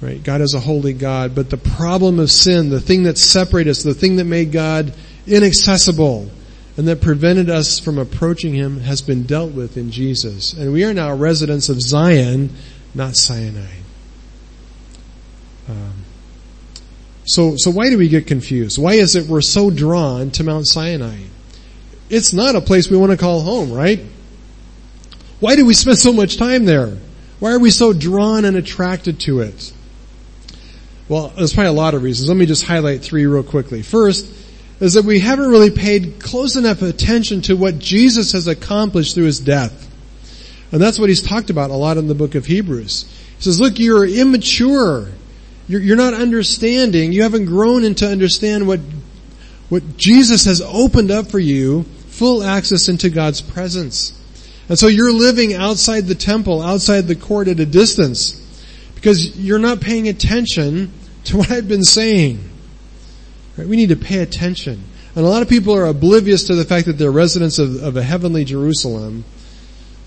Right? 0.00 0.22
God 0.22 0.40
is 0.40 0.54
a 0.54 0.60
holy 0.60 0.92
God, 0.92 1.34
but 1.34 1.48
the 1.48 1.56
problem 1.56 2.18
of 2.18 2.30
sin, 2.30 2.68
the 2.68 2.80
thing 2.80 3.04
that 3.04 3.16
separated 3.16 3.70
us, 3.70 3.82
the 3.82 3.94
thing 3.94 4.16
that 4.16 4.24
made 4.24 4.52
God 4.52 4.92
inaccessible, 5.26 6.30
and 6.76 6.86
that 6.88 7.00
prevented 7.00 7.48
us 7.48 7.78
from 7.78 7.96
approaching 7.96 8.52
Him 8.52 8.80
has 8.80 9.00
been 9.00 9.22
dealt 9.22 9.52
with 9.52 9.78
in 9.78 9.90
Jesus. 9.90 10.52
And 10.52 10.72
we 10.72 10.84
are 10.84 10.92
now 10.92 11.14
residents 11.14 11.70
of 11.70 11.80
Zion, 11.80 12.50
not 12.94 13.16
Sinai. 13.16 13.76
Um, 15.68 16.04
so, 17.24 17.56
so 17.56 17.70
why 17.70 17.88
do 17.88 17.96
we 17.96 18.08
get 18.08 18.26
confused? 18.26 18.78
Why 18.78 18.92
is 18.92 19.16
it 19.16 19.26
we're 19.26 19.40
so 19.40 19.70
drawn 19.70 20.30
to 20.32 20.44
Mount 20.44 20.66
Sinai? 20.66 21.22
It's 22.10 22.32
not 22.32 22.54
a 22.54 22.60
place 22.60 22.88
we 22.88 22.96
want 22.96 23.12
to 23.12 23.18
call 23.18 23.40
home, 23.40 23.72
right? 23.72 24.00
Why 25.40 25.56
do 25.56 25.66
we 25.66 25.74
spend 25.74 25.98
so 25.98 26.12
much 26.12 26.36
time 26.36 26.64
there? 26.64 26.96
Why 27.38 27.52
are 27.52 27.58
we 27.58 27.70
so 27.70 27.92
drawn 27.92 28.44
and 28.44 28.56
attracted 28.56 29.20
to 29.20 29.40
it? 29.40 29.72
Well, 31.08 31.28
there's 31.36 31.52
probably 31.52 31.68
a 31.68 31.72
lot 31.72 31.94
of 31.94 32.02
reasons. 32.02 32.28
Let 32.28 32.36
me 32.36 32.46
just 32.46 32.64
highlight 32.64 33.02
three 33.02 33.26
real 33.26 33.42
quickly. 33.42 33.82
First, 33.82 34.32
is 34.80 34.94
that 34.94 35.04
we 35.04 35.20
haven't 35.20 35.48
really 35.48 35.70
paid 35.70 36.20
close 36.20 36.56
enough 36.56 36.82
attention 36.82 37.42
to 37.42 37.56
what 37.56 37.78
Jesus 37.78 38.32
has 38.32 38.46
accomplished 38.46 39.14
through 39.14 39.24
his 39.24 39.40
death. 39.40 39.84
And 40.72 40.80
that's 40.80 40.98
what 40.98 41.08
he's 41.08 41.22
talked 41.22 41.50
about 41.50 41.70
a 41.70 41.74
lot 41.74 41.96
in 41.96 42.08
the 42.08 42.14
book 42.14 42.34
of 42.34 42.46
Hebrews. 42.46 43.04
He 43.36 43.42
says, 43.42 43.60
look, 43.60 43.78
you're 43.78 44.06
immature. 44.06 45.08
You're, 45.68 45.80
you're 45.80 45.96
not 45.96 46.14
understanding. 46.14 47.12
You 47.12 47.22
haven't 47.22 47.46
grown 47.46 47.84
into 47.84 48.06
understand 48.06 48.66
what, 48.66 48.80
what 49.68 49.96
Jesus 49.96 50.44
has 50.44 50.60
opened 50.60 51.10
up 51.10 51.28
for 51.28 51.38
you, 51.38 51.84
full 52.08 52.42
access 52.42 52.88
into 52.88 53.10
God's 53.10 53.40
presence. 53.40 54.12
And 54.68 54.78
so 54.78 54.88
you're 54.88 55.12
living 55.12 55.54
outside 55.54 56.06
the 56.06 56.14
temple, 56.14 56.60
outside 56.60 57.02
the 57.02 57.14
court 57.14 57.48
at 57.48 57.60
a 57.60 57.66
distance, 57.66 58.42
because 58.94 59.38
you're 59.38 59.58
not 59.60 59.80
paying 59.80 60.08
attention 60.08 60.92
to 61.24 61.36
what 61.36 61.50
I've 61.50 61.68
been 61.68 61.84
saying. 61.84 62.40
Right? 63.56 63.66
We 63.66 63.76
need 63.76 63.90
to 63.90 63.96
pay 63.96 64.18
attention. 64.18 64.82
And 65.14 65.24
a 65.24 65.28
lot 65.28 65.42
of 65.42 65.48
people 65.48 65.74
are 65.74 65.86
oblivious 65.86 66.44
to 66.48 66.54
the 66.54 66.64
fact 66.64 66.86
that 66.86 66.94
they're 66.94 67.12
residents 67.12 67.58
of, 67.58 67.82
of 67.82 67.96
a 67.96 68.02
heavenly 68.02 68.44
Jerusalem, 68.44 69.24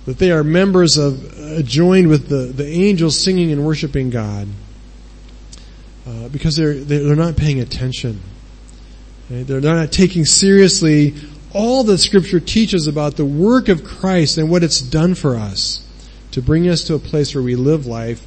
that 0.06 0.18
they 0.18 0.32
are 0.32 0.44
members 0.44 0.98
of, 0.98 1.40
uh, 1.40 1.62
joined 1.62 2.10
with 2.10 2.28
the, 2.28 2.54
the 2.54 2.68
angels 2.68 3.18
singing 3.18 3.52
and 3.52 3.66
worshiping 3.66 4.10
God, 4.10 4.48
uh, 6.08 6.28
because 6.30 6.56
they're, 6.56 6.76
they're 6.76 7.16
not 7.16 7.38
paying 7.38 7.60
attention. 7.60 8.22
Right? 9.30 9.48
They're 9.48 9.62
not 9.62 9.92
taking 9.92 10.26
seriously 10.26 11.16
all 11.54 11.84
that 11.84 11.98
scripture 11.98 12.40
teaches 12.40 12.88
about 12.88 13.16
the 13.16 13.26
work 13.26 13.70
of 13.70 13.84
Christ 13.84 14.38
and 14.38 14.50
what 14.50 14.64
it's 14.64 14.82
done 14.82 15.16
for 15.16 15.36
us 15.36 15.86
to 16.32 16.42
bring 16.42 16.68
us 16.68 16.84
to 16.86 16.96
a 16.96 17.00
place 17.00 17.34
where 17.34 17.44
we 17.44 17.56
live 17.56 17.86
life 17.86 18.26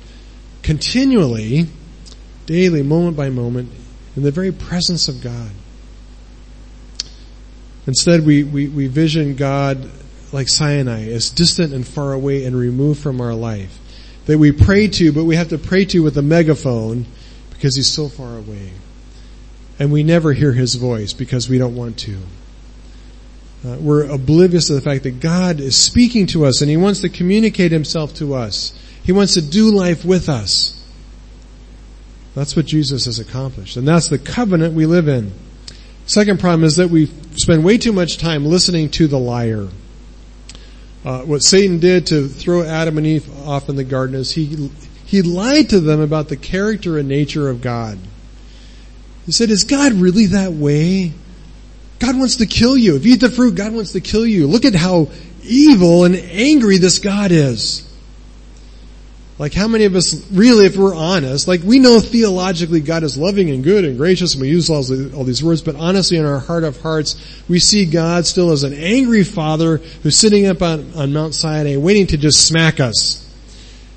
continually, 0.63 1.67
daily, 2.47 2.83
moment 2.83 3.17
by 3.17 3.31
moment, 3.31 3.71
in 4.17 4.23
the 4.23 4.31
very 4.31 4.53
presence 4.53 5.09
of 5.09 5.23
God. 5.23 5.51
Instead, 7.87 8.25
we, 8.25 8.45
we, 8.45 8.69
we 8.69 8.87
vision 8.87 9.35
God 9.35 9.91
like 10.33 10.49
Sinai, 10.49 11.09
as 11.09 11.31
distant 11.31 11.73
and 11.73 11.87
far 11.87 12.13
away 12.13 12.45
and 12.45 12.57
removed 12.57 13.03
from 13.03 13.21
our 13.21 13.35
life. 13.35 13.79
That 14.27 14.39
we 14.39 14.53
pray 14.53 14.87
to, 14.89 15.13
but 15.13 15.25
we 15.25 15.37
have 15.37 15.49
to 15.49 15.59
pray 15.59 15.85
to 15.87 16.01
with 16.01 16.17
a 16.17 16.23
megaphone 16.23 17.07
because 17.51 17.75
he's 17.75 17.91
so 17.91 18.09
far 18.09 18.39
away. 18.39 18.71
And 19.79 19.91
we 19.91 20.05
never 20.05 20.33
hear 20.33 20.53
his 20.53 20.77
voice 20.77 21.13
because 21.13 21.49
we 21.49 21.59
don't 21.59 21.75
want 21.75 21.99
to. 22.01 22.19
Uh, 23.65 23.77
we're 23.79 24.09
oblivious 24.11 24.67
to 24.67 24.75
the 24.75 24.81
fact 24.81 25.05
that 25.05 25.21
God 25.21 25.61
is 25.61 25.77
speaking 25.77 26.27
to 26.29 26.45
us 26.47 26.61
and 26.61 26.71
he 26.71 26.77
wants 26.77 27.01
to 27.03 27.09
communicate 27.09 27.71
himself 27.71 28.13
to 28.15 28.35
us. 28.35 28.77
He 29.05 29.13
wants 29.13 29.35
to 29.35 29.43
do 29.43 29.71
life 29.71 30.05
with 30.05 30.29
us. 30.29 30.79
That's 32.35 32.57
what 32.57 32.67
Jesus 32.67 33.05
has 33.05 33.19
accomplished. 33.19 33.77
And 33.77 33.87
that's 33.87 34.09
the 34.09 34.19
covenant 34.19 34.75
we 34.75 34.87
live 34.87 35.07
in. 35.07 35.33
Second 36.07 36.41
problem 36.41 36.65
is 36.65 36.77
that 36.77 36.91
we 36.91 37.07
spend 37.37 37.63
way 37.63 37.79
too 37.79 37.93
much 37.93 38.19
time 38.19 38.45
listening 38.45 38.91
to 38.91 39.07
the 39.07 39.19
liar. 39.19 39.69
Uh, 41.05 41.23
what 41.23 41.43
Satan 41.43 41.79
did 41.79 42.07
to 42.09 42.29
throw 42.29 42.63
Adam 42.63 42.99
and 42.99 43.07
Eve 43.07 43.29
off 43.47 43.69
in 43.69 43.77
the 43.77 43.85
garden 43.85 44.17
is 44.17 44.33
he, 44.33 44.71
he 45.05 45.23
lied 45.23 45.71
to 45.71 45.81
them 45.81 46.01
about 46.01 46.29
the 46.29 46.37
character 46.37 46.99
and 46.99 47.09
nature 47.09 47.49
of 47.49 47.61
God. 47.61 47.99
He 49.27 49.33
said, 49.33 49.51
is 49.51 49.65
God 49.65 49.93
really 49.93 50.27
that 50.27 50.53
way? 50.53 51.13
God 52.03 52.19
wants 52.19 52.37
to 52.37 52.47
kill 52.47 52.77
you. 52.77 52.97
If 52.97 53.07
you 53.07 53.13
eat 53.13 53.21
the 53.21 53.31
fruit, 53.31 53.55
God 53.55 53.73
wants 53.73 53.93
to 53.93 54.01
kill 54.01 54.27
you. 54.27 54.49
Look 54.49 54.65
at 54.65 54.75
how 54.75 55.09
evil 55.45 56.03
and 56.03 56.17
angry 56.17 56.79
this 56.79 56.99
God 56.99 57.31
is. 57.31 57.89
Like 59.39 59.55
how 59.55 59.69
many 59.69 59.85
of 59.85 59.95
us 59.95 60.29
really, 60.33 60.67
if 60.67 60.77
we're 60.77 60.97
honest, 60.97 61.47
like 61.47 61.63
we 61.63 61.79
know 61.79 62.01
theologically 62.01 62.81
God 62.81 63.05
is 63.05 63.17
loving 63.17 63.51
and 63.51 63.63
good 63.63 63.85
and 63.85 63.97
gracious 63.97 64.35
and 64.35 64.43
we 64.43 64.49
use 64.49 64.69
all, 64.69 64.79
all 65.17 65.23
these 65.23 65.45
words, 65.45 65.63
but 65.63 65.77
honestly 65.77 66.17
in 66.17 66.25
our 66.25 66.41
heart 66.41 66.65
of 66.65 66.81
hearts, 66.81 67.45
we 67.49 67.61
see 67.61 67.87
God 67.87 68.27
still 68.27 68.51
as 68.51 68.65
an 68.65 68.75
angry 68.75 69.23
father 69.23 69.77
who's 70.03 70.17
sitting 70.17 70.47
up 70.47 70.61
on, 70.61 70.93
on 70.95 71.13
Mount 71.13 71.37
Sinai 71.37 71.77
waiting 71.77 72.09
to 72.09 72.17
just 72.17 72.49
smack 72.49 72.81
us. 72.81 73.21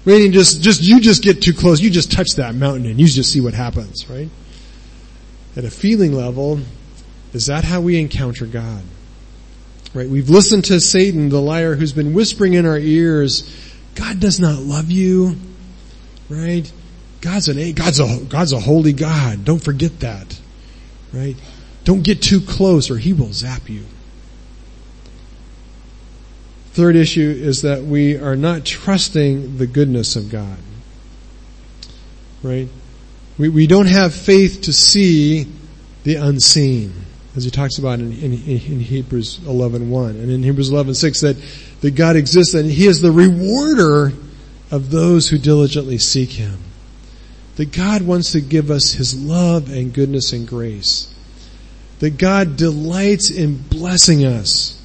Waiting 0.05 0.31
just, 0.31 0.61
just, 0.61 0.83
you 0.83 0.99
just 0.99 1.23
get 1.23 1.41
too 1.41 1.53
close, 1.53 1.81
you 1.81 1.89
just 1.89 2.11
touch 2.11 2.35
that 2.35 2.53
mountain 2.53 2.85
and 2.85 2.99
you 2.99 3.07
just 3.07 3.31
see 3.31 3.41
what 3.41 3.55
happens, 3.55 4.07
right? 4.07 4.29
At 5.55 5.65
a 5.65 5.71
feeling 5.71 6.13
level, 6.13 6.59
is 7.35 7.47
that 7.47 7.63
how 7.63 7.81
we 7.81 7.99
encounter 7.99 8.45
God? 8.45 8.83
Right? 9.93 10.09
We've 10.09 10.29
listened 10.29 10.65
to 10.65 10.79
Satan, 10.79 11.29
the 11.29 11.41
liar, 11.41 11.75
who's 11.75 11.93
been 11.93 12.13
whispering 12.13 12.53
in 12.53 12.65
our 12.65 12.77
ears, 12.77 13.49
God 13.95 14.19
does 14.19 14.39
not 14.39 14.59
love 14.59 14.91
you, 14.91 15.35
right? 16.29 16.71
God's 17.21 17.47
an 17.47 17.71
God's 17.73 17.99
a 17.99 18.23
God's 18.25 18.51
a 18.51 18.59
holy 18.59 18.93
God. 18.93 19.45
Don't 19.45 19.63
forget 19.63 20.01
that, 20.01 20.39
right? 21.11 21.35
Don't 21.85 22.03
get 22.03 22.21
too 22.21 22.41
close, 22.41 22.91
or 22.91 22.97
He 22.97 23.13
will 23.13 23.31
zap 23.31 23.69
you. 23.69 23.85
Third 26.73 26.95
issue 26.95 27.33
is 27.37 27.61
that 27.61 27.83
we 27.83 28.17
are 28.17 28.35
not 28.35 28.65
trusting 28.65 29.57
the 29.57 29.65
goodness 29.65 30.15
of 30.17 30.29
God, 30.29 30.57
right? 32.43 32.67
We 33.37 33.49
we 33.49 33.65
don't 33.65 33.87
have 33.87 34.13
faith 34.13 34.61
to 34.63 34.73
see 34.73 35.47
the 36.03 36.15
unseen, 36.15 37.04
as 37.35 37.43
he 37.43 37.51
talks 37.51 37.77
about 37.77 37.99
in, 37.99 38.11
in, 38.13 38.33
in 38.33 38.79
Hebrews 38.79 39.39
11.1. 39.39 40.09
And 40.09 40.31
in 40.31 40.43
Hebrews 40.43 40.71
11.6 40.71 41.21
that 41.21 41.35
that 41.81 41.95
God 41.95 42.15
exists 42.15 42.53
and 42.53 42.69
He 42.69 42.87
is 42.87 43.01
the 43.01 43.11
rewarder 43.11 44.11
of 44.71 44.89
those 44.89 45.29
who 45.29 45.37
diligently 45.37 45.97
seek 45.99 46.31
Him. 46.31 46.59
That 47.57 47.71
God 47.71 48.01
wants 48.01 48.31
to 48.31 48.41
give 48.41 48.71
us 48.71 48.93
His 48.93 49.19
love 49.23 49.69
and 49.71 49.93
goodness 49.93 50.33
and 50.33 50.47
grace. 50.47 51.13
that 51.99 52.17
God 52.17 52.57
delights 52.57 53.29
in 53.29 53.57
blessing 53.57 54.25
us. 54.25 54.81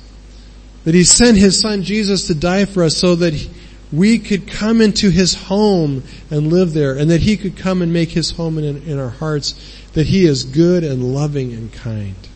That 0.84 0.94
He 0.94 1.04
sent 1.04 1.38
His 1.38 1.58
Son 1.58 1.82
Jesus 1.82 2.26
to 2.26 2.34
die 2.34 2.66
for 2.66 2.82
us 2.84 2.96
so 2.96 3.14
that 3.16 3.48
we 3.92 4.18
could 4.18 4.46
come 4.46 4.80
into 4.80 5.10
His 5.10 5.34
home 5.34 6.02
and 6.30 6.52
live 6.52 6.74
there 6.74 6.96
and 6.96 7.10
that 7.10 7.22
He 7.22 7.36
could 7.36 7.56
come 7.56 7.82
and 7.82 7.92
make 7.92 8.10
His 8.10 8.32
home 8.32 8.58
in, 8.58 8.82
in 8.82 8.98
our 8.98 9.08
hearts. 9.08 9.54
That 9.94 10.06
He 10.06 10.24
is 10.26 10.44
good 10.44 10.84
and 10.84 11.14
loving 11.14 11.52
and 11.52 11.72
kind. 11.72 12.28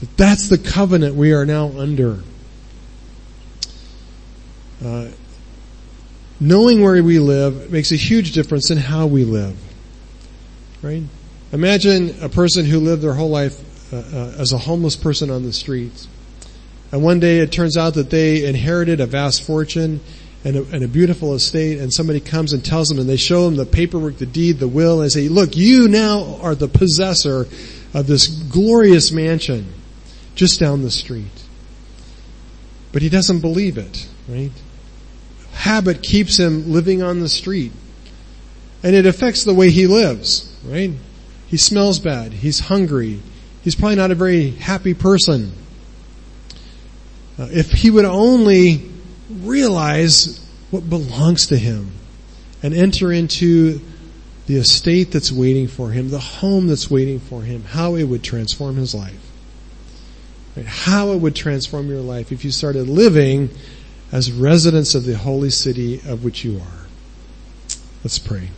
That 0.00 0.16
that's 0.16 0.48
the 0.48 0.58
covenant 0.58 1.14
we 1.14 1.32
are 1.32 1.46
now 1.46 1.72
under. 1.76 2.22
Uh, 4.84 5.08
knowing 6.38 6.82
where 6.82 7.02
we 7.02 7.18
live 7.18 7.70
makes 7.70 7.92
a 7.92 7.96
huge 7.96 8.32
difference 8.32 8.70
in 8.70 8.78
how 8.78 9.06
we 9.06 9.24
live. 9.24 9.56
Right? 10.82 11.02
Imagine 11.52 12.16
a 12.20 12.28
person 12.28 12.66
who 12.66 12.80
lived 12.80 13.02
their 13.02 13.14
whole 13.14 13.30
life 13.30 13.92
uh, 13.92 13.96
uh, 13.96 14.34
as 14.38 14.52
a 14.52 14.58
homeless 14.58 14.96
person 14.96 15.30
on 15.30 15.44
the 15.44 15.52
streets. 15.52 16.08
And 16.92 17.02
one 17.02 17.20
day 17.20 17.38
it 17.38 17.52
turns 17.52 17.76
out 17.76 17.94
that 17.94 18.10
they 18.10 18.44
inherited 18.44 19.00
a 19.00 19.06
vast 19.06 19.42
fortune 19.42 20.00
and 20.44 20.56
a, 20.56 20.64
and 20.66 20.84
a, 20.84 20.88
beautiful 20.88 21.34
estate 21.34 21.78
and 21.78 21.92
somebody 21.92 22.20
comes 22.20 22.52
and 22.52 22.64
tells 22.64 22.88
them 22.88 22.98
and 22.98 23.08
they 23.08 23.16
show 23.16 23.46
them 23.46 23.56
the 23.56 23.66
paperwork, 23.66 24.18
the 24.18 24.26
deed, 24.26 24.58
the 24.58 24.68
will, 24.68 25.00
and 25.00 25.04
they 25.04 25.08
say, 25.08 25.28
look, 25.28 25.56
you 25.56 25.88
now 25.88 26.38
are 26.40 26.54
the 26.54 26.68
possessor 26.68 27.46
of 27.96 28.06
this 28.06 28.26
glorious 28.26 29.10
mansion 29.10 29.72
just 30.34 30.60
down 30.60 30.82
the 30.82 30.90
street. 30.90 31.44
But 32.92 33.00
he 33.00 33.08
doesn't 33.08 33.40
believe 33.40 33.78
it, 33.78 34.06
right? 34.28 34.52
Habit 35.52 36.02
keeps 36.02 36.38
him 36.38 36.70
living 36.70 37.02
on 37.02 37.20
the 37.20 37.28
street. 37.28 37.72
And 38.82 38.94
it 38.94 39.06
affects 39.06 39.44
the 39.44 39.54
way 39.54 39.70
he 39.70 39.86
lives, 39.86 40.54
right? 40.66 40.90
He 41.46 41.56
smells 41.56 41.98
bad. 41.98 42.34
He's 42.34 42.60
hungry. 42.60 43.20
He's 43.62 43.74
probably 43.74 43.96
not 43.96 44.10
a 44.10 44.14
very 44.14 44.50
happy 44.50 44.92
person. 44.92 45.52
Uh, 47.38 47.48
if 47.50 47.70
he 47.70 47.90
would 47.90 48.04
only 48.04 48.90
realize 49.30 50.46
what 50.70 50.88
belongs 50.90 51.46
to 51.46 51.56
him 51.56 51.92
and 52.62 52.74
enter 52.74 53.10
into 53.10 53.80
the 54.46 54.56
estate 54.56 55.10
that's 55.10 55.32
waiting 55.32 55.66
for 55.66 55.90
him, 55.90 56.10
the 56.10 56.18
home 56.18 56.68
that's 56.68 56.90
waiting 56.90 57.18
for 57.18 57.42
him, 57.42 57.64
how 57.64 57.96
it 57.96 58.04
would 58.04 58.22
transform 58.22 58.76
his 58.76 58.94
life. 58.94 59.30
Right? 60.56 60.66
How 60.66 61.12
it 61.12 61.18
would 61.18 61.34
transform 61.34 61.88
your 61.88 62.00
life 62.00 62.32
if 62.32 62.44
you 62.44 62.50
started 62.50 62.88
living 62.88 63.50
as 64.12 64.30
residents 64.32 64.94
of 64.94 65.04
the 65.04 65.16
holy 65.16 65.50
city 65.50 66.00
of 66.06 66.24
which 66.24 66.44
you 66.44 66.58
are. 66.58 66.86
Let's 68.04 68.18
pray. 68.18 68.50